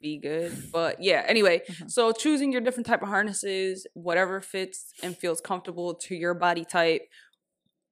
be 0.01 0.17
good 0.17 0.51
but 0.71 1.01
yeah 1.01 1.23
anyway 1.27 1.61
Mhm. 1.69 1.89
so 1.89 2.11
choosing 2.11 2.51
your 2.51 2.61
different 2.61 2.85
type 2.87 3.01
of 3.01 3.07
harnesses 3.09 3.85
whatever 3.93 4.41
fits 4.41 4.93
and 5.03 5.17
feels 5.17 5.41
comfortable 5.41 5.93
to 5.95 6.15
your 6.15 6.33
body 6.33 6.65
type 6.65 7.01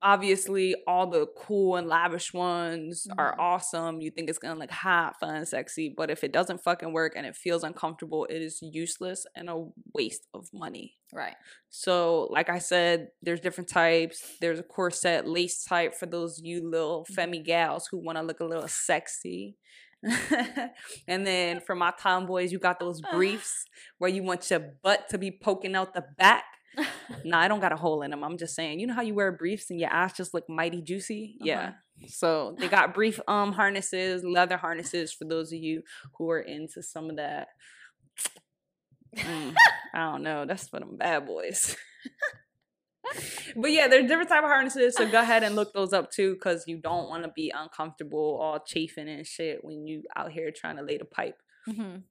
obviously 0.02 0.76
all 0.88 1.08
the 1.08 1.26
cool 1.38 1.78
and 1.78 1.88
lavish 1.88 2.34
ones 2.34 3.08
are 3.18 3.34
Mhm. 3.34 3.40
awesome 3.40 4.02
you 4.02 4.12
think 4.12 4.30
it's 4.30 4.38
gonna 4.38 4.60
look 4.60 4.70
hot 4.70 5.20
fun 5.20 5.46
sexy 5.46 5.90
but 5.90 6.12
if 6.12 6.24
it 6.24 6.32
doesn't 6.32 6.62
fucking 6.64 6.94
work 6.94 7.14
and 7.16 7.26
it 7.26 7.36
feels 7.36 7.64
uncomfortable 7.64 8.26
it 8.26 8.42
is 8.42 8.60
useless 8.62 9.26
and 9.36 9.50
a 9.50 9.66
waste 9.94 10.28
of 10.34 10.48
money 10.54 10.96
Right. 11.14 11.36
so, 11.70 12.28
like 12.30 12.50
I 12.50 12.60
said, 12.60 13.10
there's 13.22 13.40
different 13.40 13.70
types. 13.70 14.38
There's 14.42 14.60
a 14.60 14.64
corset 14.64 15.26
lace 15.26 15.64
type 15.64 15.94
for 15.96 16.08
those 16.08 16.42
you 16.44 16.68
little 16.70 17.06
femi 17.10 17.42
gals 17.44 17.88
who 17.88 17.98
want 17.98 18.18
to 18.18 18.24
look 18.24 18.42
a 18.42 18.46
little 18.46 18.68
sexy. 18.68 19.56
and 21.08 21.26
then 21.26 21.60
for 21.60 21.76
my 21.76 21.92
tomboys, 22.00 22.52
you 22.52 22.60
got 22.60 22.80
those 22.80 23.02
briefs 23.12 23.66
where 23.98 24.10
you 24.10 24.24
want 24.24 24.50
your 24.50 24.74
butt 24.84 25.10
to 25.10 25.18
be 25.18 25.32
poking 25.32 25.76
out 25.76 25.94
the 25.94 26.06
back. 26.18 26.44
Nah, 27.24 27.40
I 27.40 27.48
don't 27.48 27.62
got 27.62 27.72
a 27.72 27.78
hole 27.78 28.02
in 28.02 28.12
them. 28.12 28.22
I'm 28.24 28.38
just 28.38 28.54
saying, 28.54 28.82
you 28.82 28.88
know 28.88 28.94
how 28.94 29.02
you 29.02 29.14
wear 29.16 29.32
briefs 29.32 29.70
and 29.70 29.80
your 29.80 29.90
ass 29.90 30.18
just 30.18 30.34
look 30.34 30.50
mighty 30.50 30.82
juicy? 30.82 31.38
Yeah. 31.40 31.74
So 32.08 32.56
they 32.60 32.68
got 32.68 32.94
brief 32.94 33.20
um 33.30 33.54
harnesses, 33.54 34.26
leather 34.26 34.58
harnesses 34.58 35.14
for 35.14 35.24
those 35.24 35.54
of 35.54 35.60
you 35.60 35.84
who 36.18 36.30
are 36.32 36.42
into 36.42 36.84
some 36.84 37.10
of 37.10 37.16
that. 37.16 37.48
Mm, 39.16 39.56
I 39.94 40.12
don't 40.12 40.24
know. 40.24 40.46
That's 40.46 40.68
for 40.68 40.82
them 40.82 40.98
bad 40.98 41.26
boys. 41.26 41.78
but 43.56 43.72
yeah, 43.72 43.88
there's 43.88 44.08
different 44.08 44.30
type 44.30 44.44
of 44.44 44.50
harnesses. 44.50 44.96
So 44.96 45.10
go 45.10 45.20
ahead 45.22 45.44
and 45.44 45.56
look 45.56 45.74
those 45.74 45.94
up 45.94 46.12
too, 46.12 46.34
because 46.34 46.64
you 46.68 46.78
don't 46.78 47.08
want 47.10 47.24
to 47.24 47.32
be 47.36 47.52
uncomfortable, 47.56 48.40
all 48.42 48.60
chafing 48.60 49.10
and 49.10 49.26
shit 49.26 49.64
when 49.64 49.86
you 49.88 50.04
out 50.16 50.32
here 50.32 50.52
trying 50.56 50.78
to 50.78 50.84
lay 50.84 50.98
the 50.98 51.06
pipe. 51.06 51.38
Mhm. 51.68 52.04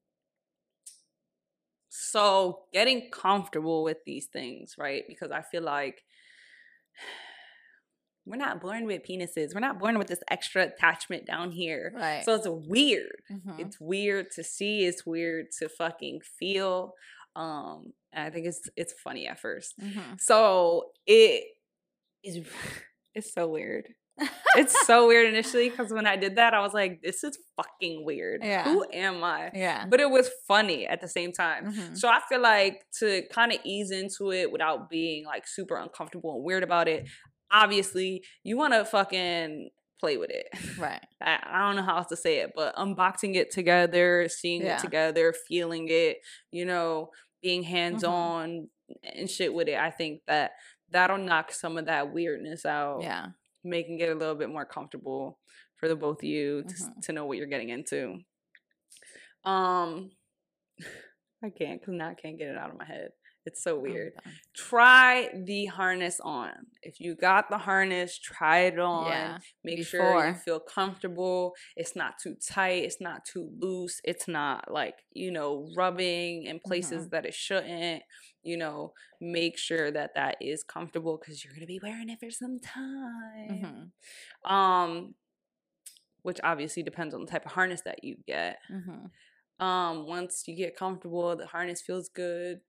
So 1.89 2.65
getting 2.73 3.11
comfortable 3.11 3.85
with 3.85 3.99
these 4.05 4.27
things, 4.27 4.75
right? 4.79 5.05
Because 5.09 5.31
I 5.31 5.43
feel 5.43 5.63
like 5.63 6.03
we're 8.27 8.37
not 8.37 8.61
born 8.61 8.87
with 8.87 9.03
penises. 9.03 9.55
We're 9.55 9.61
not 9.61 9.79
born 9.79 9.99
with 9.99 10.09
this 10.09 10.23
extra 10.31 10.63
attachment 10.65 11.27
down 11.27 11.53
here. 11.53 11.93
Right. 11.95 12.25
So 12.25 12.35
it's 12.35 12.49
weird. 12.49 13.23
Mhm. 13.31 13.61
It's 13.61 13.79
weird 13.81 14.31
to 14.33 14.43
see. 14.45 14.87
It's 14.87 15.05
weird 15.07 15.47
to 15.59 15.69
fucking 15.69 16.21
feel. 16.39 16.95
Um, 17.37 17.93
and 18.15 18.27
I 18.27 18.31
think 18.31 18.47
it's 18.47 18.69
it's 18.77 18.95
funny 19.05 19.27
at 19.27 19.39
first. 19.41 19.75
Mhm. 19.81 20.21
So 20.21 20.91
it 21.07 21.45
is 22.23 22.47
it's 23.15 23.33
so 23.33 23.49
weird. 23.49 23.89
it's 24.57 24.75
so 24.87 25.09
weird 25.09 25.27
initially 25.27 25.69
because 25.69 25.93
when 25.93 26.07
I 26.07 26.17
did 26.17 26.37
that, 26.37 26.55
I 26.55 26.61
was 26.61 26.73
like, 26.73 27.01
"This 27.03 27.25
is 27.25 27.37
fucking 27.57 28.05
weird. 28.05 28.43
Yeah. 28.45 28.65
Who 28.65 28.85
am 28.93 29.25
I?" 29.25 29.51
Yeah. 29.55 29.87
But 29.89 30.01
it 30.01 30.09
was 30.11 30.31
funny 30.47 30.87
at 30.87 31.01
the 31.01 31.09
same 31.09 31.33
time. 31.33 31.73
Mhm. 31.73 31.99
So 31.99 32.09
I 32.09 32.21
feel 32.29 32.41
like 32.41 32.85
to 33.01 33.23
kind 33.33 33.53
of 33.53 33.59
ease 33.65 33.91
into 33.91 34.31
it 34.33 34.53
without 34.53 34.89
being 34.89 35.25
like 35.27 35.47
super 35.49 35.77
uncomfortable 35.77 36.35
and 36.37 36.45
weird 36.45 36.63
about 36.63 36.87
it. 36.89 37.09
Obviously, 37.53 38.25
you 38.43 38.57
want 38.57 38.73
to 38.75 38.85
fucking 38.85 39.71
play 40.01 40.17
with 40.17 40.31
it. 40.31 40.47
Right. 40.79 41.01
I, 41.21 41.39
I 41.45 41.59
don't 41.67 41.77
know 41.77 41.83
how 41.83 41.97
else 41.99 42.09
to 42.09 42.17
say 42.17 42.39
it, 42.39 42.53
but 42.55 42.75
unboxing 42.77 43.37
it 43.37 43.51
together, 43.51 44.29
seeing 44.29 44.63
Yeah. 44.63 44.77
it 44.77 44.81
together, 44.81 45.33
feeling 45.49 45.87
it, 45.89 46.19
you 46.51 46.65
know, 46.65 47.11
being 47.45 47.63
hands 47.63 48.03
on 48.05 48.69
and 49.03 49.29
shit 49.31 49.53
with 49.53 49.69
it. 49.69 49.79
I 49.79 49.91
think 49.91 50.23
that 50.27 50.53
that'll 50.91 51.19
knock 51.19 51.53
some 51.53 51.77
of 51.77 51.85
that 51.87 52.11
weirdness 52.13 52.65
out, 52.65 53.03
Yeah. 53.03 53.27
making 53.63 54.01
it 54.01 54.09
a 54.09 54.15
little 54.15 54.35
bit 54.35 54.49
more 54.49 54.65
comfortable 54.65 55.39
for 55.77 55.87
the 55.89 55.95
both 55.95 56.21
of 56.21 56.25
you 56.25 56.63
to, 56.63 56.75
Mhm. 56.75 57.03
to 57.03 57.13
know 57.13 57.27
what 57.27 57.37
you're 57.37 57.47
getting 57.47 57.69
into. 57.69 58.21
Um, 59.45 60.11
I 61.43 61.51
can't 61.51 61.79
because 61.81 61.93
now 61.95 62.09
I 62.09 62.15
can't 62.15 62.39
get 62.39 62.49
it 62.49 62.57
out 62.57 62.71
of 62.71 62.79
my 62.79 62.87
head. 62.87 63.11
It's 63.47 63.63
so 63.63 63.79
weird 63.79 64.15
done. 64.15 64.33
try 64.55 65.29
the 65.35 65.67
harness 65.67 66.19
on. 66.21 66.53
If 66.83 66.99
you 67.01 67.15
got 67.15 67.51
the 67.51 67.59
harness, 67.59 68.19
try 68.19 68.61
it 68.61 68.79
on. 68.79 69.07
Yeah. 69.11 69.39
Make 69.63 69.87
sure 69.87 70.27
you 70.29 70.35
feel 70.35 70.61
comfortable. 70.61 71.55
It's 71.77 71.95
not 71.95 72.15
too 72.19 72.37
tight. 72.37 72.85
It's 72.85 73.01
not 73.01 73.25
too 73.25 73.51
loose. 73.59 74.01
It's 74.05 74.27
not 74.27 74.71
like, 74.73 74.95
you 75.13 75.31
know, 75.31 75.69
rubbing 75.77 76.45
in 76.45 76.59
places 76.59 77.09
that 77.11 77.27
it 77.27 77.35
shouldn't. 77.35 78.03
You 78.43 78.57
know, 78.59 78.93
make 79.21 79.57
sure 79.59 79.91
that 79.91 80.15
that 80.15 80.37
is 80.41 80.63
comfortable 80.65 81.19
because 81.19 81.43
you're 81.45 81.53
going 81.55 81.63
to 81.63 81.67
be 81.67 81.81
wearing 81.83 82.11
it 82.11 82.21
for 82.21 82.31
some 82.31 82.59
time. 82.61 83.93
Mhm. 84.45 84.51
Um, 84.51 85.15
which 86.23 86.41
obviously 86.43 86.83
depends 86.83 87.15
on 87.15 87.21
the 87.25 87.31
type 87.31 87.45
of 87.45 87.53
harness 87.53 87.83
that 87.83 88.03
you 88.05 88.17
get. 88.27 88.59
Mhm. 88.71 89.11
Um, 89.61 90.07
once 90.07 90.49
you 90.49 90.57
get 90.57 90.77
comfortable, 90.77 91.37
the 91.37 91.47
harness 91.47 91.81
feels 91.83 92.09
good. 92.09 92.61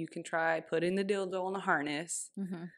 You 0.00 0.06
can 0.06 0.22
try 0.22 0.60
putting 0.60 0.94
the 0.94 1.04
dildo 1.04 1.44
on 1.44 1.52
the 1.52 1.60
harness 1.60 2.30
Mhm. 2.38 2.70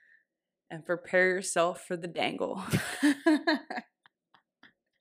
and 0.70 0.84
prepare 0.84 1.28
yourself 1.28 1.84
for 1.86 1.96
the 1.96 2.08
dangle. 2.08 2.62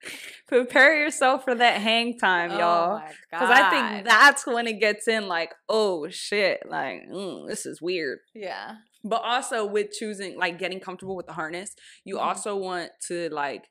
prepare 0.47 1.01
yourself 1.03 1.43
for 1.43 1.55
that 1.55 1.81
hang 1.81 2.17
time, 2.17 2.51
y'all. 2.51 2.97
Oh 3.01 3.13
Because 3.29 3.49
I 3.49 3.69
think 3.69 4.05
that's 4.05 4.45
when 4.45 4.67
it 4.67 4.79
gets 4.79 5.07
in 5.07 5.27
like, 5.27 5.51
oh 5.69 6.09
shit, 6.09 6.61
like, 6.67 7.03
mm, 7.11 7.47
this 7.47 7.65
is 7.65 7.81
weird. 7.81 8.19
Yeah. 8.35 8.75
But 9.03 9.23
also 9.23 9.65
with 9.65 9.91
choosing, 9.91 10.37
like, 10.37 10.59
getting 10.59 10.79
comfortable 10.79 11.15
with 11.15 11.25
the 11.25 11.33
harness, 11.33 11.75
you 12.03 12.17
Mhm. 12.17 12.21
also 12.21 12.55
want 12.55 12.91
to, 13.07 13.29
like, 13.29 13.67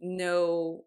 know, 0.00 0.84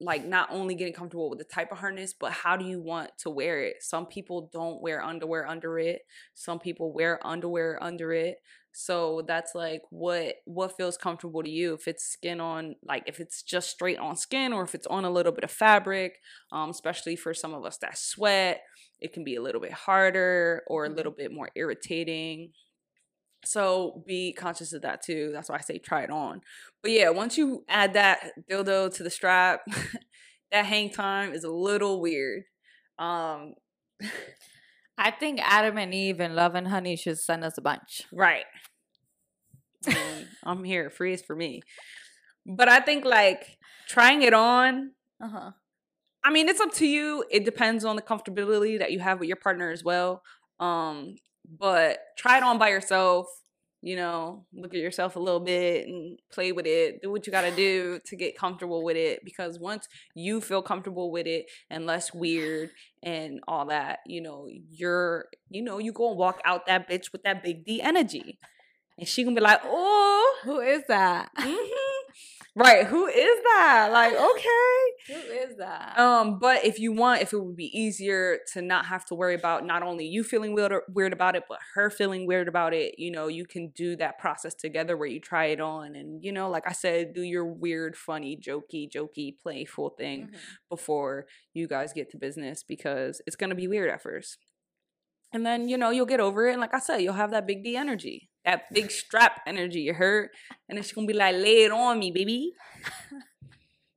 like, 0.00 0.24
not 0.24 0.48
only 0.50 0.74
getting 0.74 0.92
comfortable 0.92 1.30
with 1.30 1.38
the 1.38 1.44
type 1.44 1.72
of 1.72 1.78
harness, 1.78 2.14
but 2.18 2.32
how 2.32 2.56
do 2.56 2.64
you 2.64 2.80
want 2.80 3.10
to 3.18 3.30
wear 3.30 3.62
it? 3.62 3.76
Some 3.80 4.06
people 4.06 4.50
don't 4.52 4.82
wear 4.82 5.02
underwear 5.02 5.46
under 5.46 5.78
it. 5.78 6.02
Some 6.34 6.58
people 6.58 6.92
wear 6.92 7.24
underwear 7.26 7.82
under 7.82 8.12
it. 8.12 8.38
So 8.78 9.22
that's 9.26 9.54
like 9.54 9.80
what 9.88 10.34
what 10.44 10.76
feels 10.76 10.98
comfortable 10.98 11.42
to 11.42 11.48
you. 11.48 11.72
If 11.72 11.88
it's 11.88 12.04
skin 12.04 12.42
on, 12.42 12.76
like 12.86 13.04
if 13.06 13.20
it's 13.20 13.42
just 13.42 13.70
straight 13.70 13.98
on 13.98 14.16
skin, 14.16 14.52
or 14.52 14.64
if 14.64 14.74
it's 14.74 14.86
on 14.88 15.06
a 15.06 15.10
little 15.10 15.32
bit 15.32 15.44
of 15.44 15.50
fabric. 15.50 16.18
Um, 16.52 16.68
especially 16.68 17.16
for 17.16 17.32
some 17.32 17.54
of 17.54 17.64
us 17.64 17.78
that 17.78 17.96
sweat, 17.96 18.60
it 19.00 19.14
can 19.14 19.24
be 19.24 19.36
a 19.36 19.42
little 19.42 19.62
bit 19.62 19.72
harder 19.72 20.62
or 20.66 20.84
a 20.84 20.90
little 20.90 21.12
bit 21.12 21.32
more 21.32 21.50
irritating. 21.56 22.52
So 23.44 24.02
be 24.06 24.32
conscious 24.32 24.72
of 24.72 24.82
that 24.82 25.02
too. 25.02 25.30
That's 25.32 25.48
why 25.48 25.56
I 25.56 25.60
say 25.60 25.78
try 25.78 26.02
it 26.02 26.10
on. 26.10 26.40
But 26.82 26.90
yeah, 26.92 27.10
once 27.10 27.38
you 27.38 27.64
add 27.68 27.94
that 27.94 28.32
dildo 28.50 28.92
to 28.94 29.02
the 29.02 29.10
strap, 29.10 29.60
that 30.52 30.66
hang 30.66 30.90
time 30.90 31.32
is 31.32 31.44
a 31.44 31.50
little 31.50 32.00
weird. 32.00 32.44
Um 32.98 33.54
I 34.98 35.10
think 35.10 35.40
Adam 35.42 35.76
and 35.76 35.92
Eve 35.92 36.20
and 36.20 36.34
Love 36.34 36.54
and 36.54 36.68
Honey 36.68 36.96
should 36.96 37.18
send 37.18 37.44
us 37.44 37.58
a 37.58 37.60
bunch. 37.60 38.02
right. 38.12 38.46
I'm 40.42 40.64
here. 40.64 40.90
Free 40.90 41.12
is 41.12 41.22
for 41.22 41.36
me. 41.36 41.62
But 42.44 42.68
I 42.68 42.80
think 42.80 43.04
like 43.04 43.58
trying 43.88 44.22
it 44.22 44.34
on, 44.34 44.92
Uh 45.20 45.28
huh. 45.28 45.50
I 46.24 46.30
mean, 46.30 46.48
it's 46.48 46.60
up 46.60 46.72
to 46.74 46.86
you. 46.86 47.24
It 47.30 47.44
depends 47.44 47.84
on 47.84 47.94
the 47.94 48.02
comfortability 48.02 48.78
that 48.80 48.90
you 48.90 48.98
have 48.98 49.20
with 49.20 49.28
your 49.28 49.36
partner 49.36 49.70
as 49.70 49.84
well. 49.84 50.22
Um, 50.58 51.14
but 51.58 51.98
try 52.16 52.36
it 52.38 52.42
on 52.42 52.58
by 52.58 52.68
yourself. 52.68 53.26
You 53.82 53.94
know, 53.94 54.46
look 54.52 54.74
at 54.74 54.80
yourself 54.80 55.14
a 55.14 55.20
little 55.20 55.38
bit 55.38 55.86
and 55.86 56.18
play 56.32 56.50
with 56.50 56.66
it. 56.66 57.02
Do 57.02 57.12
what 57.12 57.26
you 57.26 57.30
got 57.30 57.42
to 57.42 57.54
do 57.54 58.00
to 58.06 58.16
get 58.16 58.36
comfortable 58.36 58.82
with 58.82 58.96
it. 58.96 59.20
Because 59.24 59.60
once 59.60 59.86
you 60.14 60.40
feel 60.40 60.60
comfortable 60.62 61.12
with 61.12 61.26
it 61.26 61.46
and 61.70 61.86
less 61.86 62.12
weird 62.12 62.70
and 63.02 63.40
all 63.46 63.66
that, 63.66 64.00
you 64.06 64.20
know, 64.22 64.48
you're, 64.70 65.26
you 65.50 65.62
know, 65.62 65.78
you 65.78 65.92
go 65.92 66.08
and 66.10 66.18
walk 66.18 66.40
out 66.44 66.66
that 66.66 66.88
bitch 66.88 67.12
with 67.12 67.22
that 67.22 67.44
big 67.44 67.64
D 67.64 67.80
energy, 67.80 68.38
and 68.98 69.06
she 69.06 69.22
gonna 69.22 69.36
be 69.36 69.42
like, 69.42 69.60
oh, 69.62 70.36
Who 70.44 70.58
is 70.60 70.82
that? 70.88 71.30
mhm. 71.38 71.95
Right. 72.56 72.86
Who 72.86 73.06
is 73.06 73.38
that? 73.44 73.90
Like, 73.92 74.12
okay. 74.30 74.82
Who 75.08 75.14
is 75.50 75.56
that? 75.58 75.98
Um, 75.98 76.38
but 76.38 76.64
if 76.64 76.78
you 76.80 76.92
want, 76.92 77.22
if 77.22 77.32
it 77.32 77.38
would 77.42 77.56
be 77.56 77.70
easier 77.78 78.38
to 78.54 78.62
not 78.62 78.86
have 78.86 79.04
to 79.06 79.14
worry 79.14 79.34
about 79.34 79.64
not 79.64 79.82
only 79.82 80.06
you 80.06 80.24
feeling 80.24 80.54
weird 80.54 80.72
weird 80.88 81.12
about 81.12 81.36
it, 81.36 81.44
but 81.48 81.58
her 81.74 81.90
feeling 81.90 82.26
weird 82.26 82.48
about 82.48 82.74
it, 82.74 82.94
you 82.98 83.10
know, 83.10 83.28
you 83.28 83.46
can 83.46 83.68
do 83.76 83.96
that 83.96 84.18
process 84.18 84.54
together 84.54 84.96
where 84.96 85.08
you 85.08 85.20
try 85.20 85.46
it 85.46 85.60
on 85.60 85.94
and 85.94 86.24
you 86.24 86.32
know, 86.32 86.50
like 86.50 86.64
I 86.66 86.72
said, 86.72 87.14
do 87.14 87.22
your 87.22 87.44
weird, 87.46 87.96
funny, 87.96 88.36
jokey, 88.36 88.90
jokey, 88.90 89.36
playful 89.38 89.90
thing 89.90 90.28
Mhm. 90.28 90.36
before 90.70 91.26
you 91.54 91.68
guys 91.68 91.92
get 91.92 92.10
to 92.10 92.16
business 92.18 92.62
because 92.62 93.20
it's 93.26 93.36
gonna 93.36 93.54
be 93.54 93.68
weird 93.68 93.90
at 93.90 94.02
first. 94.02 94.45
And 95.32 95.44
then, 95.44 95.68
you 95.68 95.76
know, 95.76 95.90
you'll 95.90 96.06
get 96.06 96.20
over 96.20 96.46
it. 96.48 96.52
And 96.52 96.60
like 96.60 96.74
I 96.74 96.78
said, 96.78 96.98
you'll 96.98 97.14
have 97.14 97.32
that 97.32 97.46
big 97.46 97.62
D 97.64 97.76
energy, 97.76 98.30
that 98.44 98.72
big 98.72 98.90
strap 98.90 99.40
energy, 99.46 99.80
you 99.80 99.94
heard? 99.94 100.30
And 100.68 100.78
it's 100.78 100.92
gonna 100.92 101.06
be 101.06 101.12
like, 101.12 101.34
lay 101.34 101.64
it 101.64 101.72
on 101.72 101.98
me, 101.98 102.10
baby. 102.10 102.52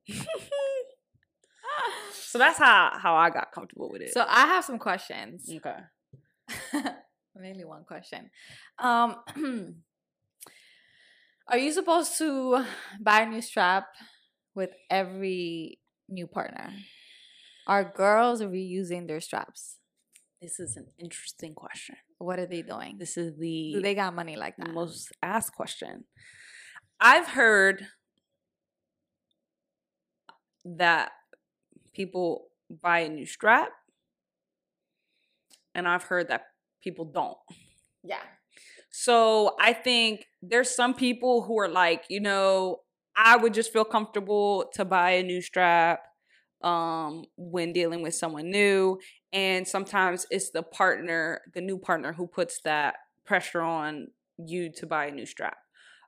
so 2.12 2.38
that's 2.38 2.58
how 2.58 2.92
how 2.98 3.14
I 3.14 3.30
got 3.30 3.52
comfortable 3.52 3.90
with 3.90 4.02
it. 4.02 4.12
So 4.12 4.24
I 4.26 4.46
have 4.46 4.64
some 4.64 4.78
questions. 4.78 5.50
okay. 5.56 5.76
Mainly 7.36 7.64
one 7.64 7.84
question. 7.84 8.30
Um, 8.78 9.16
are 11.48 11.58
you 11.58 11.72
supposed 11.72 12.18
to 12.18 12.64
buy 13.00 13.22
a 13.22 13.26
new 13.26 13.40
strap 13.40 13.86
with 14.54 14.70
every 14.90 15.78
new 16.08 16.26
partner? 16.26 16.72
Are 17.66 17.84
girls 17.84 18.42
reusing 18.42 19.06
their 19.06 19.20
straps? 19.20 19.79
This 20.40 20.58
is 20.58 20.76
an 20.76 20.86
interesting 20.98 21.54
question. 21.54 21.96
What 22.18 22.38
are 22.38 22.46
they 22.46 22.62
doing? 22.62 22.96
This 22.98 23.16
is 23.18 23.36
the 23.36 23.72
Do 23.74 23.80
they 23.82 23.94
got 23.94 24.14
money 24.14 24.36
like 24.36 24.56
that? 24.56 24.70
most 24.70 25.12
asked 25.22 25.54
question. 25.54 26.04
I've 26.98 27.28
heard 27.28 27.86
that 30.64 31.12
people 31.92 32.48
buy 32.70 33.00
a 33.00 33.08
new 33.08 33.26
strap, 33.26 33.70
and 35.74 35.86
I've 35.86 36.04
heard 36.04 36.28
that 36.28 36.44
people 36.82 37.04
don't. 37.04 37.38
Yeah. 38.02 38.22
So 38.90 39.56
I 39.60 39.72
think 39.72 40.26
there's 40.42 40.74
some 40.74 40.94
people 40.94 41.42
who 41.42 41.58
are 41.58 41.68
like, 41.68 42.04
you 42.08 42.20
know, 42.20 42.80
I 43.16 43.36
would 43.36 43.54
just 43.54 43.72
feel 43.72 43.84
comfortable 43.84 44.70
to 44.74 44.84
buy 44.84 45.12
a 45.12 45.22
new 45.22 45.42
strap 45.42 46.00
um 46.62 47.24
when 47.36 47.72
dealing 47.72 48.02
with 48.02 48.14
someone 48.14 48.50
new 48.50 48.98
and 49.32 49.66
sometimes 49.66 50.26
it's 50.30 50.50
the 50.50 50.62
partner 50.62 51.40
the 51.54 51.60
new 51.60 51.78
partner 51.78 52.12
who 52.12 52.26
puts 52.26 52.60
that 52.62 52.96
pressure 53.24 53.62
on 53.62 54.08
you 54.36 54.70
to 54.70 54.86
buy 54.86 55.06
a 55.06 55.10
new 55.10 55.24
strap 55.24 55.56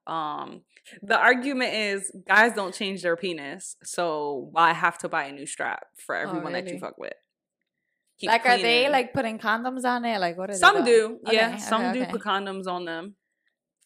um 0.06 0.62
the 1.02 1.16
argument 1.16 1.72
is 1.72 2.10
guys 2.26 2.52
don't 2.54 2.74
change 2.74 3.02
their 3.02 3.16
penis 3.16 3.76
so 3.82 4.48
why 4.52 4.72
have 4.72 4.98
to 4.98 5.08
buy 5.08 5.24
a 5.24 5.32
new 5.32 5.46
strap 5.46 5.86
for 5.96 6.14
everyone 6.14 6.52
that 6.52 6.68
you 6.68 6.78
fuck 6.78 6.98
with 6.98 7.14
Keep 8.22 8.30
like, 8.30 8.46
are 8.46 8.58
they 8.58 8.88
like 8.88 9.12
putting 9.12 9.36
condoms 9.36 9.84
on 9.84 10.04
it? 10.04 10.20
Like, 10.20 10.38
what 10.38 10.48
are 10.48 10.54
Some 10.54 10.84
do, 10.84 11.18
Okay, 11.26 11.34
yeah. 11.34 11.56
Some 11.56 11.86
okay, 11.86 12.04
do 12.04 12.06
put 12.06 12.22
condoms 12.22 12.68
on 12.68 12.84
them. 12.84 13.16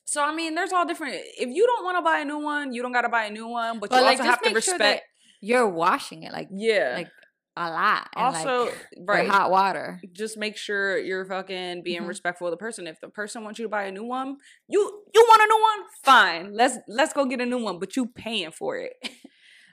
So 0.05 0.22
I 0.22 0.35
mean, 0.35 0.55
there's 0.55 0.72
all 0.72 0.85
different. 0.85 1.14
If 1.38 1.48
you 1.48 1.66
don't 1.66 1.85
want 1.85 1.96
to 1.96 2.02
buy 2.02 2.18
a 2.18 2.24
new 2.26 2.38
one, 2.38 2.74
you 2.74 2.83
don't 2.83 2.92
got 2.92 3.02
to 3.02 3.09
buy 3.09 3.24
a 3.24 3.31
new 3.31 3.48
one. 3.48 3.81
But, 3.81 3.88
But 3.88 3.96
you 3.96 4.02
like, 4.02 4.18
also 4.18 4.31
have 4.31 4.42
to 4.42 4.52
make 4.52 4.62
sure 4.62 4.74
respect. 4.74 5.05
You're 5.40 5.68
washing 5.68 6.22
it, 6.22 6.33
like, 6.33 6.49
yeah. 6.51 6.92
like 6.96 7.11
a 7.57 7.70
lot. 7.70 8.09
and, 8.14 8.35
like, 8.35 8.46
also, 8.46 8.72
right. 9.07 9.29
hot 9.29 9.51
water. 9.51 10.01
just 10.12 10.37
make 10.37 10.57
sure 10.57 10.99
you're 10.99 11.25
fucking 11.25 11.83
being 11.83 12.03
Mhm. 12.03 12.09
respectful 12.09 12.46
of 12.49 12.51
the 12.51 12.57
person. 12.59 12.87
If 12.87 13.01
the 13.01 13.09
person 13.09 13.44
wants 13.44 13.59
you 13.59 13.64
to 13.64 13.68
buy 13.70 13.85
a 13.85 13.92
new 13.92 14.05
one, 14.05 14.37
you 14.68 14.81
you 15.14 15.25
want 15.29 15.42
a 15.42 15.46
new 15.46 15.62
one, 15.62 15.88
fine. 16.05 16.53
Let's 16.53 16.77
let's 16.88 17.12
go 17.14 17.25
get 17.25 17.40
a 17.40 17.46
new 17.46 17.62
one. 17.62 17.79
But 17.79 17.96
you 17.96 18.07
paying 18.07 18.51
for 18.53 18.77
it. 18.77 18.92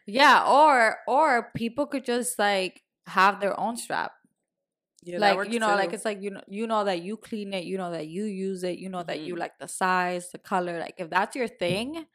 Yeah, 0.06 0.45
or 0.45 0.97
or 1.08 1.52
people 1.56 1.86
could 1.88 2.06
just 2.06 2.38
like 2.39 2.82
have 3.08 3.39
their 3.41 3.58
own 3.60 3.78
strap. 3.78 4.13
Yeah, 5.06 5.17
like 5.19 5.52
you 5.52 5.60
know 5.60 5.76
like 5.76 5.91
it's 5.91 6.06
like 6.06 6.21
you 6.21 6.30
know 6.32 6.41
you 6.47 6.65
know 6.67 6.86
that 6.86 7.02
you 7.02 7.17
clean 7.17 7.54
it 7.54 7.65
you 7.65 7.78
know 7.78 7.91
that 7.91 8.08
you 8.08 8.23
use 8.23 8.63
it 8.63 8.80
you 8.80 8.88
know 8.88 9.04
that 9.04 9.19
you 9.19 9.36
Mhm. 9.36 9.39
like 9.39 9.60
the 9.60 9.67
size 9.67 10.32
the 10.32 10.38
color 10.38 10.80
like 10.80 10.95
if 10.97 11.10
that's 11.10 11.36
your 11.36 11.49
thing 11.49 12.06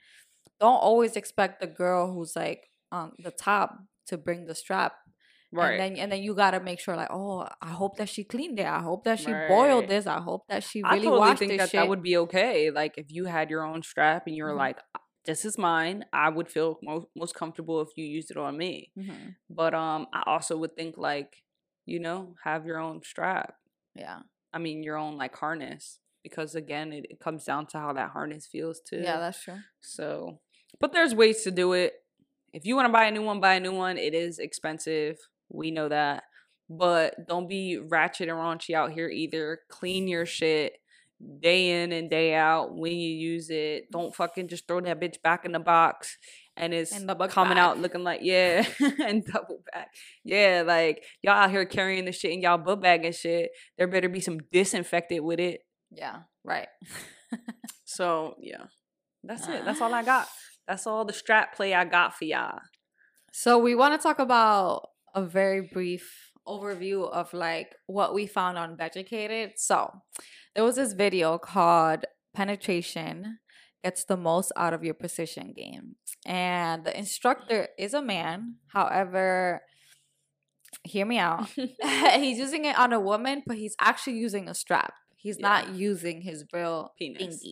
don't 0.61 0.79
always 0.79 1.17
expect 1.17 1.61
the 1.61 1.67
girl 1.67 2.13
who's 2.13 2.35
like 2.37 2.68
on 2.93 3.13
the 3.19 3.31
top 3.31 3.79
to 4.07 4.17
bring 4.19 4.47
the 4.47 4.55
strap 4.55 4.95
right. 5.53 5.71
and 5.73 5.81
then 5.81 5.97
and 5.99 6.13
then 6.13 6.23
you 6.23 6.35
gotta 6.35 6.61
make 6.61 6.81
sure 6.81 6.97
like 6.97 7.11
oh 7.11 7.47
i 7.61 7.69
hope 7.71 7.97
that 7.97 8.09
she 8.09 8.25
cleaned 8.25 8.59
it 8.59 8.67
i 8.67 8.81
hope 8.81 9.05
that 9.05 9.19
she 9.19 9.33
boiled 9.49 9.89
this 9.89 10.07
i 10.07 10.21
hope 10.21 10.43
that 10.49 10.63
she 10.63 10.83
I 10.83 10.95
really 10.95 11.07
totally 11.07 11.19
washed 11.19 11.39
think 11.41 11.51
this 11.53 11.59
that 11.63 11.71
shit 11.71 11.81
that 11.81 11.89
would 11.89 12.03
be 12.03 12.17
okay. 12.17 12.71
Like 12.71 12.95
if 12.97 13.07
you 13.11 13.27
had 13.27 13.51
your 13.51 13.63
own 13.65 13.83
strap 13.83 14.27
and 14.27 14.37
you 14.37 14.45
were 14.45 14.53
Mhm. 14.53 14.57
like, 14.67 14.79
"This 15.25 15.45
is 15.45 15.59
mine," 15.59 16.05
I 16.13 16.29
would 16.31 16.49
feel 16.49 16.79
most 16.83 17.07
most 17.17 17.35
comfortable 17.35 17.81
if 17.81 17.89
you 17.97 18.05
used 18.07 18.31
it 18.31 18.37
on 18.39 18.57
me. 18.57 18.93
Mhm. 18.97 19.35
But 19.51 19.75
um, 19.75 20.07
I 20.13 20.23
also 20.27 20.57
would 20.57 20.75
think 20.77 20.97
like, 20.97 21.43
you 21.87 21.99
know, 22.01 22.35
have 22.45 22.65
your 22.67 22.79
own 22.79 23.03
strap. 23.03 23.55
yeah 23.95 24.21
I 24.53 24.59
mean, 24.59 24.83
your 24.83 24.97
own 24.97 25.17
like 25.19 25.37
harness 25.37 26.01
because 26.23 26.55
again, 26.55 26.93
it, 26.93 27.07
it 27.11 27.21
comes 27.21 27.45
down 27.45 27.67
to 27.69 27.79
how 27.79 27.93
that 27.93 28.11
harness 28.11 28.47
feels 28.47 28.81
too. 28.81 29.01
yeah 29.03 29.19
that's 29.19 29.43
true 29.43 29.61
So, 29.81 30.41
but 30.81 30.93
there's 30.93 31.15
ways 31.15 31.43
to 31.43 31.51
do 31.51 31.73
it. 31.75 31.98
If 32.53 32.65
you 32.65 32.77
want 32.77 32.87
to 32.87 32.93
buy 32.93 33.05
a 33.05 33.11
new 33.11 33.23
one, 33.23 33.41
buy 33.41 33.55
a 33.55 33.61
new 33.61 33.73
one. 33.73 33.99
It 33.99 34.15
is 34.15 34.39
expensive. 34.39 35.19
We 35.49 35.71
know 35.71 35.89
that. 35.89 36.25
But 36.71 37.27
don't 37.27 37.49
be 37.49 37.79
ratchet 37.79 38.29
and 38.29 38.39
raunchy 38.39 38.75
out 38.75 38.93
here 38.93 39.09
either. 39.09 39.61
Clean 39.69 40.07
your 40.07 40.27
shit 40.27 40.75
day 41.41 41.83
in 41.83 41.91
and 41.91 42.09
day 42.09 42.35
out 42.35 42.77
when 42.77 42.93
you 42.93 43.11
use 43.11 43.51
it. 43.51 43.91
Don't 43.91 44.15
fucking 44.15 44.49
just 44.49 44.69
throw 44.69 44.81
that 44.81 45.01
bitch 45.01 45.21
back 45.23 45.45
in 45.45 45.53
the 45.53 45.59
box 45.59 46.17
and 46.59 46.75
it's 46.75 46.95
In 46.95 47.07
the 47.07 47.15
book 47.15 47.31
coming 47.31 47.57
out 47.57 47.79
looking 47.79 48.03
like, 48.03 48.21
yeah, 48.23 48.67
and 49.05 49.25
double 49.25 49.63
back. 49.73 49.95
Yeah, 50.25 50.65
like 50.67 51.05
y'all 51.23 51.35
out 51.35 51.51
here 51.51 51.65
carrying 51.65 52.05
the 52.05 52.13
shit 52.13 52.33
in 52.33 52.43
y'all 52.43 52.59
book 52.59 52.83
bag 52.83 53.05
and 53.05 53.15
shit. 53.15 53.51
There 53.77 53.87
better 53.87 54.09
be 54.09 54.21
some 54.21 54.39
disinfected 54.53 55.23
with 55.23 55.41
it. 55.41 55.61
yeah 55.91 56.21
right 56.45 56.69
So 57.85 58.35
yeah, 58.41 58.65
that's 59.23 59.47
it. 59.49 59.65
That's 59.65 59.81
all 59.81 59.95
I 59.95 60.03
got. 60.15 60.29
That's 60.69 60.87
all 60.87 61.05
the 61.07 61.13
strap 61.15 61.57
play 61.57 61.73
I 61.75 61.85
got 61.87 62.15
for 62.15 62.27
y'all. 62.27 62.61
So 63.33 63.59
we 63.59 63.75
want 63.75 63.99
to 63.99 64.03
talk 64.03 64.19
about 64.19 64.91
a 65.15 65.23
very 65.25 65.63
brief 65.63 66.31
overview 66.47 67.11
of 67.11 67.33
like 67.33 67.75
what 67.87 68.15
we 68.15 68.27
found 68.27 68.59
on 68.59 68.77
Beducated. 68.77 69.53
So 69.57 69.91
there 70.55 70.65
was 70.65 70.77
this 70.77 70.93
video 70.93 71.39
called 71.39 72.05
Penetration 72.35 73.39
Gets 73.83 74.05
the 74.05 74.17
Most 74.19 74.53
Out 74.57 74.75
of 74.75 74.85
Your 74.85 74.95
Precision 74.95 75.55
Game. 75.57 75.97
And 76.27 76.85
the 76.85 76.97
instructor 76.97 77.69
is 77.79 77.95
a 77.95 78.03
man. 78.03 78.57
However, 78.69 79.63
hear 80.85 81.07
me 81.07 81.19
out. 81.19 81.49
he's 81.57 82.39
using 82.39 82.67
it 82.67 82.79
on 82.79 82.93
a 82.93 83.01
woman, 83.01 83.43
but 83.47 83.57
he's 83.57 83.77
actually 83.81 84.19
using 84.19 84.49
a 84.49 84.55
strap. 84.55 84.93
He's 85.17 85.39
Yeah. 85.39 85.49
not 85.49 85.71
using 85.75 86.21
his 86.23 86.45
real 86.53 86.93
Penis. 86.99 87.45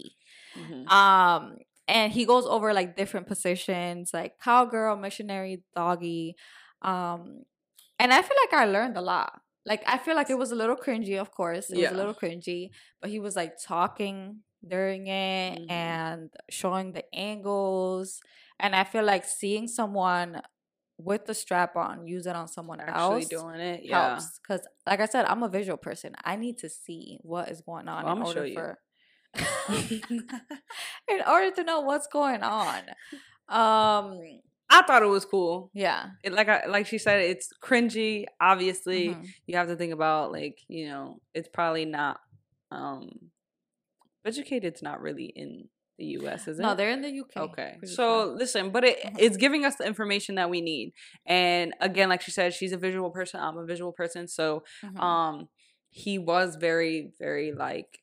Mhm. 0.56 0.90
Um, 0.90 1.56
and 1.88 2.12
he 2.12 2.24
goes 2.24 2.46
over 2.46 2.72
like 2.74 2.96
different 2.96 3.26
positions, 3.26 4.10
like 4.12 4.38
cowgirl, 4.40 4.96
missionary, 4.96 5.62
doggy. 5.74 6.36
Um, 6.82 7.44
and 7.98 8.12
I 8.12 8.22
feel 8.22 8.36
like 8.44 8.52
I 8.54 8.66
learned 8.66 8.96
a 8.96 9.00
lot. 9.00 9.40
Like 9.64 9.82
I 9.86 9.98
feel 9.98 10.14
like 10.14 10.30
it 10.30 10.38
was 10.38 10.52
a 10.52 10.54
little 10.56 10.76
cringy, 10.76 11.18
of 11.18 11.30
course. 11.32 11.70
It 11.70 11.78
was 11.78 11.90
a 11.90 11.94
little 11.94 12.14
cringy, 12.14 12.70
but 13.00 13.10
he 13.10 13.18
was 13.18 13.34
like 13.36 13.54
talking 13.62 14.40
during 14.66 15.06
it 15.08 15.58
Mhm. 15.60 15.70
and 15.70 16.30
showing 16.50 16.92
the 16.92 17.04
angles. 17.14 18.20
And 18.58 18.74
I 18.76 18.84
feel 18.84 19.04
like 19.04 19.24
seeing 19.24 19.68
someone 19.68 20.42
with 20.98 21.26
the 21.26 21.34
strap 21.34 21.76
on 21.76 22.06
use 22.06 22.26
it 22.26 22.34
on 22.36 22.48
someone 22.48 22.80
Actually 22.80 23.22
else 23.22 23.28
doing 23.28 23.60
it, 23.60 23.84
yeah. 23.84 24.08
helps. 24.10 24.38
Because 24.38 24.66
like 24.86 25.00
I 25.00 25.06
said, 25.06 25.26
I'm 25.26 25.42
a 25.42 25.48
visual 25.48 25.76
person. 25.76 26.14
I 26.24 26.36
need 26.36 26.58
to 26.58 26.68
see 26.68 27.18
what 27.22 27.50
is 27.50 27.60
going 27.60 27.88
on 27.88 28.04
Well, 28.04 28.16
in 28.16 28.22
order 28.22 28.46
you. 28.46 28.54
for 28.54 28.78
in 31.08 31.22
order 31.26 31.50
to 31.52 31.64
know 31.64 31.80
what's 31.80 32.06
going 32.06 32.42
on. 32.42 32.80
Um, 33.48 34.18
I 34.68 34.82
thought 34.82 35.02
it 35.02 35.06
was 35.06 35.24
cool. 35.24 35.70
yeah. 35.74 36.10
It, 36.24 36.32
like 36.32 36.48
I 36.48 36.66
like 36.66 36.86
she 36.86 36.98
said, 36.98 37.20
it's 37.20 37.50
cringy. 37.62 38.24
Obviously, 38.40 39.10
Mhm. 39.10 39.24
you 39.46 39.56
have 39.56 39.68
to 39.68 39.76
think 39.76 39.92
about 39.92 40.32
like 40.32 40.58
you 40.68 40.88
know, 40.88 41.20
it's 41.34 41.48
probably 41.48 41.84
not. 41.84 42.18
um 42.70 43.08
Beducated's 44.24 44.82
not 44.82 45.00
really 45.00 45.26
in 45.36 45.68
the 45.98 46.04
U.S. 46.20 46.48
Is 46.48 46.58
it? 46.58 46.62
No, 46.62 46.74
they're 46.74 46.90
in 46.90 47.00
the 47.00 47.08
UK. 47.20 47.36
Okay. 47.36 47.76
So 47.84 48.34
listen, 48.36 48.70
but 48.70 48.84
it, 48.84 48.98
Mhm. 49.04 49.16
it's 49.18 49.36
giving 49.36 49.64
us 49.64 49.76
the 49.76 49.86
information 49.86 50.34
that 50.34 50.50
we 50.50 50.60
need. 50.60 50.92
And 51.26 51.74
again, 51.80 52.08
like 52.08 52.22
she 52.22 52.32
said, 52.32 52.52
she's 52.52 52.72
a 52.72 52.76
visual 52.76 53.10
person. 53.10 53.40
I'm 53.40 53.56
a 53.56 53.64
visual 53.64 53.92
person. 53.92 54.26
So 54.28 54.64
Mhm. 54.84 55.00
um 55.00 55.48
he 55.90 56.18
was 56.18 56.56
very, 56.56 57.12
very 57.18 57.52
like 57.52 58.00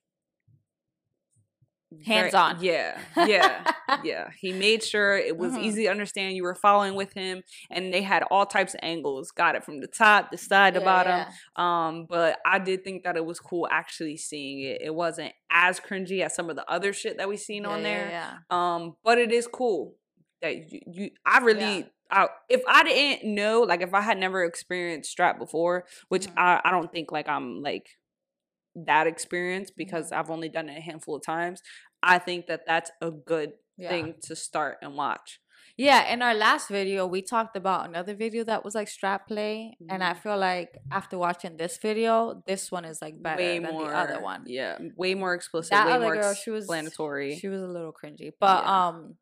very- 2.05 2.21
Hands-on. 2.31 2.57
Yeah. 2.63 2.99
Yeah. 3.17 3.63
yeah. 4.03 4.29
He 4.39 4.53
made 4.53 4.83
sure 4.83 5.17
it 5.17 5.37
was 5.37 5.53
Mhm. 5.53 5.63
easy 5.63 5.83
to 5.83 5.89
understand. 5.89 6.35
You 6.35 6.43
were 6.43 6.55
following 6.55 6.95
with 6.95 7.13
him. 7.13 7.43
And 7.69 7.93
they 7.93 8.01
had 8.01 8.23
all 8.23 8.45
types 8.45 8.73
of 8.73 8.79
angles. 8.83 9.31
Got 9.31 9.55
it 9.55 9.63
from 9.63 9.79
the 9.81 9.87
top, 9.87 10.31
the 10.31 10.37
side, 10.37 10.73
the 10.73 10.79
Yeah, 10.79 10.85
bottom. 10.85 11.11
yeah. 11.11 11.31
Um, 11.55 12.05
but 12.09 12.39
I 12.45 12.59
did 12.59 12.83
think 12.83 13.03
that 13.03 13.17
it 13.17 13.25
was 13.25 13.39
cool 13.39 13.67
actually 13.71 14.17
seeing 14.17 14.61
it. 14.61 14.81
It 14.81 14.93
wasn't 14.95 15.33
as 15.51 15.79
cringy 15.79 16.21
as 16.23 16.33
some 16.35 16.49
of 16.49 16.55
the 16.55 16.69
other 16.71 16.93
shit 16.93 17.17
that 17.17 17.29
we 17.29 17.37
seen 17.37 17.65
on 17.65 17.79
Yeah, 17.79 17.83
there. 17.83 18.09
Yeah, 18.09 18.33
Um, 18.49 18.95
but 19.03 19.17
it 19.17 19.31
is 19.31 19.47
cool 19.47 19.95
that 20.41 20.71
you, 20.71 20.81
you 20.87 21.09
I 21.25 21.39
really 21.39 21.89
I, 22.11 22.27
if 22.47 22.61
I 22.67 22.83
didn't 22.83 23.33
know, 23.33 23.61
like 23.61 23.81
if 23.81 23.93
I 23.93 24.01
had 24.01 24.19
never 24.19 24.43
experienced 24.43 25.09
strap 25.09 25.39
before, 25.39 25.85
which 26.09 26.27
Mhm. 26.27 26.33
I, 26.37 26.61
I 26.63 26.69
don't 26.71 26.91
think 26.91 27.11
like 27.11 27.27
I'm 27.27 27.61
like 27.63 27.87
that 28.75 29.07
experience 29.07 29.71
because 29.71 30.07
Mm-hmm. 30.11 30.19
I've 30.19 30.29
only 30.29 30.49
done 30.49 30.69
it 30.69 30.77
a 30.77 30.81
handful 30.81 31.15
of 31.15 31.23
times. 31.25 31.61
I 32.01 32.19
think 32.19 32.47
that 32.47 32.61
that's 32.67 32.91
a 33.01 33.11
good 33.11 33.53
yeah. 33.77 33.89
thing 33.89 34.15
to 34.23 34.35
start 34.35 34.77
and 34.81 34.95
watch. 34.95 35.39
Yeah, 35.77 36.11
in 36.13 36.21
our 36.21 36.35
last 36.35 36.69
video, 36.69 37.07
we 37.07 37.21
talked 37.23 37.55
about 37.55 37.87
another 37.89 38.13
video 38.13 38.43
that 38.43 38.63
was 38.63 38.75
like 38.75 38.87
strap 38.87 39.27
play, 39.27 39.75
and 39.89 40.03
I 40.03 40.13
Mhm. 40.13 40.17
feel 40.17 40.37
like 40.37 40.77
after 40.91 41.17
watching 41.17 41.57
this 41.57 41.77
video, 41.77 42.43
this 42.45 42.71
one 42.71 42.85
is 42.85 43.01
like 43.01 43.21
better 43.21 43.41
way 43.41 43.59
than 43.59 43.71
more 43.73 43.89
the 43.89 43.97
other 43.97 44.19
one. 44.21 44.43
Yeah, 44.45 44.77
way 44.95 45.15
more 45.15 45.33
explicit, 45.33 45.71
That 45.71 45.87
way 45.87 45.93
other 45.93 46.05
more 46.05 46.15
girl, 46.15 46.33
she 46.35 46.51
was 46.51 46.65
explanatory. 46.65 47.37
She 47.37 47.47
was 47.47 47.61
a 47.61 47.67
little 47.67 47.93
cringy, 47.93 48.31
but 48.39 48.63
Yeah. 48.63 48.87
um, 48.87 49.17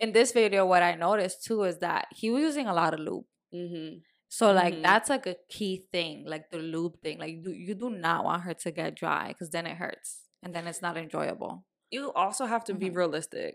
in 0.00 0.12
this 0.12 0.32
video, 0.32 0.66
what 0.66 0.82
I 0.82 0.94
noticed 0.94 1.44
too 1.44 1.62
is 1.64 1.78
that 1.78 2.08
he 2.10 2.30
was 2.30 2.42
using 2.42 2.66
a 2.66 2.74
lot 2.74 2.94
of 2.94 3.00
lube. 3.00 3.24
mm-hmm. 3.54 3.98
So 4.38 4.52
like 4.52 4.74
Mhm. 4.74 4.82
that's 4.88 5.08
like 5.14 5.26
a 5.26 5.36
key 5.56 5.74
thing, 5.94 6.16
like 6.26 6.50
the 6.50 6.58
lube 6.58 6.96
thing. 7.04 7.16
Like 7.24 7.34
you, 7.44 7.50
you 7.66 7.74
do 7.74 7.88
not 8.06 8.20
want 8.28 8.42
her 8.46 8.54
to 8.64 8.70
get 8.80 8.94
dry 8.94 9.24
because 9.28 9.50
then 9.50 9.66
it 9.66 9.76
hurts 9.84 10.10
and 10.42 10.54
then 10.54 10.66
it's 10.70 10.82
not 10.82 10.96
enjoyable. 10.98 11.64
You 11.90 12.12
also 12.12 12.44
have 12.44 12.64
to 12.64 12.74
be 12.74 12.90
Mhm. 12.90 12.96
realistic. 12.96 13.54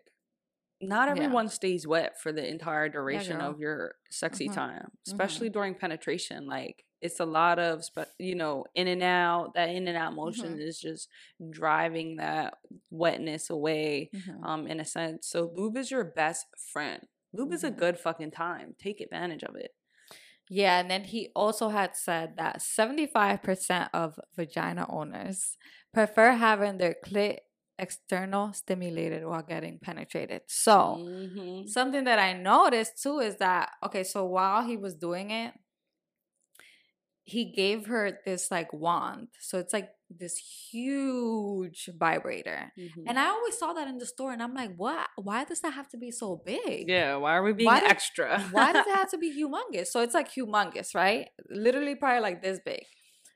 Not 0.82 1.06
Yeah. 1.08 1.12
everyone 1.16 1.50
stays 1.50 1.86
wet 1.86 2.20
for 2.20 2.32
the 2.32 2.46
entire 2.56 2.90
duration 2.90 3.38
girl. 3.38 3.50
of 3.52 3.60
your 3.60 3.80
sexy 4.10 4.48
Mhm. 4.50 4.56
time, 4.56 4.88
especially 5.06 5.50
during 5.52 5.76
penetration. 5.76 6.48
Like 6.48 6.78
it's 7.00 7.20
a 7.20 7.26
lot 7.40 7.58
of, 7.60 7.84
spe- 7.86 8.16
you 8.18 8.34
know, 8.42 8.66
in 8.74 8.88
and 8.88 9.04
out. 9.04 9.54
That 9.54 9.70
in 9.70 9.88
and 9.88 9.98
out 10.04 10.14
motion 10.16 10.54
Mm-hmm. 10.54 10.62
is 10.70 10.80
just 10.80 11.08
driving 11.52 12.16
that 12.16 12.58
wetness 12.90 13.52
away. 13.52 14.10
Mhm. 14.16 14.44
Um, 14.44 14.62
in 14.72 14.80
a 14.80 14.86
sense, 14.86 15.28
so 15.28 15.52
lube 15.56 15.78
is 15.78 15.92
your 15.92 16.04
best 16.04 16.48
friend. 16.74 17.08
Lube 17.34 17.54
is 17.54 17.64
a 17.64 17.70
good 17.84 18.00
fucking 18.00 18.32
time. 18.32 18.74
Take 18.80 19.00
advantage 19.00 19.44
of 19.44 19.56
it. 19.56 19.76
Yeah, 20.54 20.80
and 20.82 20.92
then 20.92 21.06
he 21.06 21.30
also 21.36 21.70
had 21.70 21.96
said 21.96 22.36
that 22.38 22.62
75% 22.62 23.90
of 23.94 24.20
vagina 24.36 24.86
owners 24.90 25.58
prefer 25.94 26.34
having 26.34 26.78
their 26.78 26.96
clit 27.06 27.38
external 27.80 28.52
stimulated 28.54 29.26
while 29.26 29.44
getting 29.44 29.80
penetrated. 29.80 30.42
So, 30.48 31.04
Mhm. 31.04 31.66
something 31.66 32.06
that 32.06 32.20
I 32.20 32.34
noticed 32.34 33.02
too 33.02 33.20
is 33.20 33.38
that 33.38 33.72
okay, 33.86 34.04
so 34.04 34.26
while 34.26 34.64
he 34.66 34.78
was 34.78 34.96
doing 34.96 35.32
it, 35.32 35.54
he 37.32 37.44
gave 37.62 37.80
her 37.88 38.06
this 38.26 38.44
like 38.56 38.72
wand. 38.86 39.28
So 39.40 39.54
it's 39.60 39.74
like 39.78 39.90
this 40.24 40.36
huge 40.72 41.90
vibrator. 41.98 42.72
Mhm. 42.78 43.04
And 43.08 43.18
I 43.20 43.28
always 43.36 43.58
saw 43.58 43.74
that 43.74 43.88
in 43.88 43.98
the 43.98 44.06
store 44.06 44.32
and 44.34 44.42
I'm 44.44 44.54
like, 44.54 44.74
"What? 44.76 45.08
Why 45.18 45.44
does 45.46 45.62
that 45.62 45.74
have 45.80 45.90
to 45.94 45.98
be 45.98 46.12
so 46.12 46.42
big?" 46.54 46.90
yeah, 46.90 47.16
why 47.16 47.32
are 47.38 47.44
we 47.44 47.54
being 47.54 47.68
Why 47.72 47.80
does- 47.80 47.92
extra? 47.92 48.30
Why 48.52 48.74
does 48.74 48.86
it 48.92 48.96
have 48.96 49.12
to 49.12 49.18
be 49.26 49.32
humongous? 49.40 49.88
So 49.88 49.98
it's 50.02 50.14
like 50.20 50.30
humongous, 50.38 50.90
right? 50.96 51.30
Literally 51.50 51.96
probably 51.96 52.22
like 52.22 52.42
this 52.42 52.60
big 52.66 52.84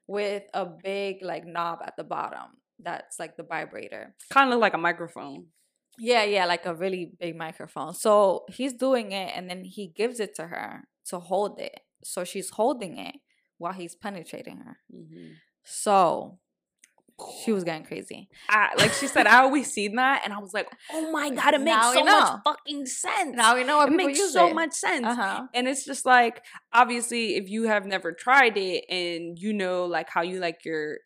with 0.07 0.43
a 0.53 0.65
big 0.65 1.13
like 1.31 1.45
knob 1.45 1.79
at 1.87 1.95
the 1.97 2.03
bottom. 2.03 2.49
That's 2.79 3.19
like 3.19 3.37
the 3.37 3.43
vibrator. 3.43 4.15
kind 4.37 4.51
of 4.53 4.59
like 4.59 4.73
a 4.73 4.77
microphone? 4.89 5.47
Yeah, 5.97 6.23
yeah, 6.23 6.45
like 6.45 6.65
a 6.65 6.75
really 6.75 7.13
big 7.23 7.35
microphone. 7.37 7.93
So 7.93 8.43
he's 8.49 8.73
doing 8.73 9.13
it 9.13 9.31
and 9.35 9.49
then 9.49 9.63
he 9.63 9.87
gives 10.01 10.19
it 10.19 10.35
to 10.35 10.47
her 10.47 10.69
to 11.09 11.19
hold 11.19 11.59
it. 11.69 11.79
So 12.03 12.25
she's 12.25 12.49
holding 12.49 12.97
it 12.97 13.15
while 13.57 13.73
he's 13.73 13.95
penetrating 13.95 14.57
her. 14.57 14.77
Mhm. 14.93 15.33
So 15.63 16.39
she 17.45 17.53
was 17.53 17.63
getting 17.63 17.85
crazy. 17.85 18.27
I, 18.49 18.73
like 18.77 18.91
she 18.91 19.07
said, 19.07 19.25
I 19.25 19.39
always 19.43 19.71
seen 19.71 19.95
that, 19.95 20.23
and 20.25 20.33
I 20.33 20.39
was 20.39 20.53
like, 20.53 20.67
"Oh 20.91 21.11
my 21.11 21.29
god, 21.29 21.53
it 21.53 21.61
makes 21.61 21.77
Now 21.77 21.93
so 21.93 22.03
much 22.03 22.39
fucking 22.43 22.85
sense." 22.87 23.35
Now 23.37 23.55
we 23.55 23.63
know 23.63 23.81
it 23.83 23.89
makes 23.91 24.33
so 24.33 24.47
it. 24.49 24.53
much 24.53 24.73
sense. 24.73 25.05
Uh-huh. 25.05 25.47
And 25.53 25.65
it's 25.67 25.85
just 25.85 26.05
like, 26.05 26.43
obviously, 26.73 27.35
if 27.35 27.49
you 27.49 27.63
have 27.63 27.85
never 27.85 28.11
tried 28.11 28.57
it 28.57 28.83
and 28.89 29.39
you 29.39 29.53
know, 29.53 29.85
like 29.85 30.09
how 30.09 30.23
you 30.23 30.39
like 30.39 30.65
your 30.65 30.97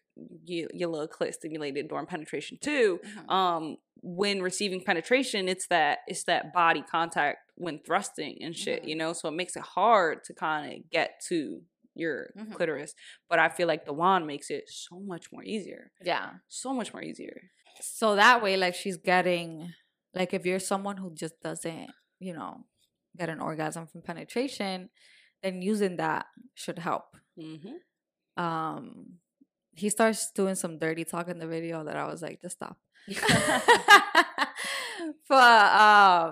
your, 0.46 0.68
your 0.74 0.90
little 0.90 1.08
clit 1.08 1.34
stimulated 1.34 1.88
during 1.88 2.06
penetration 2.08 2.58
too, 2.60 3.00
Mhm. 3.06 3.32
um, 3.32 3.78
when 4.02 4.42
receiving 4.42 4.84
penetration, 4.84 5.48
it's 5.48 5.68
that 5.68 6.00
it's 6.08 6.24
that 6.24 6.52
body 6.54 6.82
contact 6.82 7.52
when 7.56 7.80
thrusting 7.86 8.40
and 8.42 8.56
shit, 8.58 8.84
Mhm. 8.84 8.88
you 8.90 8.96
know. 8.96 9.14
So 9.14 9.30
it 9.30 9.34
makes 9.34 9.56
it 9.56 9.62
hard 9.64 10.24
to 10.26 10.34
kind 10.34 10.74
of 10.74 10.90
get 10.90 11.22
to 11.28 11.62
your 12.00 12.32
Mhm. 12.38 12.54
clitoris. 12.56 12.94
But 13.30 13.40
I 13.40 13.50
feel 13.50 13.68
like 13.68 13.86
the 13.86 13.94
wand 13.94 14.26
makes 14.28 14.50
it 14.50 14.70
so 14.70 15.00
much 15.00 15.32
more 15.32 15.44
easier, 15.44 15.92
Yeah. 16.02 16.40
so 16.48 16.74
much 16.74 16.94
more 16.94 17.04
easier. 17.04 17.52
So 17.82 18.16
that 18.16 18.42
way, 18.44 18.58
like 18.58 18.76
she's 18.76 18.98
getting 18.98 19.74
like 20.14 20.34
if 20.34 20.46
you're 20.46 20.60
someone 20.74 20.98
who 20.98 21.14
just 21.14 21.40
doesn't, 21.42 21.92
you 22.20 22.34
know, 22.34 22.66
get 23.18 23.30
an 23.30 23.40
orgasm 23.40 23.88
from 23.88 24.02
penetration, 24.02 24.90
then 25.44 25.62
using 25.62 25.98
that 25.98 26.26
should 26.56 26.80
help. 26.80 27.06
Mm-hmm. 27.38 27.78
Um 28.44 29.20
he 29.82 29.90
starts 29.90 30.30
doing 30.40 30.56
some 30.56 30.78
dirty 30.78 31.06
talk 31.06 31.30
in 31.30 31.40
the 31.40 31.48
video 31.48 31.86
that 31.86 31.96
I 31.96 32.06
was 32.12 32.22
like, 32.22 32.42
just 32.42 32.58
stop. 32.58 32.78
but 35.30 35.66
um 35.88 36.29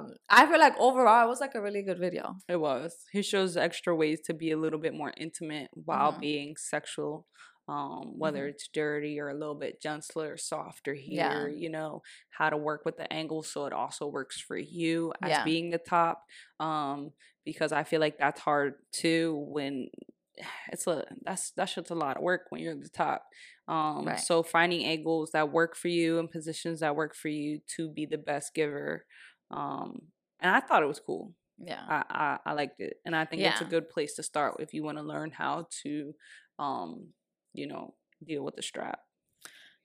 I 0.47 0.49
feel 0.51 0.60
like 0.60 0.77
overall 0.79 1.25
it 1.25 1.29
was 1.29 1.41
like 1.41 1.55
a 1.55 1.62
really 1.62 1.81
good 1.83 1.99
video. 1.99 2.36
It 2.47 2.55
was. 2.57 2.95
He 3.12 3.21
shows 3.21 3.57
extra 3.57 3.95
ways 3.95 4.21
to 4.21 4.33
be 4.33 4.51
a 4.51 4.57
little 4.57 4.79
bit 4.79 4.93
more 4.93 5.13
intimate 5.17 5.69
while 5.73 6.13
Mhm. 6.13 6.19
being 6.21 6.55
sexual. 6.57 7.27
Um, 7.69 8.17
whether 8.17 8.47
it's 8.47 8.69
dirty 8.69 9.19
or 9.19 9.27
a 9.27 9.33
little 9.33 9.53
bit 9.55 9.81
gentler 9.81 10.33
or 10.33 10.38
softer 10.38 10.93
here, 10.93 11.49
Yeah. 11.49 11.55
you 11.63 11.69
know, 11.69 12.01
how 12.29 12.49
to 12.49 12.55
work 12.55 12.86
with 12.86 12.95
the 12.95 13.12
angle 13.12 13.43
so 13.43 13.65
it 13.65 13.73
also 13.73 14.07
works 14.07 14.39
for 14.39 14.55
you 14.57 15.12
as 15.21 15.31
Yeah. 15.31 15.43
being 15.43 15.69
the 15.71 15.77
top. 15.77 16.23
Um, 16.62 17.12
because 17.43 17.73
I 17.73 17.83
feel 17.83 17.99
like 17.99 18.17
that's 18.17 18.39
hard 18.39 18.75
too 18.93 19.36
when 19.49 19.89
it's 20.71 20.88
a 20.88 21.03
that's 21.23 21.51
that's 21.51 21.75
just 21.75 21.89
a 21.89 21.95
lot 21.95 22.15
of 22.15 22.23
work 22.23 22.43
when 22.51 22.62
you're 22.62 22.71
at 22.73 22.81
the 22.83 22.89
top. 22.89 23.25
Um 23.67 24.05
Right. 24.05 24.19
so 24.19 24.43
finding 24.43 24.86
angles 24.86 25.31
that 25.31 25.51
work 25.51 25.75
for 25.75 25.89
you 25.89 26.19
and 26.19 26.31
positions 26.31 26.79
that 26.79 26.95
work 26.95 27.15
for 27.15 27.27
you 27.27 27.60
to 27.75 27.89
be 27.89 28.05
the 28.05 28.17
best 28.17 28.53
giver. 28.53 29.05
Um 29.51 30.13
and 30.39 30.56
I 30.56 30.60
thought 30.60 30.84
it 30.84 30.88
was 30.88 31.00
cool. 31.00 31.34
Yeah. 31.58 31.82
I, 31.88 32.04
I, 32.10 32.38
I 32.52 32.54
liked 32.54 32.80
it. 32.80 32.97
And 33.06 33.15
I 33.15 33.26
think 33.26 33.41
it's 33.41 33.62
a 33.62 33.65
good 33.65 33.89
place 33.89 34.13
to 34.15 34.23
start 34.23 34.58
if 34.60 34.73
you 34.73 34.84
want 34.84 34.97
to 35.00 35.04
learn 35.04 35.32
how 35.32 35.67
to 35.84 36.13
um, 36.60 37.08
you 37.54 37.67
know, 37.67 37.93
deal 38.26 38.43
with 38.43 38.56
the 38.56 38.62
strap. 38.62 39.00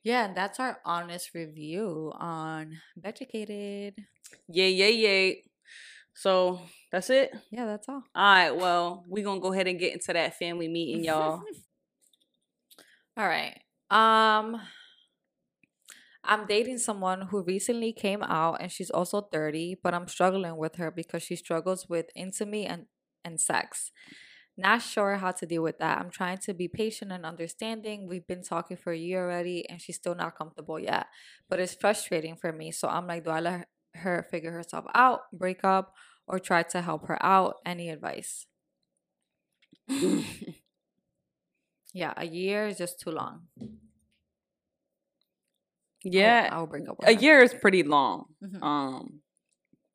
Yeah, 0.02 0.26
and 0.26 0.36
that's 0.36 0.58
our 0.58 0.78
honest 0.84 1.30
review 1.34 2.12
on 2.18 2.78
Beducated. 2.96 3.94
Yay, 4.48 4.70
yay, 4.70 4.92
yay. 4.92 5.42
So 6.14 6.60
that's 6.90 7.08
it. 7.08 7.32
Yeah, 7.50 7.66
that's 7.66 7.88
all. 7.88 8.02
All 8.14 8.34
right, 8.34 8.50
well, 8.50 9.04
we're 9.06 9.24
gonna 9.24 9.40
go 9.40 9.52
ahead 9.52 9.68
and 9.68 9.78
get 9.78 9.92
into 9.92 10.12
that 10.12 10.38
family 10.38 10.68
meeting, 10.68 11.04
y'all. 11.04 11.42
All 13.16 13.28
right. 13.28 13.58
Um 13.90 14.60
I'm 16.24 16.46
dating 16.46 16.78
someone 16.78 17.22
who 17.22 17.42
recently 17.42 17.92
came 17.92 18.22
out 18.22 18.60
and 18.60 18.70
she's 18.70 18.90
also 18.90 19.22
30, 19.22 19.76
but 19.82 19.94
I'm 19.94 20.08
struggling 20.08 20.56
with 20.56 20.76
her 20.76 20.90
because 20.90 21.22
she 21.22 21.36
struggles 21.36 21.88
with 21.88 22.06
intimacy 22.14 22.64
and, 22.66 22.86
and 23.24 23.40
sex. 23.40 23.90
Not 24.56 24.82
sure 24.82 25.16
how 25.16 25.32
to 25.32 25.46
deal 25.46 25.62
with 25.62 25.78
that. 25.78 25.98
I'm 25.98 26.10
trying 26.10 26.38
to 26.38 26.54
be 26.54 26.68
patient 26.68 27.10
and 27.10 27.24
understanding. 27.24 28.06
We've 28.08 28.26
been 28.26 28.42
talking 28.42 28.76
for 28.76 28.92
a 28.92 28.98
year 28.98 29.24
already 29.24 29.68
and 29.68 29.80
she's 29.80 29.96
still 29.96 30.14
not 30.14 30.36
comfortable 30.36 30.78
yet. 30.78 31.06
But 31.48 31.58
it's 31.58 31.74
frustrating 31.74 32.36
for 32.36 32.52
me. 32.52 32.70
So 32.70 32.88
I'm 32.88 33.06
like, 33.06 33.24
do 33.24 33.30
I 33.30 33.40
let 33.40 33.68
her 33.94 34.26
figure 34.30 34.52
herself 34.52 34.84
out, 34.94 35.20
break 35.32 35.64
up, 35.64 35.94
or 36.26 36.38
try 36.38 36.62
to 36.64 36.82
help 36.82 37.08
her 37.08 37.18
out? 37.24 37.56
Any 37.66 37.88
advice? 37.90 38.46
Yeah, 41.94 42.14
a 42.16 42.24
year 42.24 42.66
is 42.66 42.78
just 42.78 43.00
too 43.00 43.10
long. 43.10 43.48
Yeah. 46.04 46.48
I'll, 46.52 46.60
I'll 46.60 46.66
break 46.66 46.88
up 46.88 46.96
a 47.04 47.14
year 47.14 47.42
is 47.42 47.54
pretty 47.54 47.82
long. 47.82 48.26
Mhm. 48.42 48.62
Um 48.62 49.22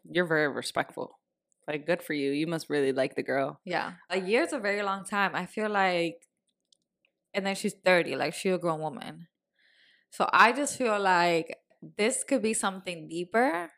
you're 0.09 0.25
very 0.25 0.47
respectful. 0.47 1.19
Like 1.67 1.85
good 1.85 2.01
for 2.01 2.13
you. 2.13 2.31
You 2.31 2.47
must 2.47 2.69
really 2.69 2.93
like 2.93 3.15
the 3.15 3.23
girl. 3.23 3.59
Yeah. 3.65 3.93
A 4.09 4.19
year 4.19 4.43
is 4.43 4.53
a 4.53 4.59
very 4.59 4.81
long 4.83 5.03
time. 5.03 5.35
I 5.35 5.45
feel 5.45 5.69
like, 5.69 6.15
and 7.33 7.45
then 7.45 7.55
she's 7.55 7.73
30, 7.73 8.15
like 8.15 8.33
she's 8.33 8.53
a 8.53 8.57
grown 8.57 8.79
woman. 8.79 9.27
So 10.11 10.29
I 10.31 10.53
just 10.53 10.77
feel 10.77 10.97
like 10.99 11.57
this 11.97 12.23
could 12.23 12.41
be 12.41 12.53
something 12.53 13.09
deeper 13.09 13.69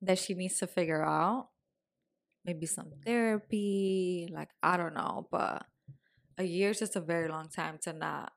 that 0.00 0.18
she 0.18 0.34
needs 0.34 0.58
to 0.58 0.66
figure 0.66 1.04
out. 1.04 1.48
Maybe 2.44 2.66
some 2.66 2.90
therapy, 3.06 4.28
like 4.32 4.48
I 4.60 4.76
don't 4.76 4.94
know, 4.94 5.28
but 5.30 5.64
a 6.36 6.42
year 6.42 6.70
is 6.70 6.80
just 6.80 6.96
a 6.96 7.00
very 7.00 7.28
long 7.28 7.48
time 7.48 7.78
to 7.82 7.92
not 7.92 8.32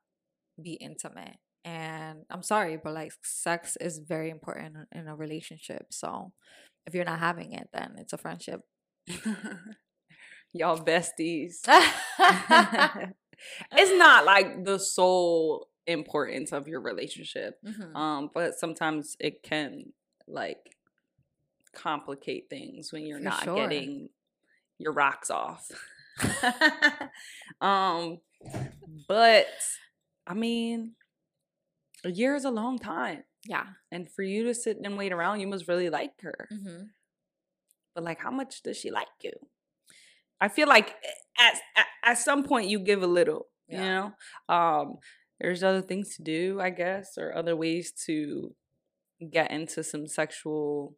be 0.62 0.74
intimate. 0.74 1.38
And 1.66 2.20
I'm 2.30 2.42
sorry, 2.44 2.78
but 2.82 2.94
like 2.94 3.12
sex 3.24 3.76
is 3.80 3.98
very 3.98 4.30
important 4.30 4.76
in- 4.92 5.08
a 5.08 5.16
relationship. 5.16 5.88
So 5.90 6.32
if 6.86 6.94
you're 6.94 7.04
not 7.04 7.18
having 7.18 7.52
it, 7.52 7.68
then 7.72 7.96
it's 7.98 8.12
a 8.12 8.18
friendship. 8.18 8.60
y'all 10.52 10.78
besties. 10.78 11.56
it's 13.72 13.98
not 13.98 14.24
like 14.24 14.64
the 14.64 14.78
sole 14.78 15.66
importance 15.88 16.52
of 16.52 16.68
your 16.68 16.80
relationship. 16.80 17.56
Mhm. 17.66 17.96
Um, 17.96 18.30
but 18.32 18.54
sometimes 18.54 19.16
it 19.18 19.42
can 19.42 19.92
like 20.28 20.58
complicate 21.74 22.48
things 22.48 22.92
when 22.92 23.06
you're 23.06 23.18
For 23.18 23.24
not 23.24 23.42
sure. 23.42 23.56
getting 23.56 24.08
your 24.78 24.92
rocks 24.92 25.30
off. 25.30 25.68
um, 27.60 28.18
but 29.08 29.46
I 30.26 30.34
mean, 30.34 30.94
a 32.06 32.10
year 32.10 32.34
is 32.34 32.44
a 32.44 32.50
long 32.50 32.78
time, 32.78 33.24
Yeah. 33.48 33.66
and 33.90 34.08
for 34.10 34.22
you 34.22 34.44
to 34.44 34.54
sit 34.54 34.78
and 34.82 34.96
wait 34.96 35.12
around, 35.12 35.40
you 35.40 35.46
must 35.46 35.68
really 35.68 35.90
like 35.90 36.12
her. 36.22 36.48
Mm-hmm. 36.52 36.82
But 37.94 38.04
like, 38.04 38.20
how 38.20 38.30
much 38.30 38.62
does 38.62 38.76
she 38.76 38.90
like 38.90 39.08
you? 39.22 39.32
I 40.40 40.48
feel 40.48 40.68
like 40.68 40.94
at 41.38 41.54
at, 41.76 41.86
at 42.04 42.18
some 42.18 42.42
point 42.44 42.68
you 42.68 42.78
give 42.78 43.02
a 43.02 43.06
little, 43.06 43.46
you 43.68 43.78
know. 43.78 44.12
Um, 44.48 44.96
there's 45.40 45.62
other 45.62 45.82
things 45.82 46.16
to 46.16 46.22
do, 46.22 46.60
I 46.60 46.70
guess, 46.70 47.16
or 47.18 47.34
other 47.34 47.56
ways 47.56 47.92
to 48.06 48.54
get 49.32 49.50
into 49.50 49.82
some 49.82 50.06
sexual 50.06 50.96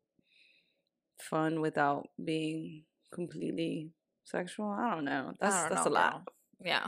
fun 1.30 1.60
without 1.60 2.08
being 2.22 2.84
completely 3.14 3.90
sexual. 4.24 4.70
I 4.70 4.94
don't 4.94 5.04
know. 5.04 5.32
That's 5.40 5.54
don't 5.62 5.70
that's 5.70 5.86
know, 5.86 5.92
a 5.92 5.94
lot. 5.94 6.12
girl. 6.12 6.22
Yeah. 6.64 6.86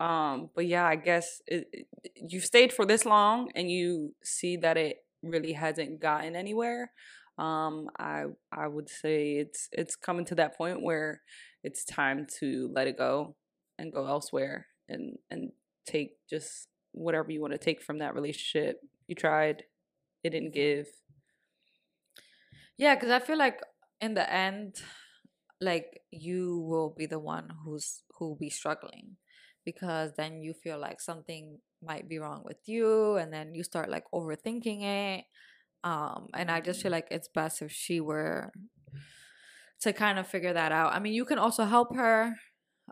Um, 0.00 0.50
but 0.54 0.66
yeah, 0.66 0.86
I 0.86 0.96
guess 0.96 1.40
it, 1.46 1.68
it, 1.72 1.86
you've 2.16 2.44
stayed 2.44 2.72
for 2.72 2.84
this 2.84 3.04
long 3.04 3.50
and 3.54 3.70
you 3.70 4.14
see 4.22 4.56
that 4.58 4.76
it 4.76 4.98
really 5.22 5.52
hasn't 5.52 6.00
gotten 6.00 6.34
anywhere. 6.34 6.90
Um, 7.38 7.88
I 7.98 8.24
I 8.52 8.68
would 8.68 8.88
say 8.88 9.36
it's 9.36 9.68
it's 9.72 9.96
coming 9.96 10.24
to 10.26 10.36
that 10.36 10.56
point 10.56 10.82
where 10.82 11.22
it's 11.64 11.84
time 11.84 12.26
to 12.40 12.70
let 12.72 12.86
it 12.86 12.96
go 12.96 13.34
and 13.78 13.92
go 13.92 14.06
elsewhere 14.06 14.66
and 14.88 15.16
and 15.30 15.50
take 15.86 16.12
just 16.28 16.68
whatever 16.92 17.32
you 17.32 17.40
want 17.40 17.52
to 17.52 17.58
take 17.58 17.82
from 17.82 17.98
that 17.98 18.14
relationship. 18.14 18.80
You 19.08 19.14
tried, 19.14 19.64
it 20.22 20.30
didn't 20.30 20.54
give. 20.54 20.86
Yeah, 22.76 22.94
because 22.94 23.10
I 23.10 23.18
feel 23.18 23.38
like 23.38 23.60
in 24.00 24.14
the 24.14 24.32
end, 24.32 24.76
like 25.60 26.02
you 26.10 26.60
will 26.60 26.94
be 26.96 27.06
the 27.06 27.18
one 27.18 27.48
who's 27.64 28.02
who 28.16 28.28
will 28.28 28.36
be 28.36 28.50
struggling 28.50 29.16
because 29.64 30.12
then 30.16 30.42
you 30.42 30.52
feel 30.52 30.78
like 30.78 31.00
something 31.00 31.58
might 31.82 32.08
be 32.08 32.18
wrong 32.18 32.42
with 32.44 32.58
you 32.66 33.16
and 33.16 33.32
then 33.32 33.54
you 33.54 33.62
start 33.62 33.90
like 33.90 34.04
overthinking 34.14 34.82
it. 34.82 35.24
Um, 35.82 36.28
and 36.34 36.50
I 36.50 36.60
just 36.60 36.82
feel 36.82 36.92
like 36.92 37.08
it's 37.10 37.28
best 37.28 37.62
if 37.62 37.70
she 37.70 38.00
were 38.00 38.50
to 39.82 39.92
kind 39.92 40.18
of 40.18 40.26
figure 40.26 40.52
that 40.52 40.72
out. 40.72 40.94
I 40.94 40.98
mean, 40.98 41.12
you 41.12 41.24
can 41.24 41.38
also 41.38 41.64
help 41.64 41.94
her. 41.94 42.34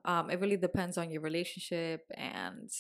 Um, 0.05 0.31
it 0.31 0.41
really 0.41 0.57
depends 0.57 0.99
on 0.99 1.11
your 1.11 1.23
relationship 1.23 2.03
and 2.15 2.71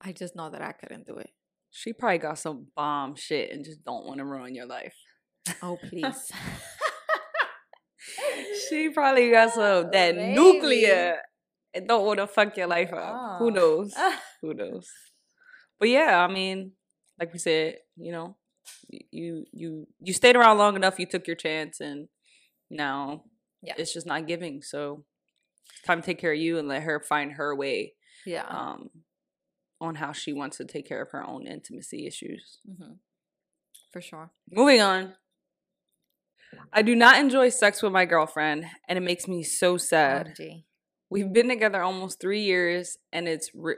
I 0.00 0.12
just 0.12 0.34
know 0.34 0.50
that 0.50 0.62
I 0.62 0.72
couldn't 0.72 1.06
do 1.06 1.16
it. 1.16 1.30
She 1.70 1.92
probably 1.92 2.18
got 2.18 2.38
some 2.38 2.68
bomb 2.74 3.14
shit 3.16 3.52
and 3.52 3.64
just 3.64 3.84
don't 3.84 4.06
want 4.06 4.18
to 4.18 4.24
ruin 4.24 4.54
your 4.54 4.66
life. 4.66 4.96
Oh 5.62 5.78
please. 5.88 6.32
she 8.68 8.90
probably 8.90 9.30
got 9.30 9.52
some 9.52 9.90
that 9.92 10.16
nuclear 10.16 11.18
and 11.74 11.86
don't 11.88 12.04
want 12.06 12.18
to 12.18 12.26
fuck 12.26 12.56
your 12.56 12.66
life 12.66 12.92
up. 12.92 13.38
Who 13.38 13.46
Oh. 13.46 13.50
knows? 13.50 13.94
Who 14.42 14.54
knows? 14.54 14.88
But 15.78 15.88
yeah, 15.88 16.24
I 16.24 16.32
mean, 16.32 16.72
like 17.18 17.32
we 17.32 17.38
said, 17.38 17.78
you 17.96 18.12
know, 18.12 18.36
you 19.10 19.44
you 19.52 19.86
you 20.00 20.12
stayed 20.12 20.36
around 20.36 20.58
long 20.58 20.76
enough. 20.76 20.98
You 20.98 21.06
took 21.06 21.26
your 21.26 21.36
chance, 21.36 21.80
and 21.80 22.08
now 22.70 23.24
Yeah. 23.62 23.74
it's 23.78 23.92
just 23.92 24.06
not 24.06 24.26
giving. 24.26 24.62
So 24.62 25.04
time 25.86 26.00
to 26.02 26.06
take 26.06 26.18
care 26.18 26.32
of 26.32 26.38
you 26.38 26.58
and 26.58 26.68
let 26.68 26.82
her 26.82 27.00
find 27.00 27.32
her 27.32 27.54
way. 27.54 27.94
yeah. 28.26 28.44
Um, 28.46 28.90
on 29.80 29.94
how 29.94 30.12
she 30.12 30.32
wants 30.34 30.58
to 30.58 30.64
take 30.66 30.86
care 30.86 31.00
of 31.00 31.10
her 31.12 31.26
own 31.26 31.46
intimacy 31.46 32.06
issues. 32.06 32.58
Mm-hmm. 32.70 32.92
For 33.92 34.02
sure. 34.02 34.30
Moving 34.50 34.82
on. 34.82 35.14
I 36.72 36.82
do 36.82 36.94
not 36.94 37.18
enjoy 37.18 37.48
sex 37.48 37.80
with 37.82 37.92
my 37.92 38.04
girlfriend, 38.04 38.66
and 38.88 38.98
it 38.98 39.00
makes 39.00 39.26
me 39.26 39.42
so 39.42 39.76
sad. 39.78 40.34
OMG. 40.38 40.64
We've 41.10 41.32
been 41.32 41.48
together 41.48 41.82
almost 41.82 42.20
three 42.20 42.42
years, 42.42 42.96
and 43.12 43.26
it's 43.26 43.50
re- 43.52 43.74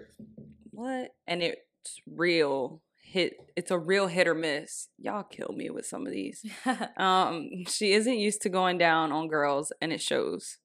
what? 0.70 1.12
And 1.26 1.43
it's 1.43 1.99
real 2.07 2.83
hit. 3.03 3.33
It's 3.57 3.70
a 3.70 3.78
real 3.78 4.09
hit 4.09 4.28
or 4.28 4.35
miss. 4.35 4.89
Y'all 4.99 5.22
kill 5.22 5.55
me 5.57 5.70
with 5.70 5.87
some 5.87 6.07
of 6.07 6.12
these. 6.12 6.45
Um, 6.99 7.49
she 7.66 7.93
isn't 7.93 8.18
used 8.18 8.43
to 8.43 8.51
going 8.51 8.76
down 8.76 9.12
on 9.12 9.28
girls, 9.28 9.72
and 9.80 9.93
it 9.93 10.03
shows. 10.03 10.59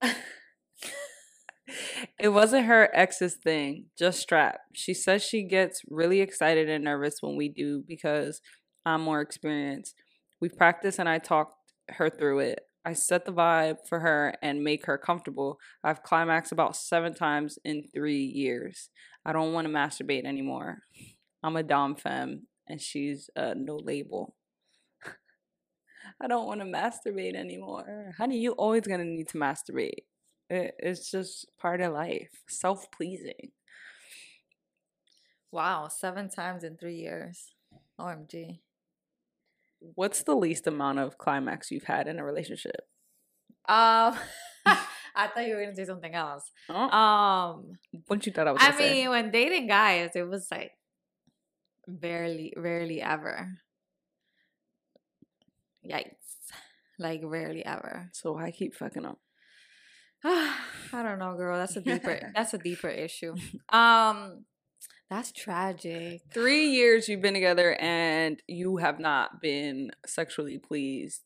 it 2.18 2.30
wasn't 2.30 2.64
her 2.66 2.90
ex's 2.94 3.36
thing, 3.36 3.86
just 3.98 4.20
strap. 4.20 4.60
She 4.72 4.94
says 4.94 5.22
she 5.22 5.42
gets 5.42 5.82
really 5.88 6.20
excited 6.20 6.70
and 6.70 6.84
nervous 6.84 7.18
when 7.20 7.36
we 7.36 7.50
do 7.50 7.84
because 7.86 8.40
I'm 8.86 9.02
more 9.02 9.20
experienced. 9.20 9.94
We 10.40 10.48
practice 10.48 10.98
and 10.98 11.08
I 11.08 11.18
talked 11.18 11.54
her 11.90 12.08
through 12.08 12.40
it. 12.40 12.60
I 12.84 12.92
set 12.92 13.24
the 13.24 13.32
vibe 13.32 13.78
for 13.88 14.00
her 14.00 14.34
and 14.42 14.62
make 14.62 14.84
her 14.86 14.98
comfortable. 14.98 15.58
I've 15.82 16.02
climaxed 16.02 16.52
about 16.52 16.76
seven 16.76 17.14
times 17.14 17.58
in 17.64 17.88
three 17.94 18.24
years. 18.24 18.90
I 19.24 19.32
don't 19.32 19.54
want 19.54 19.66
to 19.66 19.72
masturbate 19.72 20.26
anymore. 20.26 20.80
I'm 21.42 21.56
a 21.56 21.62
Dom 21.62 21.96
femme 21.96 22.46
and 22.68 22.80
she's 22.80 23.30
uh, 23.36 23.54
no 23.56 23.76
label. 23.76 24.34
I 26.20 26.26
don't 26.26 26.46
want 26.46 26.60
to 26.60 26.66
masturbate 26.66 27.34
anymore. 27.34 28.12
Honey, 28.18 28.38
you 28.38 28.52
always 28.52 28.82
gonna 28.82 29.04
need 29.04 29.28
to 29.28 29.38
masturbate. 29.38 30.04
It, 30.50 30.74
it's 30.78 31.10
just 31.10 31.46
part 31.58 31.80
of 31.80 31.92
life. 31.94 32.42
Self 32.48 32.90
pleasing. 32.90 33.52
wow, 35.50 35.88
seven 35.88 36.28
times 36.28 36.64
in 36.64 36.76
three 36.76 36.96
years. 36.96 37.54
OMG. 37.98 38.58
What's 39.94 40.22
the 40.22 40.34
least 40.34 40.66
amount 40.66 40.98
of 40.98 41.18
climax 41.18 41.70
you've 41.70 41.84
had 41.84 42.06
in 42.08 42.18
a 42.18 42.24
relationship? 42.24 42.82
Um, 43.68 44.16
I 44.66 45.28
thought 45.28 45.46
you 45.46 45.54
were 45.54 45.62
gonna 45.62 45.76
say 45.76 45.84
something 45.84 46.14
else. 46.14 46.50
Oh, 46.68 46.88
Um, 46.88 47.72
what 48.06 48.24
you 48.26 48.32
thought 48.32 48.48
I 48.48 48.52
was 48.52 48.62
I 48.62 48.66
gonna 48.72 48.78
say? 48.78 48.92
mean, 48.94 49.10
when 49.10 49.30
dating 49.30 49.66
guys, 49.68 50.10
it 50.14 50.28
was 50.28 50.48
like 50.50 50.72
barely, 51.86 52.52
rarely 52.56 53.00
ever. 53.02 53.58
Yikes! 55.88 56.16
Like 56.98 57.20
rarely 57.24 57.64
ever. 57.64 58.08
So 58.12 58.36
I 58.38 58.50
keep 58.50 58.74
fucking 58.74 59.04
up. 59.04 59.18
I 60.24 61.02
don't 61.02 61.18
know, 61.18 61.36
girl. 61.36 61.58
That's 61.58 61.76
a 61.76 61.80
deeper. 61.82 62.32
that's 62.34 62.54
a 62.54 62.58
deeper 62.58 62.88
issue. 62.88 63.34
Um, 63.68 64.44
that's 65.10 65.32
tragic. 65.32 66.22
Three 66.32 66.66
years 66.70 67.08
you've 67.08 67.22
been 67.22 67.34
together 67.34 67.74
and 67.80 68.40
you 68.48 68.78
have 68.78 68.98
not 68.98 69.40
been 69.40 69.90
sexually 70.06 70.58
pleased, 70.58 71.22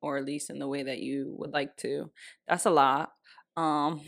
or 0.00 0.16
at 0.18 0.24
least 0.24 0.50
in 0.50 0.58
the 0.58 0.68
way 0.68 0.82
that 0.82 0.98
you 1.00 1.34
would 1.38 1.52
like 1.52 1.76
to. 1.78 2.10
That's 2.48 2.66
a 2.66 2.70
lot. 2.70 3.12
Um, 3.56 4.00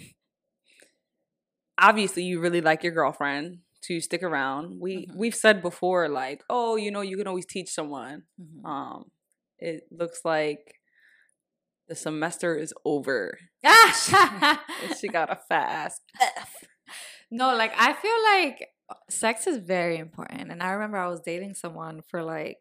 obviously 1.78 2.24
you 2.24 2.40
really 2.40 2.60
like 2.60 2.82
your 2.82 2.92
girlfriend 2.92 3.58
to 3.82 4.00
stick 4.00 4.22
around. 4.22 4.80
We 4.80 5.06
Mhm. 5.06 5.16
we've 5.16 5.34
said 5.34 5.60
before, 5.62 6.08
like, 6.08 6.42
oh, 6.48 6.76
you 6.76 6.90
know, 6.90 7.00
you 7.00 7.16
can 7.16 7.26
always 7.26 7.46
teach 7.46 7.70
someone. 7.70 8.24
Mhm. 8.40 8.64
Um, 8.64 9.10
it 9.58 9.84
looks 9.90 10.24
like 10.24 10.80
the 11.88 11.94
semester 11.96 12.56
is 12.56 12.72
over. 12.84 13.38
She 15.00 15.08
got 15.08 15.30
a 15.30 15.36
fat 15.48 15.68
ass 15.68 16.00
F. 16.20 16.64
no, 17.30 17.54
like 17.56 17.72
I 17.76 17.92
feel 17.92 18.22
like 18.22 18.68
sex 19.10 19.46
is 19.46 19.58
very 19.58 19.98
important. 19.98 20.50
And 20.50 20.62
I 20.62 20.70
remember 20.72 20.96
I 20.98 21.08
was 21.08 21.20
dating 21.20 21.54
someone 21.54 22.02
for 22.08 22.22
like 22.22 22.58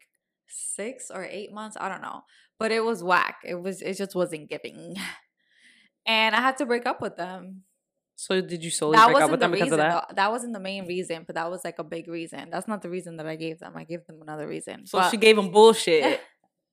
six 0.47 1.09
or 1.13 1.23
eight 1.23 1.53
months. 1.53 1.77
I 1.79 1.89
don't 1.89 2.01
know. 2.01 2.21
But 2.59 2.71
it 2.71 2.83
was 2.83 3.03
whack. 3.03 3.37
It 3.43 3.55
was 3.55 3.81
it 3.81 3.97
just 3.97 4.15
wasn't 4.15 4.49
giving. 4.49 4.95
And 6.05 6.35
I 6.35 6.41
had 6.41 6.57
to 6.57 6.65
break 6.65 6.85
up 6.85 7.01
with 7.01 7.15
them. 7.17 7.63
So 8.15 8.39
did 8.41 8.63
you 8.63 8.69
solely 8.71 8.97
that 8.97 9.05
break 9.07 9.17
up 9.17 9.29
wasn't 9.29 9.31
with 9.31 9.39
the 9.39 9.43
them 9.45 9.51
because 9.51 9.65
reason. 9.71 9.79
of 9.79 9.85
that? 9.91 10.05
though. 10.09 10.15
That 10.15 10.31
wasn't 10.31 10.53
the 10.53 10.59
main 10.59 10.85
reason, 10.87 11.23
but 11.25 11.35
that 11.35 11.49
was 11.49 11.61
like 11.63 11.79
a 11.79 11.83
big 11.83 12.07
reason. 12.07 12.49
That's 12.51 12.67
not 12.67 12.81
the 12.83 12.89
reason 12.89 13.17
that 13.17 13.25
I 13.25 13.35
gave 13.35 13.59
them. 13.59 13.73
I 13.75 13.83
gave 13.83 14.05
them 14.05 14.19
another 14.21 14.47
reason. 14.47 14.85
So 14.85 14.99
But- 14.99 15.09
she 15.09 15.17
gave 15.17 15.37
him 15.37 15.49
bullshit 15.51 16.21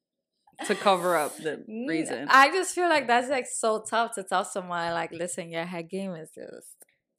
to 0.66 0.74
cover 0.74 1.16
up 1.16 1.36
the 1.36 1.64
reason. 1.88 2.26
I 2.30 2.50
just 2.50 2.74
feel 2.74 2.88
like 2.88 3.06
that's 3.06 3.28
like 3.28 3.46
so 3.46 3.82
tough 3.88 4.14
to 4.16 4.24
tell 4.24 4.44
someone 4.44 4.92
like, 4.92 5.12
listen, 5.12 5.50
your 5.50 5.64
head 5.64 5.88
game 5.88 6.14
is 6.14 6.30
just 6.34 6.74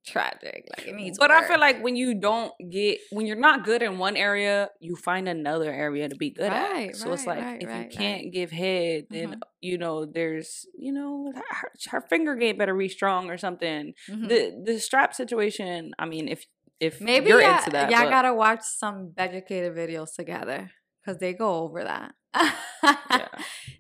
tragic. 0.10 0.68
Like 0.76 0.88
it 0.88 0.96
needs. 0.96 1.18
But 1.18 1.32
I 1.32 1.48
feel 1.48 1.60
like 1.60 1.82
when 1.84 1.96
you 1.96 2.14
don't 2.16 2.52
get 2.70 3.00
when 3.12 3.26
you're 3.26 3.36
not 3.40 3.64
good 3.64 3.82
in 3.82 3.98
one 3.98 4.16
area, 4.18 4.70
you 4.80 4.96
find 4.96 5.28
another 5.30 5.72
area 5.72 6.10
to 6.10 6.16
be 6.16 6.30
good 6.32 6.52
at. 6.52 6.72
Right, 6.72 6.96
So 6.96 7.12
it's 7.14 7.26
like 7.26 7.40
right, 7.40 7.62
if 7.62 7.70
you 7.70 7.98
can't 7.98 8.32
give 8.34 8.52
head, 8.52 9.06
then 9.10 9.28
Mhm. 9.34 9.40
you 9.62 9.78
know 9.78 10.06
there's 10.06 10.66
you 10.78 10.92
know 10.92 11.32
her, 11.36 11.72
her 11.92 12.02
finger 12.10 12.36
game 12.36 12.58
better 12.58 12.76
be 12.76 12.90
strong 12.90 13.30
or 13.30 13.38
something. 13.38 13.94
Mhm. 14.10 14.28
The 14.30 14.62
the 14.66 14.80
strap 14.80 15.14
situation. 15.14 15.92
I 16.00 16.06
mean, 16.06 16.28
if 16.28 16.46
if 16.80 17.02
maybe 17.02 17.28
you're 17.30 17.42
into 17.42 17.72
that, 17.72 17.92
y'all 17.92 18.04
but- 18.04 18.10
gotta 18.10 18.34
watch 18.34 18.62
some 18.64 19.10
Beducated 19.16 19.76
videos 19.76 20.16
together 20.16 20.72
because 21.02 21.20
they 21.20 21.34
go 21.34 21.56
over 21.64 21.84
that. 21.84 22.14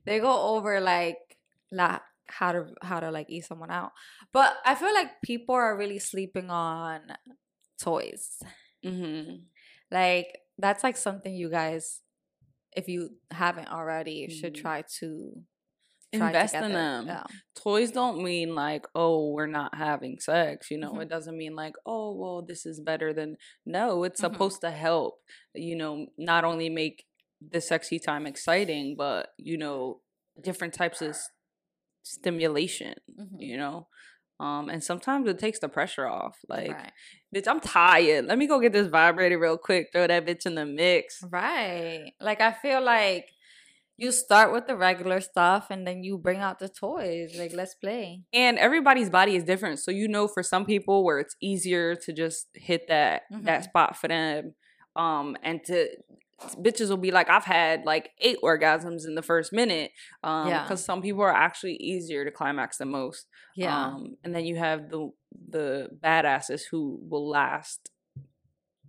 They 0.05 0.19
go 0.19 0.55
over 0.55 0.79
like 0.81 1.17
la 1.71 1.99
how 2.29 2.51
to 2.51 2.65
how 2.81 2.99
to 2.99 3.11
like 3.11 3.27
eat 3.29 3.45
someone 3.45 3.71
out. 3.71 3.91
But 4.33 4.57
I 4.65 4.75
feel 4.75 4.93
like 4.93 5.21
people 5.23 5.55
are 5.55 5.77
really 5.77 5.99
sleeping 5.99 6.49
on 6.49 7.01
toys. 7.81 8.37
Mhm. 8.85 9.43
Like 9.91 10.37
that's 10.57 10.83
like 10.83 10.97
something 10.97 11.33
you 11.33 11.49
guys, 11.49 12.01
if 12.75 12.87
you 12.87 13.11
haven't 13.31 13.69
already, 13.69 14.29
should 14.29 14.53
Mhm. 14.55 14.61
try 14.61 14.83
to 14.99 15.43
try 16.13 16.27
invest 16.27 16.55
in 16.55 16.71
them. 16.73 17.05
Yeah. 17.07 17.23
Toys 17.55 17.91
don't 17.91 18.23
mean 18.23 18.55
like, 18.55 18.85
oh, 18.95 19.31
we're 19.31 19.47
not 19.47 19.75
having 19.75 20.19
sex. 20.19 20.71
You 20.71 20.77
know, 20.79 20.93
Mhm. 20.93 21.03
it 21.03 21.09
doesn't 21.09 21.37
mean 21.37 21.55
like, 21.55 21.75
oh, 21.85 22.15
well, 22.15 22.41
this 22.41 22.65
is 22.65 22.79
better 22.79 23.13
than. 23.13 23.37
No, 23.65 24.03
it's 24.03 24.19
Mhm. 24.19 24.31
supposed 24.31 24.61
to 24.61 24.71
help. 24.71 25.21
You 25.53 25.75
know, 25.75 26.07
not 26.17 26.43
only 26.45 26.69
make 26.69 27.05
the 27.41 27.61
sexy 27.61 27.99
time 27.99 28.25
exciting, 28.27 28.95
but 28.97 29.33
you 29.37 29.57
know, 29.57 30.01
different 30.41 30.73
types 30.73 31.01
of 31.01 31.15
stimulation. 32.09 32.95
Mhm. 33.19 33.37
You 33.39 33.57
know, 33.57 33.87
um, 34.39 34.69
and 34.69 34.83
sometimes 34.83 35.27
it 35.27 35.39
takes 35.39 35.59
the 35.59 35.69
pressure 35.69 36.07
off. 36.07 36.37
Like, 36.47 36.71
right. 36.71 36.91
bitch, 37.35 37.47
I'm 37.47 37.59
tired. 37.59 38.25
Let 38.25 38.37
me 38.37 38.47
go 38.47 38.59
get 38.59 38.73
this 38.73 38.87
vibrator 38.87 39.37
real 39.39 39.57
quick. 39.57 39.89
Throw 39.91 40.07
that 40.07 40.25
bitch 40.25 40.45
in 40.45 40.55
the 40.55 40.65
mix. 40.65 41.23
Right. 41.29 42.13
Like 42.21 42.41
I 42.41 42.51
feel 42.53 42.81
like 42.81 43.25
you 43.97 44.13
start 44.13 44.53
with 44.53 44.65
the 44.65 44.77
regular 44.77 45.19
stuff 45.19 45.67
and 45.69 45.85
then 45.85 46.03
you 46.05 46.17
bring 46.17 46.39
out 46.39 46.57
the 46.59 46.69
toys. 46.69 47.35
Like 47.37 47.51
let's 47.53 47.75
play. 47.75 48.21
and 48.31 48.57
everybody's 48.57 49.09
body 49.09 49.35
is 49.35 49.43
different 49.43 49.77
so 49.79 49.91
you 49.91 50.07
know 50.07 50.25
for 50.27 50.41
some 50.41 50.65
people 50.65 51.03
where 51.03 51.19
it's 51.19 51.35
easier 51.41 51.95
to 51.95 52.13
just 52.13 52.47
hit 52.53 52.87
that 52.87 53.23
that 53.43 53.61
Mhm. 53.61 53.63
spot 53.65 53.97
for 53.97 54.07
them 54.07 54.53
um 54.95 55.35
and 55.43 55.61
to 55.65 55.89
bitches 56.61 56.89
will 56.89 56.97
be 56.97 57.11
like 57.11 57.29
i've 57.29 57.43
had 57.45 57.83
like 57.85 58.11
eight 58.19 58.37
orgasms 58.43 59.05
in 59.05 59.15
the 59.15 59.21
first 59.21 59.51
minute 59.51 59.91
um 60.23 60.47
Yeah. 60.47 60.63
because 60.63 60.83
some 60.83 61.01
people 61.01 61.21
are 61.21 61.33
actually 61.35 61.75
easier 61.75 62.23
to 62.25 62.31
climax 62.31 62.77
than 62.77 62.89
most 62.89 63.27
Yeah. 63.55 63.85
um 63.87 64.15
and 64.23 64.33
then 64.33 64.45
you 64.45 64.55
have 64.57 64.89
the 64.89 65.11
the 65.49 65.89
badasses 66.01 66.61
who 66.71 66.99
will 67.09 67.27
last 67.29 67.89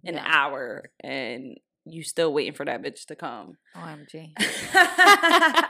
an 0.04 0.14
yeah. 0.14 0.24
hour 0.26 0.90
and 1.00 1.58
you 1.84 2.02
still 2.02 2.32
waiting 2.32 2.54
for 2.54 2.64
that 2.64 2.82
bitch 2.82 3.06
to 3.06 3.16
come 3.16 3.56
OMG. 3.74 4.32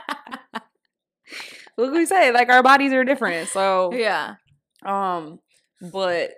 what 1.75 1.85
do 1.87 1.91
we 1.93 2.05
say 2.05 2.31
like 2.31 2.49
our 2.49 2.61
bodies 2.63 2.93
are 2.93 3.03
different 3.03 3.47
so 3.49 3.91
yeah. 3.93 4.35
Um, 4.83 5.39
but 5.91 6.31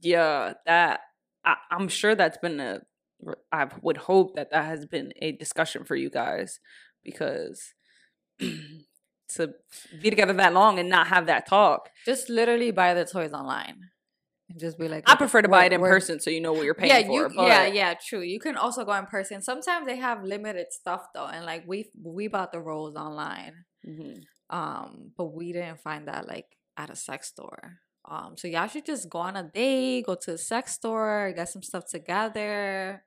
yeah, 0.00 0.54
that 0.66 1.00
I, 1.44 1.56
I'm 1.70 1.88
sure 1.88 2.14
that's 2.14 2.38
been 2.38 2.60
a. 2.60 2.80
I 3.52 3.68
would 3.82 3.96
hope 3.96 4.36
that 4.36 4.50
that 4.50 4.64
has 4.64 4.86
been 4.86 5.12
a 5.20 5.32
discussion 5.32 5.84
for 5.84 5.96
you 5.96 6.10
guys 6.10 6.58
because 7.04 7.74
to 8.38 9.52
be 10.00 10.10
together 10.10 10.32
that 10.34 10.52
long 10.54 10.78
and 10.78 10.88
not 10.88 11.06
have 11.08 11.26
that 11.26 11.46
talk. 11.46 11.88
Just 12.04 12.28
literally 12.28 12.70
buy 12.70 12.94
the 12.94 13.04
toys 13.04 13.32
online. 13.32 13.76
And 14.50 14.58
just 14.58 14.78
be 14.78 14.88
like 14.88 15.08
I 15.08 15.14
prefer 15.14 15.42
to 15.42 15.48
buy 15.48 15.66
it 15.66 15.72
in 15.72 15.80
person 15.80 16.18
so 16.18 16.28
you 16.30 16.40
know 16.40 16.52
what 16.52 16.64
you're 16.64 16.74
paying 16.74 16.90
yeah, 16.90 17.06
for. 17.06 17.12
you, 17.12 17.28
but 17.36 17.46
yeah, 17.46 17.66
yeah, 17.66 17.94
true. 17.94 18.20
You 18.22 18.40
can 18.40 18.56
also 18.56 18.84
go 18.84 18.92
in 18.94 19.06
person. 19.06 19.42
Sometimes 19.42 19.86
they 19.86 19.96
have 19.96 20.24
limited 20.24 20.66
stuff 20.72 21.06
though, 21.14 21.26
and 21.26 21.44
like 21.44 21.62
we 21.68 21.88
we 22.02 22.26
bought 22.26 22.50
the 22.50 22.58
rolls 22.60 22.96
online, 22.96 23.64
Mhm. 23.86 24.22
um, 24.50 25.12
but 25.16 25.26
we 25.26 25.52
didn't 25.52 25.78
find 25.80 26.08
that 26.08 26.26
like 26.26 26.46
at 26.76 26.90
a 26.90 26.96
sex 26.96 27.28
store. 27.28 27.78
Um, 28.10 28.36
so 28.36 28.48
y'all 28.48 28.66
should 28.66 28.86
just 28.86 29.08
go 29.08 29.20
on 29.20 29.36
a 29.36 29.44
date, 29.44 30.06
go 30.06 30.16
to 30.16 30.32
a 30.32 30.38
sex 30.38 30.72
store, 30.72 31.32
get 31.36 31.48
some 31.48 31.62
stuff 31.62 31.84
together, 31.88 33.04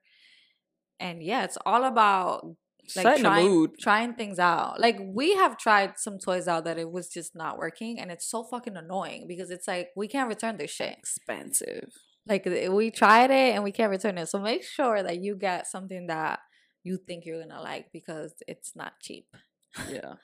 and 1.00 1.22
yeah, 1.22 1.44
it's 1.44 1.58
all 1.64 1.84
about 1.84 2.56
like 2.96 3.02
Setting 3.02 3.22
trying 3.22 3.68
trying 3.80 4.14
things 4.14 4.38
out. 4.38 4.78
Like 4.78 4.98
we 5.02 5.34
have 5.34 5.56
tried 5.56 5.98
some 5.98 6.18
toys 6.18 6.46
out 6.46 6.64
that 6.64 6.78
it 6.78 6.90
was 6.90 7.08
just 7.08 7.34
not 7.34 7.58
working, 7.58 7.98
and 7.98 8.10
it's 8.10 8.28
so 8.28 8.44
fucking 8.44 8.76
annoying 8.76 9.26
because 9.26 9.50
it's 9.50 9.66
like 9.66 9.88
we 9.96 10.06
can't 10.06 10.28
return 10.28 10.58
this 10.58 10.70
shit. 10.70 10.96
Expensive. 10.98 11.90
Like 12.26 12.44
we 12.46 12.90
tried 12.90 13.30
it 13.30 13.54
and 13.54 13.64
we 13.64 13.72
can't 13.72 13.90
return 13.90 14.18
it. 14.18 14.28
So 14.28 14.38
make 14.38 14.64
sure 14.64 15.02
that 15.02 15.22
you 15.22 15.36
get 15.36 15.66
something 15.66 16.06
that 16.08 16.40
you 16.82 16.98
think 17.06 17.24
you're 17.24 17.40
gonna 17.40 17.60
like 17.62 17.86
because 17.92 18.34
it's 18.46 18.72
not 18.76 18.94
cheap. 19.00 19.26
Yeah. 19.90 20.14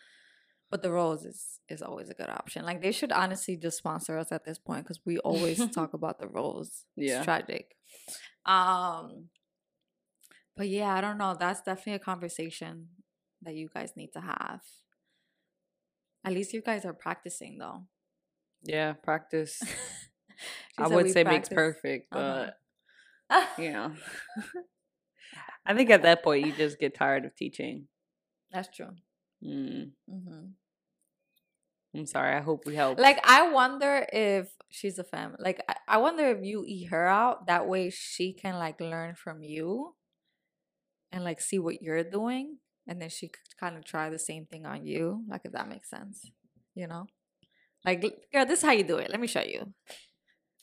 But 0.72 0.82
the 0.82 0.92
rose 0.92 1.24
is 1.24 1.58
is 1.68 1.82
always 1.82 2.10
a 2.10 2.14
good 2.14 2.28
option. 2.28 2.64
Like 2.64 2.80
they 2.80 2.92
should 2.92 3.10
honestly 3.10 3.56
just 3.56 3.78
sponsor 3.78 4.16
us 4.16 4.30
at 4.30 4.44
this 4.44 4.56
point 4.56 4.84
because 4.84 5.00
we 5.04 5.18
always 5.18 5.68
talk 5.74 5.94
about 5.94 6.20
the 6.20 6.28
rose. 6.28 6.84
Yeah. 6.94 7.16
It's 7.16 7.24
tragic. 7.24 7.74
Um 8.46 9.30
but 10.56 10.68
yeah, 10.68 10.94
I 10.94 11.00
don't 11.00 11.18
know. 11.18 11.36
That's 11.38 11.60
definitely 11.62 11.94
a 11.94 11.98
conversation 12.00 12.88
that 13.42 13.54
you 13.54 13.68
guys 13.72 13.92
need 13.96 14.12
to 14.12 14.20
have. 14.20 14.60
At 16.24 16.32
least 16.32 16.52
you 16.52 16.60
guys 16.62 16.84
are 16.84 16.92
practicing 16.92 17.58
though. 17.58 17.84
Yeah. 18.62 18.92
Practice. 18.94 19.62
I 20.78 20.86
would 20.88 21.10
say 21.10 21.24
makes 21.24 21.48
practice. 21.48 21.54
perfect, 21.56 22.08
Uh-huh. 22.12 22.50
but 23.28 23.62
you 23.62 23.72
know. 23.72 23.92
I 25.66 25.74
think 25.74 25.90
at 25.90 26.02
that 26.02 26.22
point 26.22 26.44
you 26.46 26.52
just 26.52 26.78
get 26.78 26.94
tired 26.94 27.24
of 27.24 27.34
teaching. 27.36 27.86
That's 28.50 28.68
true. 28.74 28.90
Mm, 29.44 29.90
hmm 30.08 30.46
I'm 31.94 32.06
sorry. 32.06 32.36
I 32.36 32.40
hope 32.40 32.66
we 32.66 32.74
help. 32.76 32.98
Like 32.98 33.20
I 33.24 33.50
wonder 33.50 34.06
if 34.12 34.48
she's 34.70 34.98
a 34.98 35.04
fam. 35.04 35.34
Like 35.38 35.60
I, 35.68 35.74
I 35.88 35.96
wonder 35.98 36.24
if 36.30 36.44
you 36.44 36.64
eat 36.66 36.84
her 36.86 37.06
out. 37.06 37.46
That 37.46 37.66
way 37.66 37.90
she 37.90 38.32
can 38.32 38.54
like 38.58 38.80
learn 38.80 39.14
from 39.16 39.42
you, 39.42 39.94
and 41.12 41.24
like 41.24 41.40
see 41.40 41.58
what 41.58 41.82
you're 41.82 42.02
doing, 42.04 42.58
and 42.86 43.00
then 43.00 43.08
she 43.08 43.28
could 43.28 43.56
kind 43.58 43.76
of 43.76 43.84
try 43.84 44.10
the 44.10 44.18
same 44.18 44.46
thing 44.46 44.66
on 44.66 44.86
you. 44.86 45.24
Like 45.28 45.42
if 45.44 45.52
that 45.52 45.68
makes 45.68 45.90
sense, 45.90 46.30
you 46.74 46.86
know. 46.86 47.06
Like, 47.84 48.02
girl, 48.32 48.44
this 48.44 48.58
is 48.58 48.64
how 48.64 48.72
you 48.72 48.84
do 48.84 48.98
it. 48.98 49.10
Let 49.10 49.20
me 49.20 49.26
show 49.26 49.40
you. 49.42 49.72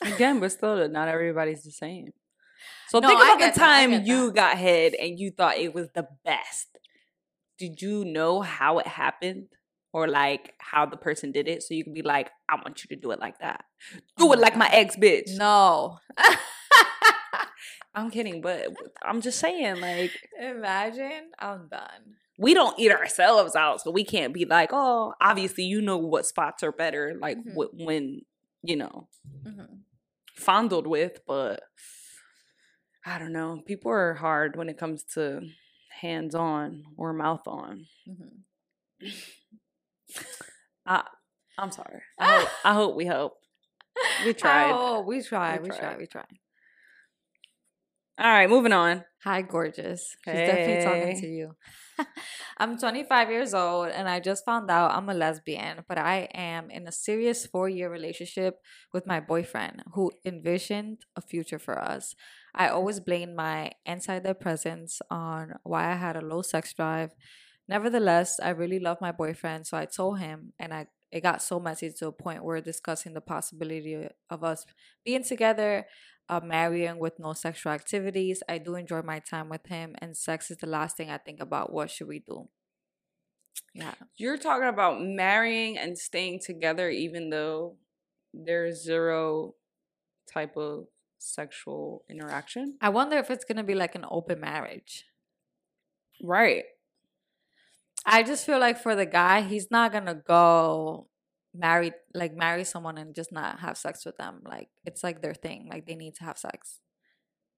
Again, 0.04 0.40
but 0.40 0.52
still, 0.58 0.88
not 0.90 1.08
everybody's 1.08 1.64
the 1.64 1.72
same. 1.72 2.10
So 2.90 3.00
No, 3.00 3.08
think 3.10 3.22
about 3.22 3.40
the 3.54 3.60
time 3.60 3.92
you 4.06 4.28
that. 4.28 4.36
got 4.36 4.58
head 4.58 4.94
and 4.94 5.20
you 5.20 5.32
thought 5.32 5.58
it 5.58 5.74
was 5.74 5.88
the 5.96 6.08
best. 6.24 6.68
Did 7.58 7.82
you 7.82 8.06
know 8.06 8.42
how 8.42 8.78
it 8.80 8.88
happened? 8.88 9.48
Or 9.94 10.08
like 10.08 10.54
how 10.60 10.86
the 10.86 10.98
person 10.98 11.32
did 11.32 11.48
it? 11.48 11.64
So 11.64 11.74
you 11.74 11.84
can 11.84 11.94
be 11.94 12.04
like, 12.04 12.30
I 12.48 12.56
want 12.56 12.84
you 12.84 12.96
to 12.96 13.02
do 13.02 13.10
it 13.12 13.20
like 13.20 13.40
that. 13.40 13.64
Oh 13.96 14.00
do 14.18 14.30
Oh 14.30 14.34
it 14.34 14.40
like 14.40 14.56
my 14.56 14.70
ex 14.72 14.96
bitch. 14.96 15.36
No. 15.38 15.98
I'm 17.98 18.12
kidding, 18.12 18.42
but 18.42 18.68
I'm 19.02 19.22
just 19.22 19.40
saying, 19.40 19.82
like, 19.82 20.12
Imagine 20.40 21.32
I'm 21.40 21.68
done. 21.68 22.16
we 22.38 22.54
don't 22.54 22.78
eat 22.80 22.92
ourselves 22.92 23.56
out, 23.56 23.82
so 23.82 23.90
we 23.92 24.04
can't 24.06 24.34
be 24.34 24.46
like, 24.46 24.70
oh, 24.72 25.14
obviously 25.20 25.64
you 25.64 25.82
know 25.82 25.98
what 25.98 26.26
spots 26.26 26.62
are 26.64 26.72
better, 26.72 27.16
like 27.20 27.38
Mhm. 27.38 27.54
wh- 27.56 27.74
when 27.86 28.22
you 28.62 28.76
know 28.76 29.08
Mhm. 29.46 29.80
fondled 30.36 30.86
with, 30.88 31.26
but 31.26 31.64
I 33.06 33.18
don't 33.20 33.32
know. 33.34 33.62
People 33.66 33.92
are 33.92 34.14
hard 34.16 34.56
when 34.58 34.70
it 34.70 34.78
comes 34.78 35.04
to 35.16 35.50
hands 36.02 36.36
on 36.36 36.84
or 36.98 37.14
mouth 37.14 37.48
on. 37.48 37.88
Mhm. 38.08 38.44
I 40.86 41.04
I'm 41.58 41.72
sorry. 41.72 42.02
I 42.20 42.40
hope, 42.40 42.50
I 42.66 42.74
hope 42.74 42.96
we 42.96 43.06
help. 43.06 43.34
We 44.26 44.34
tried. 44.34 44.72
Oh, 44.74 45.02
we 45.02 45.22
tried. 45.24 45.62
We 45.62 45.70
We 45.70 45.70
tried. 45.70 45.80
tried. 45.80 45.98
We 45.98 46.08
tried. 46.08 46.38
All 48.18 48.26
right, 48.32 48.50
moving 48.50 48.74
on. 48.74 49.06
Hi, 49.24 49.42
gorgeous. 49.42 50.16
She's 50.22 50.42
definitely 50.44 50.78
talking 50.78 51.12
Hey. 51.12 51.16
to 51.16 51.28
you. 51.28 51.56
I'm 52.58 52.78
25 52.78 53.30
years 53.32 53.54
old 53.54 53.90
and 53.90 54.08
I 54.08 54.20
just 54.20 54.46
found 54.46 54.70
out 54.70 54.92
I'm 54.92 55.10
a 55.10 55.14
lesbian, 55.14 55.84
but 55.88 55.98
I 55.98 56.30
am 56.34 56.70
in 56.70 56.88
a 56.88 56.92
serious 56.92 57.46
four 57.46 57.68
year 57.68 57.90
relationship 57.92 58.60
with 58.94 59.08
my 59.08 59.20
boyfriend 59.20 59.84
who 59.94 60.12
envisioned 60.24 61.06
a 61.16 61.22
future 61.22 61.60
for 61.60 61.82
us. 61.82 62.16
I 62.54 62.70
always 62.70 63.00
blamed 63.00 63.36
my 63.36 63.72
antidepressants 63.88 65.02
on 65.10 65.56
why 65.64 65.92
I 65.92 65.96
had 65.96 66.16
a 66.16 66.22
low 66.22 66.42
sex 66.44 66.74
drive. 66.74 67.12
Nevertheless, 67.68 68.40
I 68.40 68.50
really 68.50 68.80
love 68.80 68.98
my 69.02 69.12
boyfriend, 69.12 69.68
so 69.68 69.78
I 69.78 69.86
told 69.86 70.20
him, 70.20 70.54
and 70.60 70.74
I 70.74 70.88
it 71.12 71.22
got 71.22 71.42
so 71.42 71.58
messy 71.60 71.90
to 71.92 72.08
a 72.08 72.12
point 72.12 72.44
where 72.44 72.60
discussing 72.60 73.14
the 73.14 73.22
possibility 73.22 74.10
of 74.30 74.44
us 74.44 74.66
being 75.06 75.24
together 75.24 75.86
uh, 76.30 76.42
marrying 76.44 77.00
with 77.00 77.20
no 77.20 77.34
sexual 77.34 77.72
activities. 77.72 78.44
I 78.48 78.58
do 78.58 78.76
enjoy 78.76 79.02
my 79.02 79.20
time 79.20 79.50
with 79.50 79.66
him, 79.68 79.96
and 80.00 80.16
sex 80.16 80.52
is 80.52 80.58
the 80.58 80.68
last 80.68 80.98
thing 80.98 81.10
I 81.10 81.18
think 81.18 81.40
about. 81.42 81.72
What 81.72 81.90
should 81.90 82.08
we 82.08 82.20
do? 82.20 82.50
Yeah. 83.74 83.94
You're 84.18 84.38
talking 84.38 84.68
about 84.68 85.02
marrying 85.02 85.78
and 85.78 85.98
staying 85.98 86.42
together 86.46 86.90
even 86.90 87.30
though 87.30 87.76
there's 88.34 88.84
zero 88.84 89.56
type 90.32 90.58
of 90.58 90.86
sexual 91.18 92.04
interaction. 92.10 92.78
I 92.82 92.90
wonder 92.90 93.18
if 93.18 93.32
it's 93.32 93.46
going 93.46 93.58
to 93.58 93.64
be 93.64 93.76
like 93.76 93.96
an 93.96 94.06
open 94.10 94.40
marriage. 94.40 95.06
Right. 96.24 96.66
I 98.06 98.24
just 98.24 98.46
feel 98.46 98.60
like 98.60 98.80
for 98.82 98.96
the 98.96 99.06
guy, 99.06 99.42
he's 99.42 99.70
not 99.70 99.92
going 99.92 100.06
to 100.06 100.16
go 100.16 101.07
marry 101.58 101.92
like 102.14 102.36
marry 102.36 102.64
someone 102.64 102.98
and 102.98 103.16
just 103.16 103.32
not 103.32 103.60
have 103.60 103.78
sex 103.78 104.06
with 104.06 104.18
them. 104.18 104.42
Like 104.46 104.70
it's 104.86 105.04
like 105.04 105.22
their 105.22 105.34
thing. 105.34 105.68
Like 105.72 105.86
they 105.86 105.96
need 105.96 106.16
to 106.16 106.24
have 106.24 106.38
sex. 106.38 106.80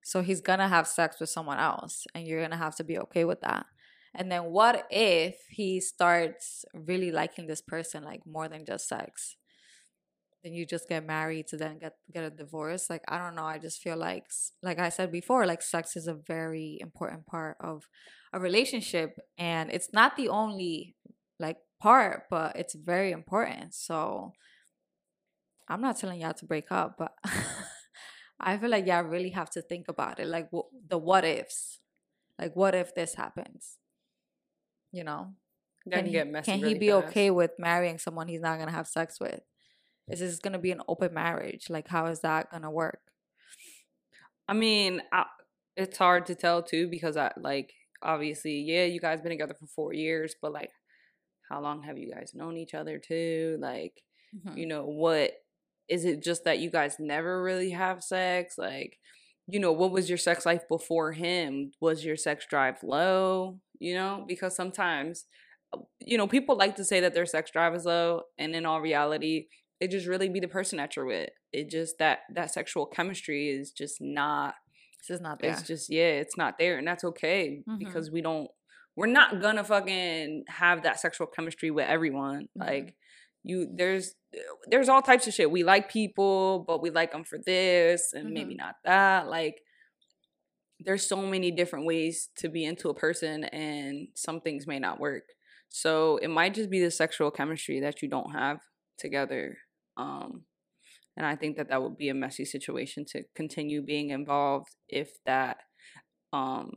So 0.03 0.21
he's 0.21 0.41
to 0.41 0.67
have 0.67 0.87
sex 0.87 1.19
with 1.19 1.29
someone 1.29 1.59
else 1.59 2.07
and 2.15 2.25
you're 2.25 2.39
to 2.51 2.57
have 2.57 2.75
to 2.77 2.83
be 2.83 2.97
okay 2.99 3.25
with 3.25 3.41
that. 3.41 3.65
And 4.15 4.31
then 4.31 4.45
what 4.45 4.87
if 4.89 5.35
he 5.49 5.79
starts 5.79 6.65
really 6.73 7.11
liking 7.11 7.47
this 7.47 7.61
person 7.61 8.03
like 8.03 8.21
more 8.25 8.47
than 8.47 8.65
just 8.65 8.87
sex? 8.87 9.35
Then 10.43 10.53
you 10.53 10.65
just 10.65 10.87
get 10.87 11.05
married 11.05 11.47
to 11.47 11.57
then 11.57 11.79
get 11.79 11.93
get 12.11 12.23
a 12.23 12.29
divorce. 12.29 12.89
Like 12.89 13.03
I 13.07 13.17
don't 13.17 13.35
know, 13.35 13.43
I 13.43 13.59
just 13.59 13.81
feel 13.81 13.97
like 13.97 14.25
like 14.63 14.79
I 14.79 14.89
said 14.89 15.11
before, 15.11 15.45
like 15.45 15.61
sex 15.61 15.95
is 15.95 16.07
a 16.07 16.13
very 16.13 16.77
important 16.79 17.27
part 17.27 17.57
of 17.59 17.87
a 18.31 18.39
relationship 18.39 19.19
and 19.37 19.69
it's 19.69 19.91
not 19.91 20.15
the 20.15 20.29
only 20.29 20.95
like 21.39 21.57
part, 21.79 22.23
but 22.29 22.55
it's 22.55 22.75
very 22.75 23.11
important. 23.11 23.73
So 23.73 24.33
I'm 25.67 25.81
not 25.81 25.97
telling 25.97 26.21
y'all 26.21 26.33
to 26.33 26.45
break 26.45 26.71
up, 26.71 26.95
but 26.97 27.13
I 28.39 28.57
feel 28.57 28.69
like 28.69 28.85
y'all 28.85 29.03
really 29.03 29.29
have 29.29 29.49
to 29.51 29.61
think 29.61 29.87
about 29.87 30.19
it, 30.19 30.27
like 30.27 30.49
the 30.87 30.97
what 30.97 31.25
ifs. 31.25 31.79
Like 32.39 32.55
what 32.55 32.73
if 32.73 32.95
this 32.95 33.15
happens? 33.15 33.77
You 34.91 35.03
know, 35.03 35.33
can 35.91 36.05
he, 36.05 36.11
get 36.11 36.31
messy. 36.31 36.51
can 36.51 36.59
he 36.59 36.65
really 36.65 36.79
be 36.79 36.89
fast. 36.89 37.07
okay 37.07 37.31
with 37.31 37.51
marrying 37.59 37.99
someone 37.99 38.27
he's 38.27 38.41
not 38.41 38.59
gonna 38.59 38.71
have 38.71 38.87
sex 38.87 39.19
with? 39.19 39.41
Is 40.07 40.19
this 40.19 40.39
gonna 40.39 40.59
be 40.59 40.71
an 40.71 40.81
open 40.87 41.13
marriage? 41.13 41.69
Like 41.69 41.87
how 41.87 42.07
is 42.07 42.21
that 42.21 42.49
gonna 42.51 42.71
work? 42.71 43.01
I 44.47 44.53
mean, 44.53 45.01
I, 45.11 45.25
it's 45.75 45.97
hard 45.97 46.25
to 46.27 46.35
tell 46.35 46.63
too 46.63 46.87
because 46.87 47.17
I 47.17 47.31
like 47.37 47.73
obviously, 48.01 48.61
yeah, 48.61 48.85
you 48.85 48.99
guys 48.99 49.21
been 49.21 49.31
together 49.31 49.55
for 49.59 49.67
four 49.67 49.93
years, 49.93 50.35
but 50.41 50.53
like, 50.53 50.71
how 51.49 51.61
long 51.61 51.83
have 51.83 51.97
you 51.97 52.11
guys 52.11 52.31
known 52.35 52.57
each 52.57 52.73
other 52.73 52.99
too? 52.99 53.57
Like, 53.59 54.01
Mhm. 54.35 54.57
you 54.57 54.65
know, 54.67 54.85
what 54.85 55.31
is 55.87 56.05
it 56.05 56.21
just 56.21 56.43
that 56.43 56.59
you 56.59 56.69
guys 56.69 56.97
never 56.99 57.41
really 57.41 57.71
have 57.71 58.03
sex? 58.03 58.57
Like, 58.57 58.99
you 59.47 59.59
know, 59.59 59.71
what 59.73 59.91
was 59.91 60.07
your 60.07 60.17
sex 60.19 60.45
life 60.45 60.67
before 60.69 61.11
him? 61.13 61.71
Was 61.81 62.05
your 62.05 62.15
sex 62.15 62.45
drive 62.47 62.83
low? 62.83 63.59
You 63.79 63.95
know, 63.95 64.23
because 64.27 64.55
sometimes, 64.55 65.25
uh, 65.73 65.79
you 65.99 66.17
know, 66.17 66.27
people 66.27 66.55
like 66.55 66.75
to 66.75 66.83
say 66.85 66.99
that 66.99 67.13
their 67.15 67.25
sex 67.25 67.49
drive 67.51 67.73
is 67.73 67.85
low, 67.85 68.23
and 68.37 68.55
in 68.55 68.65
all 68.67 68.81
reality, 68.81 69.47
it 69.79 69.89
just 69.89 70.05
really 70.07 70.29
be 70.29 70.39
the 70.39 70.47
person 70.47 70.77
that 70.77 70.95
you're 70.95 71.05
with. 71.05 71.29
It 71.51 71.69
just 71.71 71.97
that 71.97 72.19
that 72.35 72.51
sexual 72.51 72.85
chemistry 72.85 73.49
is 73.49 73.71
just 73.71 73.99
not 73.99 74.53
This 74.99 75.15
is 75.15 75.21
not 75.21 75.39
there. 75.39 75.51
it's 75.51 75.63
just 75.63 75.89
yeah, 75.89 76.11
it's 76.21 76.37
not 76.37 76.59
there, 76.59 76.77
and 76.77 76.87
that's 76.87 77.03
okay 77.05 77.63
Mhm. 77.67 77.79
because 77.79 78.11
we 78.11 78.21
don't. 78.21 78.51
We're 78.99 79.07
not 79.07 79.41
gonna 79.41 79.63
fucking 79.63 80.43
have 80.49 80.83
that 80.83 80.99
sexual 80.99 81.25
chemistry 81.27 81.71
with 81.71 81.87
everyone. 81.87 82.49
Mhm. 82.57 82.67
Like 82.67 82.95
you, 83.43 83.67
there's 83.73 84.13
there's 84.69 84.89
all 84.89 85.01
types 85.01 85.25
of 85.25 85.33
shit. 85.33 85.49
We 85.49 85.63
like 85.63 85.89
people, 85.89 86.65
but 86.67 86.81
we 86.81 86.89
like 86.89 87.13
them 87.13 87.23
for 87.23 87.39
this 87.45 88.11
and 88.11 88.31
maybe 88.31 88.55
not 88.55 88.75
that. 88.83 89.29
Like 89.29 89.55
there's 90.81 91.07
so 91.07 91.15
many 91.15 91.49
different 91.49 91.85
ways 91.85 92.29
to 92.39 92.49
be 92.49 92.65
into 92.65 92.89
a 92.89 92.93
person, 92.93 93.45
and 93.45 94.09
some 94.15 94.41
things 94.41 94.67
may 94.67 94.79
not 94.79 94.99
work. 94.99 95.23
So 95.69 96.17
it 96.17 96.27
might 96.27 96.53
just 96.53 96.69
be 96.69 96.81
the 96.81 96.91
sexual 96.91 97.31
chemistry 97.31 97.79
that 97.79 98.01
you 98.01 98.09
don't 98.09 98.31
have 98.31 98.57
together. 98.97 99.57
Um, 99.95 100.43
and 101.15 101.25
I 101.25 101.37
think 101.37 101.55
that 101.55 101.69
that 101.69 101.81
would 101.81 101.97
be 101.97 102.09
a 102.09 102.13
messy 102.13 102.43
situation 102.43 103.05
to 103.11 103.23
continue 103.33 103.81
being 103.81 104.09
involved 104.09 104.75
if 104.89 105.09
that 105.25 105.57
um 106.33 106.71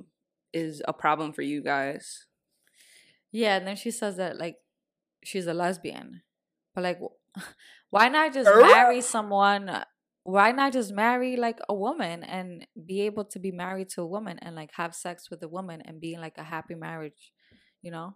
is 0.52 0.82
a 0.86 0.92
problem 0.92 1.32
for 1.32 1.42
you 1.42 1.62
guys. 1.62 2.26
Yeah, 3.30 3.56
and 3.56 3.66
then 3.66 3.76
she 3.76 3.90
says 3.90 4.16
that 4.16 4.38
like 4.38 4.56
she's 5.24 5.46
a 5.46 5.54
lesbian. 5.54 6.22
But 6.74 6.84
like 6.84 7.00
why 7.90 8.08
not 8.08 8.32
just 8.32 8.50
marry 8.54 9.00
someone 9.00 9.68
uh, 9.68 9.84
why 10.24 10.52
not 10.52 10.72
just 10.72 10.92
marry 10.92 11.36
like 11.36 11.58
a 11.68 11.74
woman 11.74 12.22
and 12.22 12.66
be 12.86 13.02
able 13.02 13.24
to 13.24 13.38
be 13.38 13.50
married 13.50 13.88
to 13.90 14.02
a 14.02 14.06
woman 14.06 14.38
and 14.40 14.54
like 14.54 14.70
have 14.74 14.94
sex 14.94 15.30
with 15.30 15.42
a 15.42 15.48
woman 15.48 15.82
and 15.84 16.00
be 16.00 16.14
in 16.14 16.20
like 16.20 16.38
a 16.38 16.44
happy 16.44 16.74
marriage, 16.74 17.32
you 17.80 17.90
know? 17.90 18.14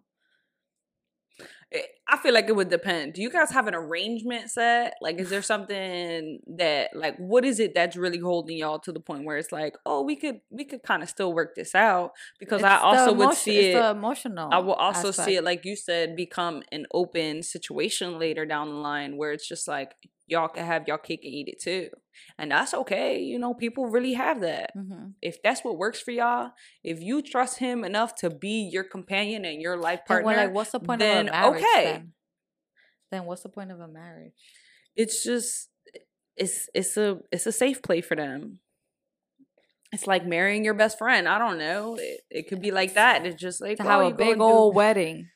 Eh, 1.73 1.81
I 2.09 2.17
feel 2.19 2.33
like 2.33 2.49
it 2.49 2.55
would 2.57 2.69
depend. 2.71 3.15
Do 3.15 3.21
you 3.23 3.31
guys 3.31 3.51
have 3.51 3.67
an 3.67 3.75
arrangement 3.75 4.51
set? 4.51 4.95
Like, 5.01 5.19
is 5.19 5.29
there 5.31 5.43
something 5.53 6.39
that, 6.57 6.91
like, 6.95 7.17
what 7.19 7.45
is 7.45 7.59
it 7.61 7.75
that's 7.75 7.97
really 7.97 8.19
holding 8.19 8.57
y'all 8.57 8.79
to 8.81 8.93
the 8.93 9.01
point 9.01 9.25
where 9.25 9.37
it's 9.37 9.51
like, 9.53 9.77
oh, 9.85 10.03
we 10.03 10.17
could, 10.17 10.41
we 10.51 10.65
could 10.65 10.83
kind 10.83 11.03
of 11.03 11.09
still 11.09 11.33
work 11.33 11.55
this 11.57 11.75
out? 11.75 12.13
Because 12.39 12.63
I 12.63 12.75
It's 12.75 12.81
the 12.83 12.87
also 12.87 13.13
would 13.15 13.35
see 13.35 13.59
it's 13.59 13.77
it. 13.77 13.81
the 13.81 13.91
emotional. 13.91 14.49
I 14.53 14.59
will 14.59 14.75
also 14.75 15.09
aspect. 15.09 15.27
see 15.27 15.37
it, 15.37 15.45
like 15.45 15.65
you 15.65 15.77
said, 15.77 16.15
become 16.17 16.63
an 16.73 16.87
open 16.95 17.43
situation 17.43 18.19
later 18.19 18.47
down 18.47 18.69
the 18.69 18.75
line 18.77 19.17
where 19.17 19.33
it's 19.33 19.47
just 19.49 19.67
like 19.67 19.95
y'all 20.27 20.49
can 20.49 20.65
have 20.67 20.87
y'all 20.89 20.99
cake 20.99 21.21
and 21.25 21.33
eat 21.33 21.49
it 21.49 21.61
too, 21.63 21.89
and 22.39 22.51
that's 22.51 22.75
okay. 22.75 23.21
You 23.21 23.39
know, 23.39 23.55
people 23.55 23.87
really 23.87 24.15
have 24.15 24.41
that. 24.41 24.71
Mhm. 24.77 25.15
If 25.23 25.43
that's 25.43 25.63
what 25.65 25.79
works 25.79 26.01
for 26.01 26.11
y'all, 26.11 26.51
if 26.83 27.01
you 27.01 27.23
trust 27.23 27.59
him 27.59 27.85
enough 27.85 28.15
to 28.17 28.31
be 28.31 28.69
your 28.73 28.85
companion 28.85 29.45
and 29.45 29.61
your 29.63 29.77
life 29.77 30.01
partner, 30.07 30.35
like, 30.37 30.53
what's 30.55 30.73
the 30.73 30.81
point 30.81 31.01
then 31.01 31.29
of 31.29 31.35
a 31.35 31.39
marriage? 31.39 31.63
okay. 31.65 31.85
Then? 31.85 32.13
then 33.13 33.25
what's 33.25 33.43
the 33.43 33.49
point 33.49 33.71
of 33.71 33.81
a 33.81 33.89
marriage? 33.89 34.33
it's 34.97 35.23
just 35.23 35.69
it's 36.37 36.69
it's 36.75 36.97
a 36.97 37.19
it's 37.31 37.47
a 37.47 37.53
safe 37.53 37.83
play 37.83 38.01
for 38.01 38.17
them. 38.17 38.61
It's 39.93 40.07
like 40.07 40.27
marrying 40.27 40.65
your 40.65 40.75
best 40.75 40.99
friend. 40.99 41.29
I 41.29 41.39
don't 41.39 41.59
know. 41.59 41.97
It, 41.99 42.21
it 42.31 42.49
could 42.49 42.61
be 42.61 42.71
like 42.73 42.95
that. 42.95 43.25
It's 43.25 43.41
just 43.41 43.61
like 43.61 43.77
To 43.79 43.85
oh, 43.85 43.89
have 43.89 44.13
a 44.13 44.15
big 44.15 44.29
and 44.31 44.39
do- 44.39 44.45
old 44.45 44.75
wedding. 44.75 45.29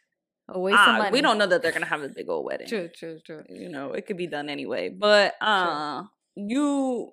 A 0.53 0.59
waste 0.59 0.75
of 0.75 0.81
Ah, 0.89 0.99
money. 0.99 1.11
we 1.13 1.21
don't 1.21 1.39
know 1.39 1.47
that 1.47 1.63
they're 1.63 1.71
gonna 1.73 1.87
have 1.87 2.03
a 2.03 2.09
big 2.09 2.29
old 2.29 2.45
wedding. 2.45 2.67
True, 2.69 2.89
true, 2.89 3.21
true. 3.25 3.45
You 3.49 3.69
know, 3.69 3.93
it 3.93 4.07
could 4.07 4.17
be 4.17 4.27
done 4.27 4.49
anyway. 4.49 4.89
But 4.89 5.35
uh, 5.41 6.05
you 6.35 7.13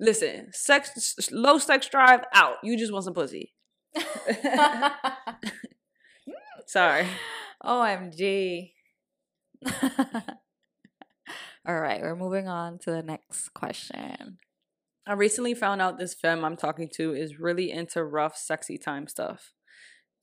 listen. 0.00 0.48
Sex, 0.52 1.28
low 1.30 1.58
sex 1.58 1.88
drive 1.88 2.20
out. 2.32 2.56
You 2.62 2.78
just 2.78 2.92
want 2.92 3.04
some 3.04 3.14
pussy. 3.14 3.52
Sorry. 6.66 7.06
OMG. 7.64 8.72
All 11.68 11.80
right, 11.80 12.00
we're 12.00 12.14
moving 12.16 12.46
on 12.48 12.78
to 12.80 12.90
the 12.92 13.02
next 13.02 13.48
question. 13.54 14.38
I 15.06 15.12
recently 15.14 15.54
found 15.54 15.82
out 15.82 15.98
this 15.98 16.14
femme 16.14 16.44
I'm 16.44 16.56
talking 16.56 16.88
to 16.94 17.12
is 17.12 17.38
really 17.40 17.70
into 17.70 18.04
rough, 18.04 18.36
sexy 18.36 18.78
time 18.78 19.08
stuff. 19.08 19.52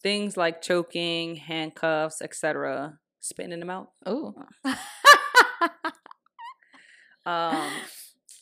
Things 0.04 0.36
like 0.38 0.62
choking, 0.62 1.38
handcuffs, 1.38 2.22
etc. 2.22 3.00
Spitting 3.22 3.60
them 3.60 3.70
out. 3.70 3.90
mouth. 4.06 4.14
Ooh. 4.14 4.36
Um, 7.26 7.72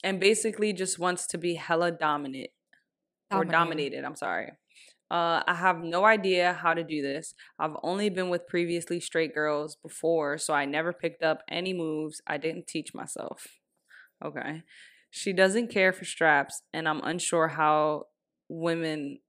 and 0.03 0.19
basically 0.19 0.73
just 0.73 0.97
wants 0.97 1.27
to 1.27 1.37
be 1.37 1.53
hella 1.55 1.91
dominant 1.91 2.49
or 3.31 3.45
Dominating. 3.45 3.51
dominated. 3.51 4.05
I'm 4.05 4.15
sorry. 4.15 4.51
Uh, 5.11 5.43
I 5.45 5.53
have 5.55 5.83
no 5.83 6.05
idea 6.05 6.53
how 6.53 6.73
to 6.73 6.83
do 6.83 7.01
this. 7.01 7.33
I've 7.59 7.75
only 7.83 8.09
been 8.09 8.29
with 8.29 8.47
previously 8.47 8.99
straight 8.99 9.35
girls 9.35 9.75
before, 9.75 10.37
so 10.37 10.53
I 10.53 10.65
never 10.65 10.93
picked 10.93 11.21
up 11.21 11.43
any 11.49 11.73
moves 11.73 12.21
I 12.25 12.37
didn't 12.37 12.65
teach 12.67 12.93
myself. 12.93 13.45
Okay. 14.23 14.63
She 15.09 15.33
doesn't 15.33 15.67
care 15.69 15.91
for 15.91 16.05
straps, 16.05 16.63
and 16.73 16.87
I'm 16.87 17.01
unsure 17.03 17.49
how 17.49 18.05
women. 18.47 19.19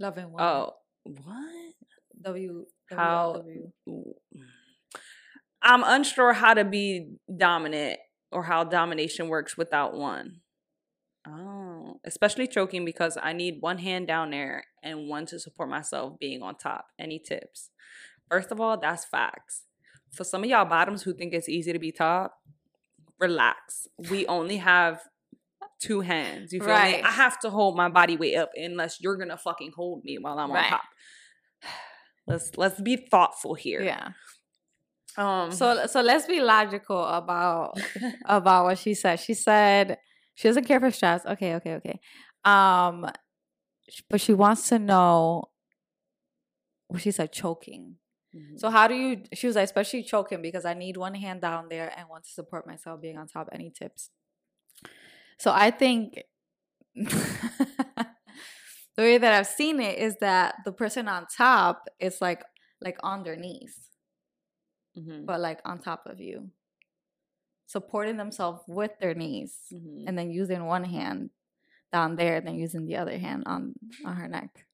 Loving 0.00 0.32
women. 0.32 0.44
Oh, 0.44 0.72
what? 1.04 1.74
W. 2.22 2.66
How- 2.90 3.34
W. 3.34 3.70
I'm 5.62 5.82
unsure 5.84 6.34
how 6.34 6.54
to 6.54 6.64
be 6.64 7.14
dominant 7.34 7.98
or 8.30 8.42
how 8.44 8.64
domination 8.64 9.28
works 9.28 9.56
without 9.56 9.94
one. 9.94 10.40
Oh, 11.26 12.00
especially 12.04 12.46
choking 12.46 12.84
because 12.84 13.16
I 13.22 13.32
need 13.32 13.56
one 13.60 13.78
hand 13.78 14.06
down 14.06 14.30
there 14.30 14.64
and 14.82 15.08
one 15.08 15.24
to 15.26 15.40
support 15.40 15.70
myself 15.70 16.18
being 16.20 16.42
on 16.42 16.56
top. 16.56 16.86
Any 16.98 17.18
tips? 17.18 17.70
First 18.30 18.52
of 18.52 18.60
all, 18.60 18.78
that's 18.78 19.06
facts. 19.06 19.62
For 20.12 20.22
some 20.24 20.44
of 20.44 20.50
y'all 20.50 20.66
bottoms 20.66 21.02
who 21.02 21.14
think 21.14 21.32
it's 21.32 21.48
easy 21.48 21.72
to 21.72 21.78
be 21.78 21.92
top, 21.92 22.34
relax. 23.18 23.86
We 24.10 24.26
only 24.26 24.58
have 24.58 25.00
two 25.80 26.00
hands. 26.02 26.52
You 26.52 26.60
feel 26.60 26.68
me? 26.68 27.02
I 27.02 27.10
have 27.10 27.38
to 27.40 27.50
hold 27.50 27.74
my 27.76 27.88
body 27.88 28.16
weight 28.18 28.36
up 28.36 28.50
unless 28.54 29.00
you're 29.00 29.16
gonna 29.16 29.38
fucking 29.38 29.72
hold 29.74 30.04
me 30.04 30.18
while 30.18 30.38
I'm 30.38 30.50
on 30.50 30.56
top. 30.70 30.82
Let's 32.26 32.56
let's 32.56 32.80
be 32.80 32.96
thoughtful 32.96 33.54
here. 33.54 33.82
Yeah. 33.82 34.10
Um. 35.16 35.52
So 35.52 35.86
so 35.86 36.00
let's 36.00 36.26
be 36.26 36.40
logical 36.40 37.04
about 37.04 37.78
about 38.24 38.64
what 38.64 38.78
she 38.78 38.94
said. 38.94 39.20
She 39.20 39.34
said 39.34 39.98
she 40.34 40.48
doesn't 40.48 40.64
care 40.64 40.80
for 40.80 40.90
stress. 40.90 41.24
Okay, 41.26 41.54
okay, 41.56 41.74
okay. 41.74 42.00
Um, 42.44 43.06
but 44.10 44.20
she 44.20 44.32
wants 44.34 44.68
to 44.70 44.78
know. 44.78 45.44
What 46.88 47.02
she 47.02 47.10
said, 47.10 47.32
choking. 47.32 47.96
Mhm. 48.34 48.58
So 48.58 48.70
how 48.70 48.88
do 48.88 48.94
you? 48.94 49.22
She 49.32 49.46
was 49.46 49.56
like, 49.56 49.64
especially 49.64 50.02
choking 50.02 50.42
because 50.42 50.64
I 50.64 50.74
need 50.74 50.96
one 50.96 51.14
hand 51.14 51.40
down 51.40 51.68
there 51.68 51.92
and 51.96 52.08
want 52.08 52.24
to 52.24 52.30
support 52.30 52.66
myself 52.66 53.00
being 53.00 53.18
on 53.18 53.26
top. 53.28 53.48
Any 53.52 53.70
tips? 53.70 54.10
So 55.38 55.52
I 55.52 55.70
think 55.70 56.22
the 58.96 59.02
way 59.02 59.18
that 59.18 59.32
I've 59.34 59.46
seen 59.46 59.80
it 59.80 59.98
is 59.98 60.16
that 60.20 60.56
the 60.64 60.72
person 60.72 61.08
on 61.08 61.26
top 61.26 61.88
is 61.98 62.20
like 62.20 62.42
like 62.80 62.98
on 63.02 63.22
their 63.24 63.36
knees 63.36 63.90
Mhm. 64.96 65.26
but 65.26 65.40
like 65.40 65.60
on 65.64 65.80
top 65.80 66.06
of 66.06 66.20
you, 66.20 66.50
supporting 67.66 68.16
themselves 68.16 68.62
with 68.68 68.92
their 69.00 69.14
knees, 69.14 69.58
Mhm. 69.72 70.04
and 70.06 70.16
then 70.18 70.30
using 70.30 70.64
one 70.66 70.84
hand 70.84 71.30
down 71.92 72.14
there, 72.16 72.36
and 72.36 72.46
then 72.46 72.54
using 72.54 72.86
the 72.86 72.96
other 72.96 73.18
hand 73.18 73.42
on 73.46 73.74
on 74.04 74.14
her 74.16 74.28
neck. 74.28 74.66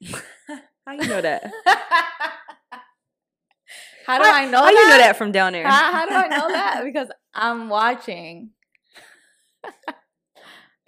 How 0.86 0.92
you 0.92 1.06
know 1.08 1.20
that? 1.20 1.42
How 4.06 4.16
do 4.18 4.24
I 4.24 4.46
know 4.46 4.58
How 4.58 4.64
that? 4.66 4.72
you 4.72 4.88
know 4.88 4.98
that 4.98 5.16
from 5.16 5.32
down 5.32 5.52
there? 5.52 5.66
How, 5.66 5.92
how 5.92 6.06
do 6.06 6.14
I 6.14 6.28
know 6.28 6.48
that? 6.48 6.82
Because 6.88 7.08
I'm 7.34 7.68
watching. 7.68 8.50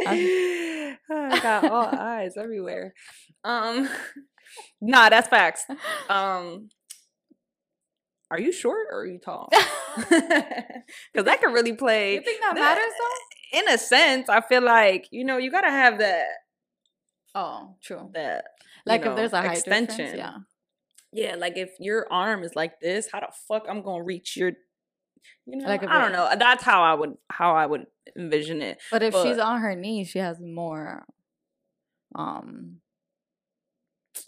I 1.10 1.40
got 1.42 1.64
all 1.70 1.86
eyes 1.86 2.36
everywhere. 2.36 2.94
Um, 3.44 3.88
nah, 4.80 5.08
that's 5.08 5.28
facts. 5.28 5.64
Um, 6.08 6.68
are 8.30 8.40
you 8.40 8.52
short 8.52 8.86
or 8.90 9.00
are 9.00 9.06
you 9.06 9.18
tall? 9.18 9.48
Because 9.52 11.24
that 11.24 11.40
could 11.40 11.52
really 11.52 11.72
play. 11.72 12.14
You 12.14 12.22
think 12.22 12.40
that 12.40 12.54
matters 12.54 12.92
though? 12.98 13.58
In 13.58 13.68
a 13.68 13.78
sense, 13.78 14.28
I 14.28 14.40
feel 14.40 14.62
like 14.62 15.08
you 15.10 15.24
know 15.24 15.36
you 15.36 15.50
gotta 15.50 15.70
have 15.70 15.98
that 15.98 16.26
Oh, 17.34 17.76
true. 17.82 18.10
that 18.14 18.44
Like 18.86 19.04
know, 19.04 19.10
if 19.10 19.16
there's 19.16 19.32
a 19.32 19.44
extension. 19.50 20.16
yeah. 20.16 20.34
yeah. 21.12 21.34
Like 21.36 21.56
if 21.56 21.70
your 21.80 22.06
arm 22.12 22.42
is 22.44 22.54
like 22.54 22.80
this, 22.80 23.08
how 23.12 23.20
the 23.20 23.28
fuck 23.48 23.66
I'm 23.68 23.82
gonna 23.82 24.04
reach 24.04 24.36
your? 24.36 24.52
You 25.46 25.58
know, 25.58 25.68
Like 25.68 25.86
I 25.86 26.00
don't 26.00 26.12
know. 26.12 26.28
That's 26.38 26.62
how 26.62 26.82
I 26.82 26.94
would 26.94 27.14
how 27.28 27.54
I 27.54 27.66
would 27.66 27.86
envision 28.16 28.62
it. 28.62 28.78
But 28.90 29.02
if 29.02 29.14
she's 29.14 29.38
on 29.38 29.60
her 29.60 29.74
knees, 29.74 30.08
she 30.08 30.18
has 30.18 30.38
more, 30.40 31.04
um, 32.14 32.80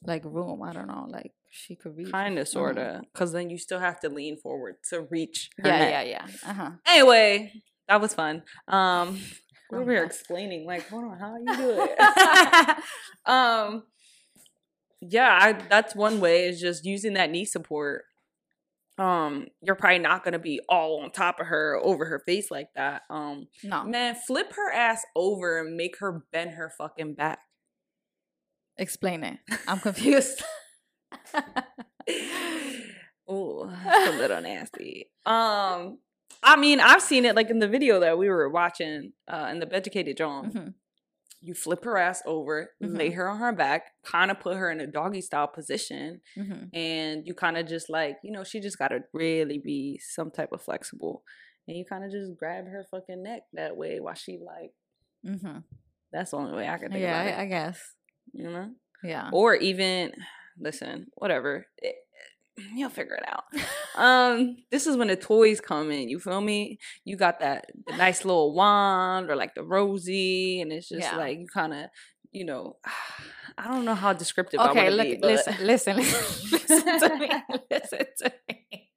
like 0.04 0.24
room. 0.24 0.62
I 0.62 0.72
don't 0.72 0.88
know. 0.88 1.06
Like 1.08 1.32
she 1.50 1.76
could 1.76 1.96
reach. 1.96 2.10
Kind 2.10 2.38
of, 2.38 2.48
sort 2.48 2.78
of, 2.78 3.02
because 3.12 3.32
then 3.32 3.50
you 3.50 3.58
still 3.58 3.78
have 3.80 4.00
to 4.00 4.08
lean 4.08 4.36
forward 4.36 4.76
to 4.90 5.06
reach. 5.10 5.50
Her 5.58 5.68
Yeah, 5.68 5.88
yeah, 5.88 6.02
yeah. 6.02 6.26
Uh 6.46 6.54
huh. 6.54 6.70
Anyway, 6.86 7.52
that 7.88 8.00
was 8.00 8.14
fun. 8.14 8.42
Um, 8.68 9.20
we 9.70 9.84
were 9.84 10.04
explaining 10.04 10.66
like, 10.66 10.88
hold 10.88 11.04
on, 11.04 11.18
how 11.18 11.36
you 11.36 11.56
do 11.56 11.86
it? 11.88 12.78
um, 13.26 13.84
yeah, 15.00 15.38
I, 15.40 15.52
that's 15.52 15.94
one 15.94 16.20
way 16.20 16.46
is 16.46 16.60
just 16.60 16.84
using 16.84 17.14
that 17.14 17.30
knee 17.30 17.44
support. 17.44 18.04
Um, 19.02 19.48
you're 19.62 19.74
probably 19.74 19.98
not 19.98 20.22
gonna 20.24 20.38
be 20.38 20.60
all 20.68 21.00
on 21.02 21.10
top 21.10 21.40
of 21.40 21.46
her, 21.46 21.76
over 21.82 22.04
her 22.04 22.20
face 22.24 22.50
like 22.50 22.68
that. 22.76 23.02
Um, 23.10 23.48
no, 23.64 23.84
man, 23.84 24.14
flip 24.14 24.52
her 24.54 24.70
ass 24.72 25.04
over 25.16 25.60
and 25.60 25.76
make 25.76 25.98
her 25.98 26.22
bend 26.32 26.52
her 26.52 26.70
fucking 26.78 27.14
back. 27.14 27.40
explain 28.78 29.24
it. 29.24 29.38
I'm 29.66 29.80
confused. 29.80 30.42
Oh, 33.28 33.66
that's 33.84 34.14
a 34.14 34.18
little 34.18 34.40
nasty. 34.40 35.10
Um, 35.24 35.98
I 36.42 36.56
mean, 36.56 36.80
I've 36.80 37.00
seen 37.02 37.24
it 37.24 37.36
like 37.36 37.50
in 37.50 37.60
the 37.60 37.68
video 37.68 38.00
that 38.00 38.18
we 38.18 38.28
were 38.28 38.48
watching 38.48 39.12
uh, 39.28 39.48
in 39.50 39.60
the 39.60 39.66
Beducated 39.66 40.16
John. 40.16 40.50
Mhm. 40.50 40.74
You 41.44 41.54
flip 41.54 41.82
her 41.84 41.98
ass 41.98 42.22
over, 42.24 42.70
lay 42.80 43.10
Mhm. 43.10 43.14
her 43.14 43.28
on 43.28 43.38
her 43.38 43.52
back, 43.52 43.92
kind 44.04 44.30
of 44.30 44.38
put 44.38 44.56
her 44.56 44.70
in 44.70 44.80
a 44.80 44.86
doggy 44.86 45.20
style 45.20 45.48
position, 45.48 46.20
Mhm. 46.36 46.70
and 46.72 47.26
you 47.26 47.34
kind 47.34 47.58
of 47.58 47.66
just 47.66 47.90
like, 47.90 48.18
you 48.22 48.30
know, 48.30 48.44
she 48.44 48.60
just 48.60 48.78
got 48.78 48.88
to 48.88 49.00
really 49.12 49.58
be 49.58 49.98
some 49.98 50.30
type 50.30 50.52
of 50.52 50.62
flexible. 50.62 51.24
And 51.66 51.76
you 51.76 51.84
kind 51.84 52.04
of 52.04 52.10
just 52.12 52.36
grab 52.36 52.66
her 52.66 52.84
fucking 52.90 53.22
neck 53.24 53.42
that 53.54 53.76
way 53.76 53.98
while 54.00 54.14
she 54.14 54.38
like, 54.38 54.72
Mhm. 55.24 55.64
that's 56.12 56.30
the 56.30 56.36
only 56.36 56.54
way 56.56 56.68
I 56.68 56.78
can 56.78 56.90
think 56.92 57.02
Yeah, 57.02 57.22
about 57.22 57.26
I, 57.38 57.42
it. 57.42 57.42
I 57.42 57.46
guess. 57.46 57.94
you 58.32 58.44
know? 58.44 58.74
Yeah. 59.02 59.30
or 59.32 59.56
even 59.56 60.12
listen 60.58 61.10
whatever 61.14 61.66
It- 61.78 61.96
you'll 62.74 62.90
figure 62.90 63.14
it 63.14 63.24
out 63.26 63.44
um 63.96 64.56
this 64.70 64.86
is 64.86 64.96
when 64.96 65.08
the 65.08 65.16
toys 65.16 65.60
come 65.60 65.90
in 65.90 66.08
you 66.08 66.18
feel 66.18 66.40
me 66.40 66.78
you 67.04 67.16
got 67.16 67.40
that 67.40 67.66
the 67.86 67.96
nice 67.96 68.24
little 68.24 68.54
wand 68.54 69.30
or 69.30 69.36
like 69.36 69.54
the 69.54 69.62
rosy 69.64 70.60
and 70.60 70.72
it's 70.72 70.88
just 70.88 71.00
Yeah. 71.02 71.16
like 71.16 71.38
you 71.38 71.46
kind 71.52 71.72
of 71.72 71.86
you 72.30 72.44
know 72.44 72.76
i 73.58 73.68
don't 73.68 73.84
know 73.84 73.94
how 73.94 74.12
descriptive 74.12 74.60
Okay, 74.60 74.84
wanna 74.84 74.90
look, 74.96 75.08
be, 75.08 75.18
listen, 75.22 75.54
listen, 75.60 75.96
listen, 75.96 76.52
listen 76.52 76.98
to 77.00 77.16
me. 77.18 77.30
Listen 77.70 78.06
to 78.22 78.32
me. 78.48 78.90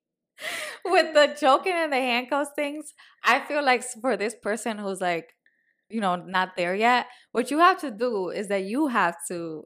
with 0.85 1.13
the 1.13 1.35
choking 1.39 1.73
and 1.73 1.91
the 1.91 1.97
handcuffs 1.97 2.51
things, 2.55 2.93
I 3.23 3.39
feel 3.41 3.63
like 3.63 3.83
for 4.01 4.15
this 4.17 4.35
person 4.35 4.77
who's 4.77 5.01
like, 5.01 5.29
you 5.89 6.01
know, 6.01 6.15
not 6.15 6.55
there 6.55 6.75
yet, 6.75 7.07
what 7.31 7.51
you 7.51 7.59
have 7.59 7.79
to 7.81 7.91
do 7.91 8.29
is 8.29 8.47
that 8.49 8.63
you 8.65 8.87
have 8.87 9.15
to 9.29 9.65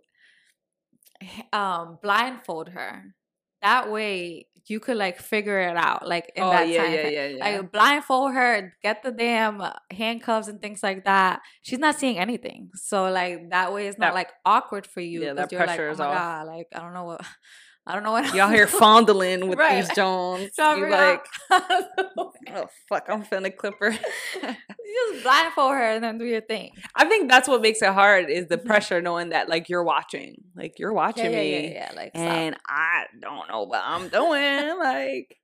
um 1.53 1.97
blindfold 2.01 2.69
her. 2.69 3.15
That 3.61 3.91
way 3.91 4.47
you 4.67 4.79
could 4.79 4.97
like 4.97 5.19
figure 5.19 5.59
it 5.59 5.75
out 5.75 6.07
like 6.07 6.31
in 6.35 6.43
oh 6.43 6.51
that 6.51 6.67
yeah, 6.69 6.83
time 6.83 6.93
yeah, 6.93 7.07
yeah, 7.07 7.27
yeah. 7.27 7.43
Like 7.59 7.71
blindfold 7.71 8.33
her, 8.33 8.73
get 8.83 9.01
the 9.01 9.11
damn 9.11 9.61
uh, 9.61 9.71
handcuffs 9.89 10.47
and 10.47 10.61
things 10.61 10.83
like 10.83 11.05
that. 11.05 11.41
She's 11.63 11.79
not 11.79 11.95
seeing 11.99 12.19
anything, 12.19 12.69
so 12.75 13.09
like 13.09 13.49
that 13.49 13.73
way 13.73 13.87
it's 13.87 13.97
not 13.97 14.07
That- 14.09 14.15
like 14.15 14.29
awkward 14.45 14.85
for 14.85 15.01
you. 15.01 15.23
Yeah, 15.23 15.33
that 15.33 15.51
you're 15.51 15.59
like, 15.59 15.67
pressure 15.69 15.89
oh 15.89 15.91
is 15.93 15.99
off. 15.99 16.13
god, 16.15 16.47
like 16.47 16.67
I 16.73 16.79
don't 16.79 16.93
know 16.93 17.05
what, 17.05 17.21
I 17.89 17.93
don't 17.95 18.03
know 18.03 18.11
what 18.11 18.35
Y'all 18.35 18.49
here 18.49 18.67
fondling 18.83 19.47
with 19.49 19.57
Right. 19.57 19.81
these 19.83 19.95
Jones. 19.95 20.51
To 20.57 20.75
You 20.77 20.89
like, 20.89 21.25
how 21.49 21.59
to 21.59 21.87
do 21.97 22.03
it. 22.05 22.53
oh 22.55 22.67
fuck, 22.87 23.05
I'm 23.09 23.23
finna 23.23 23.55
clip 23.55 23.73
her. 23.79 23.89
You 23.91 23.99
just 25.13 25.23
blindfold 25.23 25.71
her 25.71 25.81
and 25.95 26.03
then 26.03 26.17
do 26.19 26.25
your 26.25 26.41
thing. 26.41 26.71
I 26.95 27.05
think 27.05 27.31
that's 27.31 27.47
what 27.47 27.61
makes 27.61 27.81
it 27.81 27.89
hard 27.91 28.29
is 28.29 28.47
the 28.47 28.57
Mhm. 28.59 28.65
pressure 28.65 29.01
knowing 29.01 29.29
that 29.29 29.49
like 29.49 29.69
you're 29.69 29.83
watching, 29.83 30.35
like 30.55 30.77
you're 30.77 30.93
watching 30.93 31.31
Yeah, 31.31 31.41
yeah, 31.41 31.59
me, 31.61 31.67
yeah, 31.67 31.73
yeah. 31.73 31.91
Like, 31.95 32.11
stop. 32.15 32.21
and 32.31 32.57
I 32.67 33.05
don't 33.19 33.49
know 33.49 33.63
what 33.63 33.81
I'm 33.83 34.07
doing. 34.09 34.77
like 34.77 35.35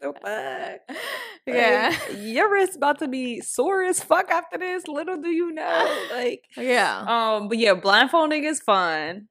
the 0.00 0.12
fuck. 0.20 0.96
yeah, 1.46 1.96
Like, 2.08 2.16
your 2.18 2.50
wrist 2.52 2.74
about 2.76 2.98
to 2.98 3.06
be 3.06 3.40
sore 3.40 3.84
as 3.84 4.02
fuck 4.02 4.28
after 4.32 4.58
this. 4.58 4.88
Little 4.88 5.18
do 5.18 5.28
you 5.30 5.52
know. 5.52 6.06
Like, 6.12 6.42
yeah. 6.56 7.04
um, 7.06 7.46
but 7.48 7.58
yeah, 7.58 7.74
blindfolding 7.74 8.42
is 8.42 8.58
fun. 8.58 9.28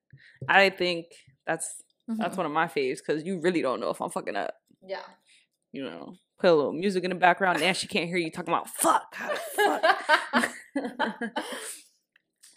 I 0.48 0.70
think 0.70 1.08
that's 1.46 1.70
that's 2.18 2.36
Mhm. 2.36 2.38
one 2.38 2.46
of 2.46 2.52
my 2.52 2.68
faves 2.68 2.98
because 2.98 3.24
you 3.24 3.40
really 3.40 3.62
don't 3.62 3.80
know 3.80 3.90
if 3.90 4.02
I'm 4.02 4.10
fucking 4.10 4.36
up. 4.36 4.54
yeah. 4.86 5.04
You 5.74 5.84
know, 5.84 6.16
put 6.40 6.50
a 6.50 6.54
little 6.54 6.74
music 6.74 7.04
in 7.06 7.10
the 7.12 7.16
background, 7.16 7.62
and 7.62 7.78
she 7.78 7.88
can't 7.88 8.08
hear 8.10 8.18
you 8.18 8.30
talking 8.32 8.54
about 8.54 8.68
fuck. 8.70 9.16
Fuck? 9.56 10.52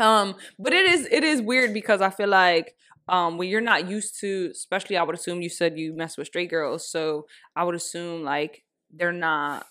um, 0.01 0.35
but 0.59 0.73
it 0.73 0.87
is 0.87 1.07
it 1.11 1.23
is 1.25 1.41
weird 1.41 1.73
because 1.73 2.01
I 2.01 2.11
feel 2.11 2.29
like 2.29 2.75
um 3.09 3.39
when 3.39 3.49
you're 3.49 3.61
not 3.61 3.89
used 3.89 4.19
to, 4.21 4.49
especially 4.51 4.97
I 4.97 5.03
would 5.05 5.15
assume 5.15 5.43
you 5.43 5.49
said 5.49 5.79
you 5.79 5.95
mess 5.95 6.17
with 6.17 6.27
straight 6.27 6.51
girls, 6.51 6.91
so 6.91 7.27
I 7.55 7.65
would 7.65 7.75
assume 7.77 8.25
like 8.25 8.65
they're 8.93 9.13
not 9.13 9.67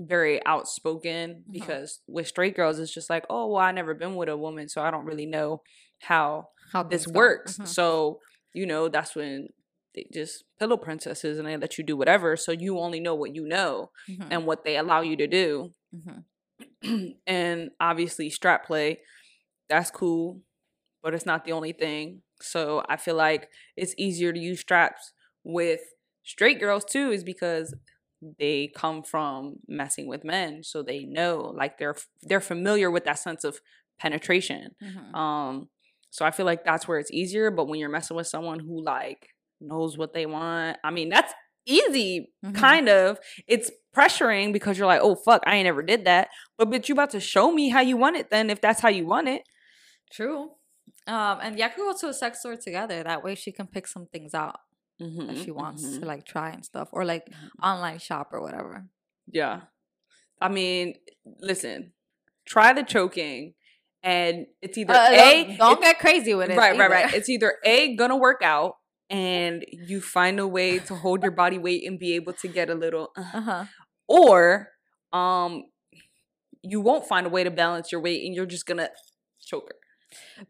very 0.00 0.44
outspoken 0.46 1.44
Mhm. 1.48 1.52
because 1.52 2.00
with 2.06 2.28
straight 2.28 2.54
girls 2.54 2.78
it's 2.78 2.94
just 2.94 3.10
like 3.10 3.24
oh 3.30 3.48
well 3.48 3.62
I 3.62 3.72
never 3.72 3.94
been 3.94 4.14
with 4.14 4.28
a 4.28 4.36
woman 4.36 4.68
so 4.68 4.80
I 4.80 4.92
don't 4.92 5.04
really 5.04 5.26
know 5.26 5.62
how 6.00 6.50
How 6.72 6.82
this 6.82 7.06
works. 7.06 7.58
Mhm. 7.58 7.66
So, 7.66 8.20
you 8.54 8.66
know, 8.66 8.88
that's 8.88 9.14
when 9.16 9.48
they 9.94 10.06
just 10.12 10.44
pillow 10.58 10.76
princesses 10.76 11.38
and 11.38 11.46
they 11.48 11.56
let 11.56 11.78
you 11.78 11.84
do 11.84 11.96
whatever. 11.96 12.36
So 12.36 12.52
you 12.52 12.78
only 12.78 13.00
know 13.00 13.14
what 13.14 13.34
you 13.34 13.46
know 13.46 13.90
Mhm. 14.08 14.28
and 14.30 14.46
what 14.46 14.64
they 14.64 14.76
allow 14.76 15.00
you 15.00 15.16
to 15.16 15.26
do. 15.26 15.74
Mhm. 15.94 16.24
and 17.26 17.70
obviously 17.80 18.30
strap 18.30 18.66
play, 18.66 19.00
that's 19.68 19.90
cool, 19.90 20.42
but 21.02 21.14
it's 21.14 21.26
not 21.26 21.44
the 21.44 21.52
only 21.52 21.72
thing. 21.72 22.22
So 22.40 22.82
I 22.88 22.96
feel 22.96 23.16
like 23.16 23.48
it's 23.76 23.94
easier 23.98 24.32
to 24.32 24.38
use 24.38 24.60
straps 24.60 25.12
with 25.44 25.80
straight 26.24 26.60
girls 26.60 26.84
too, 26.84 27.10
is 27.10 27.24
because 27.24 27.74
they 28.38 28.68
come 28.74 29.02
from 29.02 29.56
messing 29.68 30.06
with 30.08 30.24
men. 30.24 30.62
So 30.64 30.82
they 30.82 31.04
know 31.04 31.52
like 31.56 31.78
they're 31.78 31.96
they're 32.22 32.40
familiar 32.40 32.90
with 32.90 33.04
that 33.04 33.18
sense 33.18 33.44
of 33.44 33.60
penetration. 34.00 34.74
Mhm. 34.82 35.14
Um, 35.14 35.68
so 36.10 36.24
I 36.24 36.30
feel 36.30 36.46
like 36.46 36.64
that's 36.64 36.86
where 36.88 36.98
it's 36.98 37.10
easier. 37.10 37.50
But 37.50 37.66
when 37.68 37.78
you're 37.80 37.88
messing 37.88 38.16
with 38.16 38.26
someone 38.26 38.58
who 38.60 38.82
like 38.82 39.28
knows 39.60 39.96
what 39.98 40.12
they 40.14 40.26
want, 40.26 40.78
I 40.84 40.90
mean, 40.90 41.08
that's 41.08 41.32
easy, 41.66 42.32
Mhm. 42.44 42.54
kind 42.54 42.88
of. 42.88 43.18
It's 43.46 43.70
pressuring 43.94 44.52
because 44.52 44.78
you're 44.78 44.86
like, 44.86 45.00
oh 45.02 45.16
fuck, 45.16 45.42
I 45.46 45.56
ain't 45.56 45.66
ever 45.68 45.82
did 45.82 46.04
that. 46.06 46.28
But 46.56 46.70
but 46.70 46.88
you 46.88 46.92
about 46.94 47.10
to 47.10 47.20
show 47.20 47.50
me 47.52 47.68
how 47.68 47.80
you 47.80 47.96
want 47.96 48.16
it 48.16 48.30
then 48.30 48.48
if 48.50 48.60
that's 48.60 48.80
how 48.80 48.88
you 48.88 49.06
want 49.06 49.28
it. 49.28 49.42
True. 50.12 50.52
Um, 51.06 51.38
and 51.42 51.58
yeah, 51.58 51.68
could 51.68 51.82
go 51.82 51.94
to 51.98 52.08
a 52.08 52.14
sex 52.14 52.40
store 52.40 52.56
together. 52.56 53.02
That 53.02 53.22
way 53.24 53.34
she 53.34 53.52
can 53.52 53.66
pick 53.66 53.86
some 53.86 54.06
things 54.06 54.34
out 54.34 54.56
Mm-hmm, 55.00 55.26
that 55.28 55.36
she 55.44 55.52
wants 55.52 55.98
to 55.98 56.04
like 56.04 56.24
try 56.26 56.50
and 56.50 56.64
stuff, 56.64 56.88
or 56.92 57.04
like 57.04 57.26
Mhm. 57.26 57.50
online 57.62 57.98
shop 58.00 58.30
or 58.32 58.40
whatever. 58.42 58.86
Yeah. 59.30 59.60
I 60.40 60.48
mean, 60.48 60.94
listen, 61.40 61.92
try 62.44 62.72
the 62.72 62.82
choking 62.82 63.54
and 64.02 64.46
it's 64.62 64.76
either 64.78 64.92
Uh, 64.94 65.10
A 65.10 65.44
don't, 65.44 65.56
don't 65.58 65.80
get 65.82 65.98
crazy 65.98 66.34
with 66.34 66.50
it. 66.50 66.56
right, 66.56 66.78
right, 66.78 66.90
right. 66.90 67.14
It's 67.14 67.28
either 67.28 67.54
A 67.64 67.96
gonna 67.96 68.16
work 68.16 68.42
out 68.42 68.76
and 69.10 69.64
you 69.72 70.00
find 70.00 70.38
a 70.38 70.46
way 70.46 70.78
to 70.78 70.94
hold 70.94 71.22
your 71.22 71.32
body 71.32 71.58
weight 71.58 71.86
and 71.86 71.98
be 71.98 72.14
able 72.14 72.32
to 72.34 72.48
get 72.48 72.68
a 72.70 72.74
little 72.74 73.10
uh, 73.16 73.24
Uh-huh. 73.34 73.64
or 74.06 74.68
um 75.12 75.64
you 76.62 76.80
won't 76.80 77.06
find 77.06 77.26
a 77.26 77.30
way 77.30 77.44
to 77.44 77.50
balance 77.50 77.90
your 77.92 78.00
weight 78.00 78.24
and 78.26 78.34
you're 78.34 78.46
just 78.46 78.66
gonna 78.66 78.90
choke 79.40 79.68
her. 79.70 79.76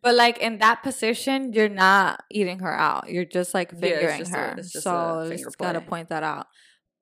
But 0.02 0.14
like 0.14 0.38
in 0.38 0.58
that 0.58 0.82
position, 0.82 1.52
you're 1.52 1.68
not 1.68 2.22
eating 2.30 2.60
her 2.60 2.72
out. 2.72 3.10
You're 3.10 3.24
just 3.24 3.54
like 3.54 3.72
Yeah, 3.72 3.78
it's 3.78 3.80
fingering 3.80 4.18
just 4.20 4.32
a- 4.32 4.36
her. 4.36 4.54
it's 4.58 4.72
just 4.72 4.86
a 4.86 4.90
so 4.90 5.28
just 5.30 5.58
gotta 5.58 5.80
point 5.80 6.08
that 6.10 6.22
out. 6.22 6.46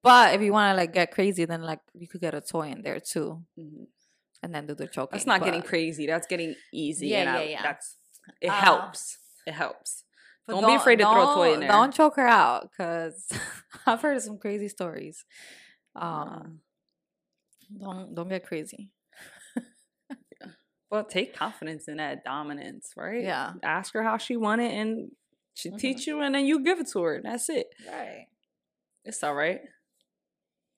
But 0.02 0.34
if 0.34 0.40
you 0.42 0.52
want 0.52 0.72
to 0.72 0.76
like 0.76 0.92
get 0.92 1.10
crazy, 1.10 1.44
then 1.46 1.62
like 1.62 1.80
you 1.94 2.06
could 2.08 2.20
get 2.20 2.34
a 2.34 2.40
toy 2.40 2.68
in 2.68 2.82
there 2.82 3.00
too, 3.00 3.42
and 4.42 4.54
then 4.54 4.66
do 4.66 4.74
the 4.74 4.86
choking. 4.86 5.16
That's 5.16 5.26
not 5.26 5.42
getting 5.44 5.62
crazy. 5.62 6.06
That's 6.06 6.26
getting 6.26 6.54
easy. 6.72 7.08
Yeah, 7.08 7.20
and 7.20 7.30
I- 7.30 7.42
yeah, 7.42 7.48
yeah. 7.50 7.62
That's 7.62 7.96
it 8.40 8.48
Uh, 8.48 8.52
helps. 8.54 9.18
It 9.46 9.52
helps. 9.54 10.04
but 10.46 10.54
Don't 10.60 10.66
be 10.66 10.74
afraid 10.74 10.96
to 11.00 11.04
throw 11.04 11.30
a 11.32 11.34
toy 11.34 11.44
in 11.46 11.50
don't- 11.52 11.60
there. 11.60 11.68
Don't 11.70 11.94
choke 11.94 12.16
her 12.16 12.26
out, 12.26 12.70
because 12.70 13.28
I've 13.86 14.00
heard 14.02 14.20
some 14.22 14.38
crazy 14.38 14.68
stories. 14.68 15.24
Um, 15.94 16.60
don't 17.78 18.14
don't 18.14 18.28
get 18.28 18.44
crazy. 18.46 18.90
Well, 20.88 21.02
take 21.04 21.34
confidence 21.34 21.88
in 21.88 21.96
that 21.96 22.22
dominance, 22.22 22.92
right? 22.96 23.22
Yeah. 23.24 23.54
Ask 23.64 23.92
her 23.94 24.04
how 24.04 24.18
she 24.18 24.36
want 24.36 24.60
it 24.60 24.72
and 24.72 25.10
she 25.54 25.70
Mhm. 25.70 25.78
teach 25.80 26.06
you 26.06 26.20
and 26.20 26.32
then 26.32 26.46
you 26.46 26.62
give 26.62 26.78
it 26.78 26.86
to 26.92 27.02
her. 27.02 27.20
That's 27.20 27.48
it. 27.48 27.66
Right. 27.88 28.28
It's 29.04 29.22
all 29.24 29.34
right. 29.34 29.62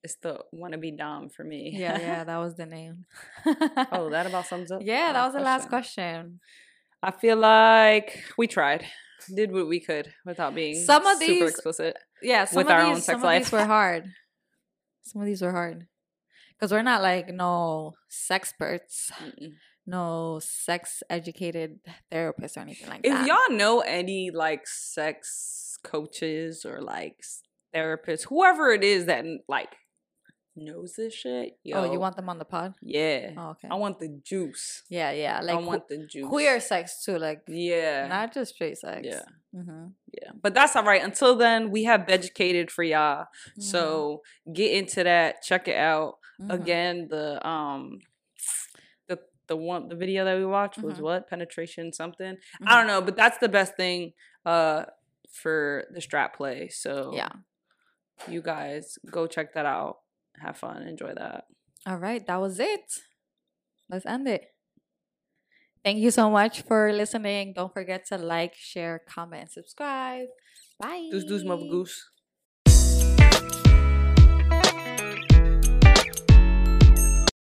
It's 0.03 0.15
the 0.15 0.39
wannabe 0.53 0.97
dom 0.97 1.29
for 1.29 1.43
me. 1.43 1.71
Yeah, 1.75 1.99
yeah, 1.99 2.23
that 2.29 2.37
was 2.37 2.55
the 2.55 2.65
name. 2.65 3.05
oh, 3.91 4.09
that 4.09 4.25
about 4.27 4.45
sums 4.51 4.71
up. 4.71 4.81
Yeah, 4.83 5.11
that 5.13 5.25
was 5.25 5.33
the 5.33 5.41
last 5.41 5.67
question. 5.69 6.39
I 7.03 7.11
feel 7.11 7.37
like 7.37 8.23
we 8.37 8.47
tried, 8.47 8.85
did 9.33 9.51
what 9.51 9.67
we 9.67 9.79
could 9.79 10.13
without 10.25 10.55
being 10.55 10.75
Some 10.75 11.05
of 11.05 11.19
these 11.19 11.39
super 11.39 11.49
explicit. 11.49 11.97
Yeah, 12.21 12.45
some 12.45 12.57
With 12.57 12.67
of 12.67 12.71
our 12.71 12.81
these, 12.83 12.89
own 12.89 12.95
sex 13.01 13.05
some 13.05 13.15
of 13.15 13.21
these 13.21 13.51
life. 13.51 13.51
were 13.53 13.65
hard. 13.73 14.03
Some 15.03 15.21
of 15.21 15.25
these 15.25 15.41
were 15.41 15.51
hard 15.51 15.87
because 16.57 16.71
we're 16.71 16.81
not 16.81 17.01
like 17.01 17.29
no 17.33 17.93
sexperts, 18.11 19.11
Mm-mm. 19.21 19.53
no 19.87 20.39
sex 20.41 21.01
educated 21.09 21.79
therapists 22.11 22.57
or 22.57 22.61
anything 22.61 22.89
like 22.89 23.01
If 23.03 23.11
that. 23.13 23.21
If 23.21 23.27
y'all 23.27 23.57
know 23.57 23.79
any 23.79 24.29
like 24.31 24.67
sex 24.67 25.77
coaches 25.83 26.65
or 26.65 26.81
like 26.81 27.15
therapists, 27.73 28.27
whoever 28.27 28.71
it 28.71 28.83
is 28.83 29.05
that 29.05 29.25
like 29.47 29.75
knows 30.59 30.93
this 30.97 31.13
shit, 31.13 31.57
yo, 31.63 31.79
oh, 31.85 31.91
you 31.91 31.99
want 31.99 32.15
them 32.15 32.29
on 32.29 32.37
the 32.39 32.45
pod? 32.45 32.73
yeah, 32.81 33.31
Oh, 33.37 33.49
okay. 33.51 33.67
I 33.71 33.75
want 33.75 33.99
the 33.99 34.09
juice. 34.23 34.83
Yeah, 34.89 35.11
yeah, 35.11 35.41
like 35.41 35.55
I 35.55 35.59
want 35.59 35.87
the 35.87 36.05
juice. 36.05 36.27
queer 36.27 36.59
sex 36.59 37.03
too, 37.03 37.17
like 37.17 37.41
yeah, 37.47 38.07
not 38.07 38.33
just 38.33 38.55
straight 38.55 38.77
sex. 38.77 39.01
yeah, 39.03 39.21
Mm-hmm. 39.55 39.87
yeah. 40.13 40.31
But 40.41 40.53
that's 40.53 40.75
all 40.75 40.83
right. 40.83 41.03
Until 41.03 41.35
then, 41.35 41.71
we 41.71 41.83
have 41.85 42.05
Beducated 42.05 42.69
for 42.71 42.83
y'all. 42.83 43.25
So 43.59 44.21
get 44.53 44.71
into 44.73 45.03
that. 45.03 45.41
Check 45.41 45.67
it 45.67 45.75
out. 45.75 46.17
Mm-hmm. 46.41 46.51
Again, 46.51 47.07
the 47.09 47.47
um. 47.47 47.99
The, 49.07 49.19
the 49.47 49.57
one 49.57 49.89
the 49.89 49.95
video 49.95 50.23
that 50.25 50.37
we 50.37 50.45
watched 50.45 50.77
was 50.81 50.95
Mhm. 50.95 51.01
what 51.01 51.27
penetration 51.29 51.91
something 51.93 52.33
Mm-hmm. 52.35 52.67
I 52.67 52.77
don't 52.77 52.87
know 52.87 53.01
but 53.01 53.15
that's 53.17 53.37
the 53.39 53.49
best 53.49 53.75
thing 53.75 54.13
uh 54.45 54.85
for 55.31 55.85
the 55.93 55.99
strap 56.01 56.37
play 56.37 56.69
so 56.69 57.11
yeah. 57.13 57.29
you 58.27 58.41
guys 58.41 58.97
go 59.11 59.27
check 59.27 59.53
that 59.55 59.65
out 59.65 59.97
have 60.41 60.57
fun 60.57 60.83
enjoy 60.83 61.13
that 61.15 61.45
All 61.87 61.97
right, 61.97 62.25
that 62.27 62.39
was 62.41 62.59
it. 62.59 62.81
Let's 63.89 64.05
end 64.05 64.27
it. 64.27 64.43
Thank 65.83 65.99
you 65.99 66.11
so 66.11 66.29
much 66.29 66.61
for 66.61 66.91
listening. 66.91 67.53
Don't 67.55 67.73
forget 67.73 68.05
to 68.07 68.17
like, 68.17 68.53
share, 68.53 69.01
comment, 69.07 69.49
subscribe. 69.51 70.27
Bye. 70.79 71.07
deuce 71.11 71.23
deuce 71.23 71.43
mother 71.43 71.67
goose 71.69 72.03